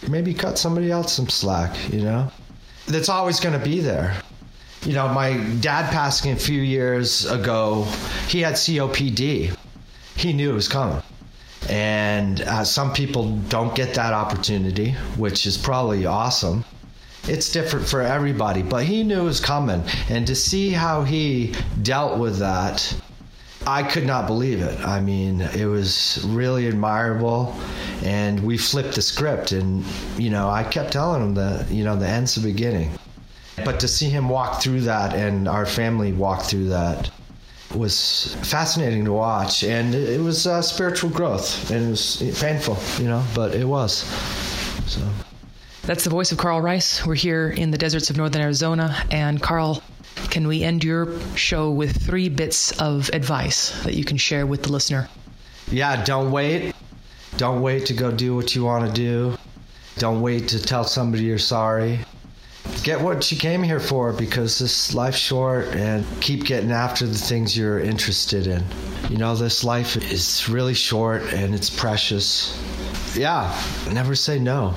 Maybe 0.07 0.33
cut 0.33 0.57
somebody 0.57 0.91
else 0.91 1.11
some 1.11 1.27
slack, 1.27 1.75
you 1.91 2.03
know? 2.03 2.31
That's 2.87 3.09
always 3.09 3.41
going 3.41 3.59
to 3.59 3.65
be 3.65 3.81
there 3.81 4.15
you 4.85 4.93
know, 4.93 5.07
my 5.07 5.37
dad 5.61 5.91
passing 5.91 6.31
a 6.31 6.35
few 6.35 6.61
years 6.61 7.29
ago, 7.29 7.83
he 8.27 8.41
had 8.41 8.53
COPD. 8.53 9.55
He 10.15 10.33
knew 10.33 10.51
it 10.51 10.53
was 10.53 10.67
coming. 10.67 11.01
And 11.69 12.41
uh, 12.41 12.63
some 12.63 12.93
people 12.93 13.35
don't 13.49 13.73
get 13.73 13.95
that 13.95 14.13
opportunity, 14.13 14.91
which 15.17 15.47
is 15.47 15.57
probably 15.57 16.05
awesome. 16.05 16.63
It's 17.27 17.51
different 17.51 17.87
for 17.87 18.01
everybody, 18.01 18.61
but 18.61 18.83
he 18.83 19.03
knew 19.03 19.21
it 19.21 19.23
was 19.23 19.39
coming. 19.39 19.83
And 20.09 20.27
to 20.27 20.35
see 20.35 20.69
how 20.69 21.03
he 21.03 21.55
dealt 21.81 22.19
with 22.19 22.37
that, 22.37 22.95
I 23.65 23.81
could 23.81 24.05
not 24.05 24.27
believe 24.27 24.61
it. 24.61 24.79
I 24.81 25.01
mean, 25.01 25.41
it 25.41 25.65
was 25.65 26.23
really 26.27 26.67
admirable. 26.67 27.55
And 28.03 28.39
we 28.41 28.59
flipped 28.59 28.93
the 28.93 29.01
script. 29.01 29.51
And, 29.51 29.83
you 30.17 30.29
know, 30.29 30.47
I 30.47 30.63
kept 30.63 30.93
telling 30.93 31.23
him 31.23 31.33
that, 31.33 31.71
you 31.71 31.83
know, 31.83 31.95
the 31.95 32.07
end's 32.07 32.35
the 32.35 32.41
beginning. 32.41 32.91
But 33.63 33.79
to 33.79 33.87
see 33.87 34.09
him 34.09 34.27
walk 34.27 34.61
through 34.61 34.81
that 34.81 35.13
and 35.13 35.47
our 35.47 35.65
family 35.65 36.11
walk 36.11 36.43
through 36.43 36.69
that 36.69 37.09
was 37.73 38.35
fascinating 38.43 39.05
to 39.05 39.13
watch. 39.13 39.63
And 39.63 39.95
it 39.95 40.21
was 40.21 40.45
uh, 40.45 40.61
spiritual 40.61 41.09
growth 41.09 41.71
and 41.71 41.87
it 41.87 41.89
was 41.89 42.37
painful, 42.39 42.77
you 43.01 43.09
know, 43.09 43.23
but 43.33 43.55
it 43.55 43.65
was. 43.65 44.03
So. 44.87 45.01
That's 45.83 46.03
the 46.03 46.09
voice 46.09 46.31
of 46.31 46.37
Carl 46.37 46.61
Rice. 46.61 47.05
We're 47.05 47.15
here 47.15 47.49
in 47.49 47.71
the 47.71 47.77
deserts 47.77 48.09
of 48.09 48.17
northern 48.17 48.41
Arizona. 48.41 48.95
And 49.11 49.41
Carl, 49.41 49.81
can 50.29 50.47
we 50.47 50.63
end 50.63 50.83
your 50.83 51.17
show 51.35 51.71
with 51.71 51.95
three 52.05 52.27
bits 52.27 52.71
of 52.81 53.09
advice 53.13 53.83
that 53.83 53.93
you 53.93 54.03
can 54.03 54.17
share 54.17 54.45
with 54.45 54.63
the 54.63 54.71
listener? 54.71 55.07
Yeah, 55.71 56.03
don't 56.03 56.31
wait. 56.31 56.75
Don't 57.37 57.61
wait 57.61 57.85
to 57.87 57.93
go 57.93 58.11
do 58.11 58.35
what 58.35 58.55
you 58.55 58.63
want 58.63 58.87
to 58.87 58.93
do. 58.93 59.37
Don't 59.97 60.21
wait 60.21 60.47
to 60.49 60.61
tell 60.61 60.83
somebody 60.83 61.23
you're 61.23 61.37
sorry 61.37 61.99
get 62.83 63.01
what 63.01 63.31
you 63.31 63.37
came 63.37 63.63
here 63.63 63.79
for 63.79 64.13
because 64.13 64.59
this 64.59 64.93
life's 64.93 65.17
short 65.17 65.67
and 65.69 66.05
keep 66.21 66.45
getting 66.45 66.71
after 66.71 67.05
the 67.07 67.17
things 67.17 67.57
you're 67.57 67.79
interested 67.79 68.47
in. 68.47 68.63
You 69.09 69.17
know, 69.17 69.35
this 69.35 69.63
life 69.63 69.97
is 69.97 70.47
really 70.49 70.73
short 70.73 71.21
and 71.33 71.55
it's 71.55 71.69
precious. 71.69 72.55
Yeah, 73.15 73.55
never 73.91 74.15
say 74.15 74.39
no 74.39 74.75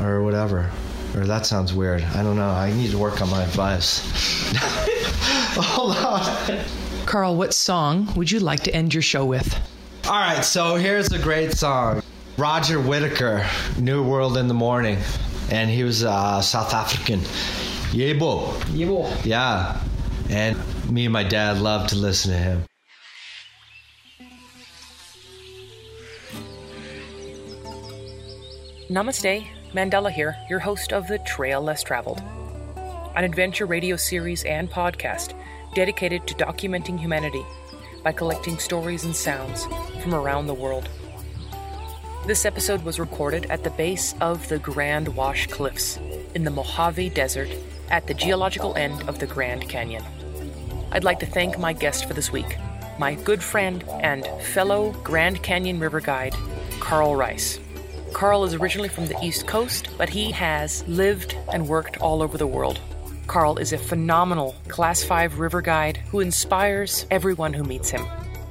or 0.00 0.22
whatever. 0.22 0.70
Or 1.14 1.26
that 1.26 1.44
sounds 1.44 1.74
weird. 1.74 2.02
I 2.02 2.22
don't 2.22 2.36
know. 2.36 2.48
I 2.48 2.72
need 2.72 2.90
to 2.92 2.98
work 2.98 3.20
on 3.20 3.28
my 3.28 3.42
advice. 3.42 4.00
Hold 5.56 5.96
on. 5.96 6.64
Carl, 7.04 7.36
what 7.36 7.52
song 7.52 8.12
would 8.14 8.30
you 8.30 8.40
like 8.40 8.60
to 8.60 8.74
end 8.74 8.94
your 8.94 9.02
show 9.02 9.26
with? 9.26 9.54
All 10.06 10.12
right, 10.12 10.42
so 10.42 10.76
here's 10.76 11.12
a 11.12 11.18
great 11.18 11.52
song 11.52 12.02
Roger 12.38 12.80
Whittaker, 12.80 13.46
New 13.78 14.02
World 14.02 14.38
in 14.38 14.48
the 14.48 14.54
Morning 14.54 14.96
and 15.52 15.68
he 15.68 15.84
was 15.84 16.02
uh, 16.02 16.40
South 16.40 16.72
African. 16.72 17.20
Yebo. 17.92 18.54
Yebo. 18.72 19.06
Yeah. 19.22 19.78
And 20.30 20.56
me 20.90 21.04
and 21.04 21.12
my 21.12 21.24
dad 21.24 21.58
loved 21.58 21.90
to 21.90 21.96
listen 21.96 22.32
to 22.32 22.38
him. 22.38 22.64
Namaste, 28.88 29.46
Mandela 29.74 30.10
here, 30.10 30.36
your 30.48 30.58
host 30.58 30.94
of 30.94 31.06
The 31.06 31.18
Trail 31.18 31.60
Less 31.60 31.82
Traveled, 31.82 32.22
an 33.14 33.24
adventure 33.24 33.66
radio 33.66 33.96
series 33.96 34.44
and 34.44 34.70
podcast 34.70 35.38
dedicated 35.74 36.26
to 36.28 36.34
documenting 36.34 36.98
humanity 36.98 37.44
by 38.02 38.12
collecting 38.12 38.58
stories 38.58 39.04
and 39.04 39.14
sounds 39.14 39.66
from 40.02 40.14
around 40.14 40.46
the 40.46 40.54
world. 40.54 40.88
This 42.24 42.44
episode 42.44 42.84
was 42.84 43.00
recorded 43.00 43.46
at 43.46 43.64
the 43.64 43.70
base 43.70 44.14
of 44.20 44.48
the 44.48 44.60
Grand 44.60 45.08
Wash 45.16 45.48
Cliffs 45.48 45.98
in 46.36 46.44
the 46.44 46.52
Mojave 46.52 47.08
Desert 47.08 47.48
at 47.90 48.06
the 48.06 48.14
geological 48.14 48.76
end 48.76 49.08
of 49.08 49.18
the 49.18 49.26
Grand 49.26 49.68
Canyon. 49.68 50.04
I'd 50.92 51.02
like 51.02 51.18
to 51.18 51.26
thank 51.26 51.58
my 51.58 51.72
guest 51.72 52.04
for 52.04 52.14
this 52.14 52.30
week, 52.30 52.58
my 52.96 53.16
good 53.16 53.42
friend 53.42 53.82
and 53.88 54.24
fellow 54.40 54.92
Grand 55.02 55.42
Canyon 55.42 55.80
river 55.80 56.00
guide, 56.00 56.36
Carl 56.78 57.16
Rice. 57.16 57.58
Carl 58.12 58.44
is 58.44 58.54
originally 58.54 58.88
from 58.88 59.08
the 59.08 59.18
East 59.20 59.48
Coast, 59.48 59.88
but 59.98 60.08
he 60.08 60.30
has 60.30 60.86
lived 60.86 61.36
and 61.52 61.66
worked 61.66 61.96
all 61.96 62.22
over 62.22 62.38
the 62.38 62.46
world. 62.46 62.78
Carl 63.26 63.58
is 63.58 63.72
a 63.72 63.78
phenomenal 63.78 64.54
Class 64.68 65.02
5 65.02 65.40
river 65.40 65.60
guide 65.60 65.96
who 66.12 66.20
inspires 66.20 67.04
everyone 67.10 67.52
who 67.52 67.64
meets 67.64 67.90
him. 67.90 68.06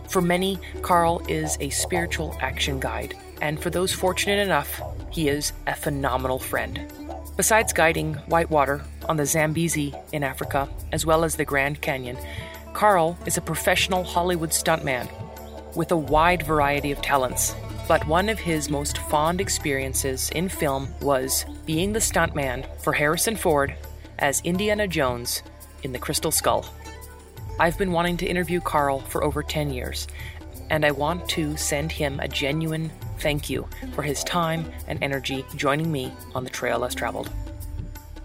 For 0.10 0.22
many, 0.22 0.60
Carl 0.82 1.26
is 1.30 1.58
a 1.62 1.70
spiritual 1.70 2.38
action 2.42 2.78
guide 2.78 3.16
and 3.42 3.60
for 3.60 3.70
those 3.70 3.92
fortunate 3.92 4.40
enough, 4.40 4.82
he 5.10 5.28
is 5.28 5.52
a 5.68 5.76
phenomenal 5.76 6.40
friend. 6.40 6.80
Besides 7.36 7.74
guiding 7.74 8.14
whitewater 8.28 8.84
on 9.10 9.18
the 9.18 9.26
Zambezi 9.26 9.94
in 10.14 10.24
Africa, 10.24 10.70
as 10.92 11.06
well 11.06 11.24
as 11.24 11.36
the 11.36 11.46
Grand 11.46 11.82
Canyon, 11.82 12.18
Carl 12.74 13.18
is 13.26 13.38
a 13.38 13.42
professional 13.42 14.04
Hollywood 14.04 14.52
stuntman 14.52 15.10
with 15.76 15.92
a 15.92 15.98
wide 15.98 16.44
variety 16.44 16.92
of 16.92 17.02
talents. 17.02 17.56
But 17.88 18.08
one 18.08 18.30
of 18.30 18.40
his 18.40 18.70
most 18.70 19.00
fond 19.00 19.42
experiences 19.42 20.30
in 20.36 20.48
film 20.48 20.88
was 21.02 21.46
being 21.66 21.94
the 21.94 22.00
stuntman 22.00 22.66
for 22.82 22.94
Harrison 22.94 23.36
Ford 23.36 23.76
as 24.20 24.42
Indiana 24.42 24.88
Jones 24.88 25.42
in 25.84 25.92
The 25.92 26.00
Crystal 26.00 26.32
Skull. 26.32 26.66
I've 27.60 27.78
been 27.78 27.92
wanting 27.92 28.18
to 28.18 28.26
interview 28.26 28.62
Carl 28.62 29.00
for 29.00 29.24
over 29.24 29.44
10 29.44 29.72
years, 29.72 30.08
and 30.70 30.86
I 30.86 30.92
want 30.92 31.28
to 31.30 31.58
send 31.58 31.92
him 31.92 32.20
a 32.20 32.28
genuine 32.28 32.92
thank 33.22 33.50
you 33.50 33.68
for 33.94 34.02
his 34.02 34.22
time 34.24 34.66
and 34.88 34.98
energy 35.02 35.46
joining 35.56 35.92
me 35.92 36.12
on 36.36 36.44
The 36.44 36.50
Trail 36.50 36.80
Less 36.80 36.96
Traveled. 36.96 37.30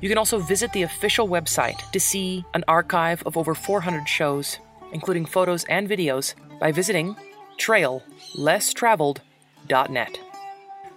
You 0.00 0.08
can 0.08 0.18
also 0.18 0.38
visit 0.38 0.72
the 0.72 0.82
official 0.82 1.28
website 1.28 1.88
to 1.92 2.00
see 2.00 2.44
an 2.54 2.64
archive 2.66 3.22
of 3.24 3.36
over 3.36 3.54
400 3.54 4.08
shows, 4.08 4.58
including 4.92 5.26
photos 5.26 5.62
and 5.64 5.88
videos, 5.88 6.34
by 6.58 6.72
visiting 6.72 7.14
traillesstraveled.net. 7.58 10.18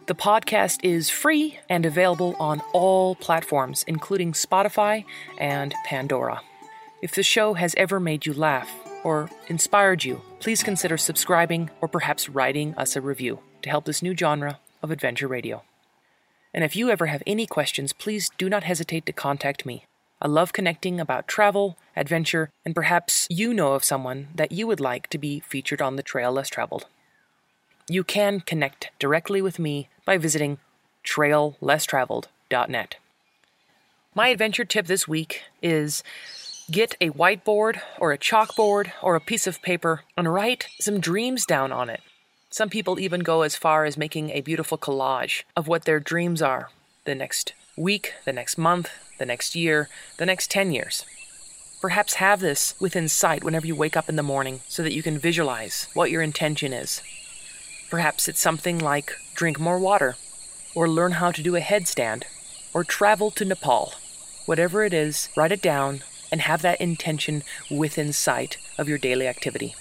The 0.08 0.14
podcast 0.14 0.82
is 0.84 1.10
free 1.10 1.58
and 1.68 1.84
available 1.84 2.36
on 2.39 2.62
all 2.74 3.16
platforms, 3.16 3.84
including 3.88 4.34
Spotify 4.34 5.03
and 5.39 5.74
Pandora. 5.84 6.43
If 7.01 7.16
the 7.16 7.24
show 7.24 7.56
has 7.56 7.74
ever 7.76 7.99
made 7.99 8.28
you 8.28 8.34
laugh 8.34 8.70
or 9.03 9.32
inspired 9.47 10.03
you, 10.03 10.22
please 10.39 10.62
consider 10.62 10.97
subscribing 10.97 11.72
or 11.82 11.88
perhaps 11.88 12.30
writing 12.30 12.76
us 12.76 12.95
a 12.95 13.01
review 13.01 13.39
to 13.64 13.70
help 13.72 13.86
this 13.86 14.03
new 14.03 14.16
genre 14.16 14.60
of 14.84 14.91
adventure 14.91 15.28
radio. 15.28 15.64
And 16.53 16.64
if 16.64 16.76
you 16.76 16.91
ever 16.91 17.08
have 17.08 17.24
any 17.26 17.47
questions, 17.47 17.91
please 17.91 18.30
do 18.38 18.47
not 18.47 18.64
hesitate 18.64 19.08
to 19.08 19.12
contact 19.12 19.66
me. 19.66 19.88
I 20.22 20.28
love 20.28 20.53
connecting 20.53 20.99
about 20.99 21.28
travel, 21.28 21.80
adventure, 21.95 22.51
and 22.64 22.76
perhaps 22.76 23.26
you 23.32 23.56
know 23.56 23.74
of 23.74 23.84
someone 23.84 24.28
that 24.36 24.51
you 24.51 24.68
would 24.68 24.80
like 24.80 25.08
to 25.08 25.18
be 25.18 25.39
featured 25.39 25.82
on 25.82 25.95
the 25.95 26.03
Trail 26.03 26.32
Less 26.32 26.49
Traveled. 26.49 26.86
You 27.88 28.04
can 28.04 28.40
connect 28.40 28.90
directly 28.98 29.44
with 29.44 29.60
me 29.60 29.90
by 30.06 30.18
visiting 30.18 30.58
traillesstraveled.net. 31.06 32.96
My 34.16 34.30
adventure 34.30 34.66
tip 34.66 34.88
this 34.88 35.08
week 35.08 35.44
is 35.62 36.02
get 36.72 36.96
a 37.00 37.12
whiteboard 37.12 37.80
or 38.00 38.12
a 38.12 38.18
chalkboard 38.18 38.92
or 39.04 39.16
a 39.16 39.22
piece 39.22 39.46
of 39.46 39.62
paper 39.62 40.02
and 40.18 40.34
write 40.34 40.68
some 40.80 41.00
dreams 41.00 41.46
down 41.46 41.72
on 41.72 41.92
it. 41.92 42.02
Some 42.50 42.70
people 42.70 43.00
even 43.00 43.20
go 43.20 43.44
as 43.44 43.56
far 43.56 43.86
as 43.86 43.98
making 43.98 44.32
a 44.32 44.42
beautiful 44.42 44.80
collage 44.80 45.44
of 45.56 45.68
what 45.68 45.86
their 45.86 46.00
dreams 46.00 46.42
are 46.42 46.70
the 47.04 47.14
next 47.14 47.54
week, 47.78 48.14
the 48.26 48.34
next 48.34 48.58
month, 48.58 48.90
the 49.20 49.28
next 49.28 49.56
year, 49.56 49.90
the 50.18 50.26
next 50.26 50.50
10 50.50 50.72
years. 50.72 51.06
Perhaps 51.82 52.16
have 52.16 52.40
this 52.40 52.74
within 52.80 53.08
sight 53.10 53.44
whenever 53.44 53.68
you 53.68 53.76
wake 53.76 53.96
up 53.96 54.10
in 54.10 54.16
the 54.16 54.24
morning 54.24 54.62
so 54.68 54.82
that 54.82 54.94
you 54.94 55.04
can 55.04 55.20
visualize 55.20 55.88
what 55.94 56.10
your 56.10 56.24
intention 56.24 56.74
is. 56.74 57.04
Perhaps 57.90 58.28
it's 58.28 58.42
something 58.42 58.80
like 58.80 59.14
drink 59.36 59.60
more 59.60 59.80
water, 59.80 60.16
or 60.74 60.90
learn 60.90 61.14
how 61.14 61.32
to 61.32 61.44
do 61.44 61.56
a 61.56 61.62
headstand, 61.62 62.24
or 62.74 62.84
travel 62.84 63.32
to 63.32 63.46
Nepal. 63.46 63.94
Whatever 64.46 64.84
it 64.84 64.94
is, 64.94 65.30
write 65.36 65.52
it 65.52 65.62
down 65.62 66.02
and 66.32 66.42
have 66.42 66.62
that 66.62 66.82
intention 66.82 67.44
within 67.70 68.12
sight 68.12 68.58
of 68.78 68.90
your 68.90 68.98
daily 68.98 69.28
activity. 69.28 69.76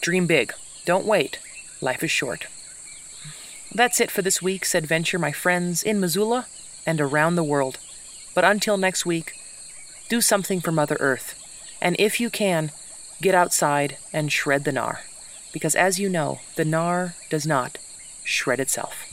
Dream 0.00 0.26
big. 0.26 0.52
Don't 0.84 1.06
wait. 1.06 1.38
Life 1.80 2.02
is 2.02 2.10
short. 2.10 2.46
That's 3.74 4.00
it 4.00 4.10
for 4.10 4.22
this 4.22 4.40
week's 4.40 4.74
adventure, 4.74 5.18
my 5.18 5.32
friends, 5.32 5.82
in 5.82 6.00
Missoula 6.00 6.46
and 6.86 7.00
around 7.00 7.34
the 7.34 7.44
world. 7.44 7.78
But 8.34 8.44
until 8.44 8.76
next 8.76 9.04
week, 9.04 9.34
do 10.08 10.20
something 10.20 10.60
for 10.60 10.72
Mother 10.72 10.96
Earth. 11.00 11.34
And 11.80 11.96
if 11.98 12.20
you 12.20 12.30
can, 12.30 12.70
get 13.20 13.34
outside 13.34 13.96
and 14.12 14.30
shred 14.30 14.64
the 14.64 14.70
gnar. 14.70 14.98
Because 15.54 15.76
as 15.76 16.00
you 16.00 16.08
know, 16.08 16.40
the 16.56 16.64
gnar 16.64 17.14
does 17.30 17.46
not 17.46 17.78
shred 18.24 18.58
itself. 18.58 19.06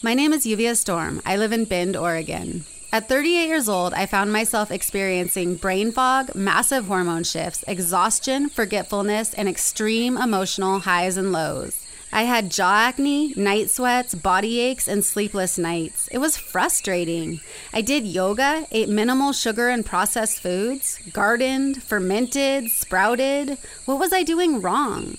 My 0.00 0.14
name 0.14 0.32
is 0.32 0.46
Yuvia 0.46 0.76
Storm. 0.76 1.20
I 1.26 1.36
live 1.36 1.52
in 1.52 1.64
Bend, 1.64 1.96
Oregon. 1.96 2.64
At 2.92 3.08
38 3.08 3.48
years 3.48 3.68
old, 3.68 3.92
I 3.92 4.06
found 4.06 4.32
myself 4.32 4.70
experiencing 4.70 5.56
brain 5.56 5.90
fog, 5.90 6.36
massive 6.36 6.86
hormone 6.86 7.24
shifts, 7.24 7.64
exhaustion, 7.66 8.48
forgetfulness, 8.48 9.34
and 9.34 9.48
extreme 9.48 10.16
emotional 10.16 10.78
highs 10.78 11.16
and 11.16 11.32
lows. 11.32 11.84
I 12.12 12.24
had 12.24 12.50
jaw 12.50 12.74
acne, 12.88 13.34
night 13.36 13.70
sweats, 13.70 14.14
body 14.14 14.58
aches, 14.58 14.88
and 14.88 15.04
sleepless 15.04 15.56
nights. 15.58 16.08
It 16.08 16.18
was 16.18 16.36
frustrating. 16.36 17.40
I 17.72 17.82
did 17.82 18.04
yoga, 18.04 18.66
ate 18.72 18.88
minimal 18.88 19.32
sugar 19.32 19.68
and 19.68 19.86
processed 19.86 20.40
foods, 20.40 20.98
gardened, 21.12 21.82
fermented, 21.82 22.70
sprouted. 22.70 23.58
What 23.84 24.00
was 24.00 24.12
I 24.12 24.24
doing 24.24 24.60
wrong? 24.60 25.18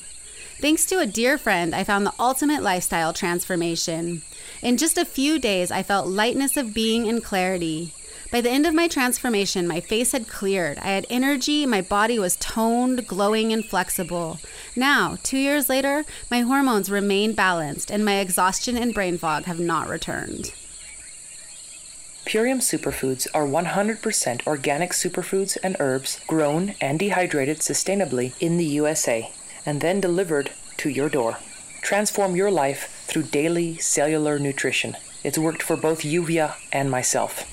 Thanks 0.60 0.86
to 0.88 1.00
a 1.00 1.08
dear 1.08 1.38
friend, 1.38 1.74
I 1.74 1.84
found 1.84 2.06
the 2.06 2.14
ultimate 2.20 2.62
lifestyle 2.62 3.14
transformation. 3.14 4.22
In 4.62 4.78
just 4.78 4.98
a 4.98 5.06
few 5.06 5.40
days, 5.40 5.72
I 5.72 5.82
felt 5.82 6.08
lightness 6.08 6.58
of 6.58 6.74
being 6.74 7.08
and 7.08 7.24
clarity. 7.24 7.94
By 8.32 8.40
the 8.40 8.50
end 8.50 8.66
of 8.66 8.74
my 8.74 8.88
transformation, 8.88 9.68
my 9.68 9.82
face 9.82 10.14
had 10.14 10.30
cleared. 10.30 10.78
I 10.78 10.92
had 10.92 11.06
energy, 11.10 11.66
my 11.66 11.82
body 11.82 12.18
was 12.18 12.38
toned, 12.38 13.06
glowing, 13.06 13.52
and 13.52 13.66
flexible. 13.66 14.40
Now, 14.74 15.18
two 15.22 15.38
years 15.38 15.68
later, 15.68 16.06
my 16.30 16.40
hormones 16.40 16.90
remain 16.90 17.34
balanced, 17.34 17.92
and 17.92 18.06
my 18.06 18.20
exhaustion 18.20 18.78
and 18.78 18.94
brain 18.94 19.18
fog 19.18 19.44
have 19.44 19.60
not 19.60 19.90
returned. 19.90 20.54
Purium 22.24 22.62
superfoods 22.62 23.28
are 23.34 23.46
100% 23.46 24.48
organic 24.48 24.92
superfoods 24.92 25.58
and 25.62 25.76
herbs 25.82 26.22
grown 26.26 26.76
and 26.80 27.00
dehydrated 27.00 27.58
sustainably 27.58 28.32
in 28.40 28.56
the 28.56 28.66
USA 28.66 29.34
and 29.66 29.82
then 29.82 30.00
delivered 30.00 30.52
to 30.78 30.88
your 30.88 31.10
door. 31.10 31.38
Transform 31.82 32.38
your 32.38 32.50
life 32.50 33.04
through 33.08 33.24
daily 33.24 33.78
cellular 33.80 34.40
nutrition. 34.40 34.96
It's 35.22 35.38
worked 35.38 35.62
for 35.62 35.76
both 35.76 36.04
Yuvia 36.04 36.56
and 36.72 36.90
myself. 36.90 37.51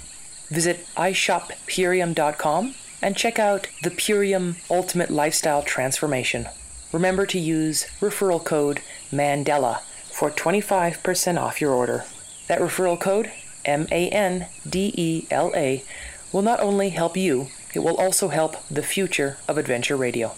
Visit 0.51 0.87
ishoppurium.com 0.97 2.75
and 3.01 3.17
check 3.17 3.39
out 3.39 3.69
the 3.83 3.91
Purium 3.91 4.57
Ultimate 4.71 5.11
Lifestyle 5.11 5.63
Transformation. 5.63 6.49
Remember 6.93 7.27
to 7.27 7.39
use 7.39 7.87
referral 8.01 8.43
code 8.43 8.81
MANDELA 9.13 9.81
for 10.11 10.31
25% 10.31 11.39
off 11.39 11.61
your 11.61 11.73
order. 11.73 12.05
That 12.49 12.61
referral 12.61 12.99
code, 12.99 13.31
M 13.65 13.87
A 13.93 14.09
N 14.09 14.47
D 14.69 14.93
E 14.97 15.27
L 15.31 15.53
A, 15.55 15.85
will 16.33 16.43
not 16.43 16.61
only 16.61 16.91
help 16.91 17.17
you, 17.17 17.49
it 17.75 17.81
will 17.81 17.97
also 17.97 18.29
help 18.29 18.57
the 18.69 18.83
future 18.83 19.37
of 19.47 19.59
Adventure 19.59 19.97
Radio. 19.97 20.35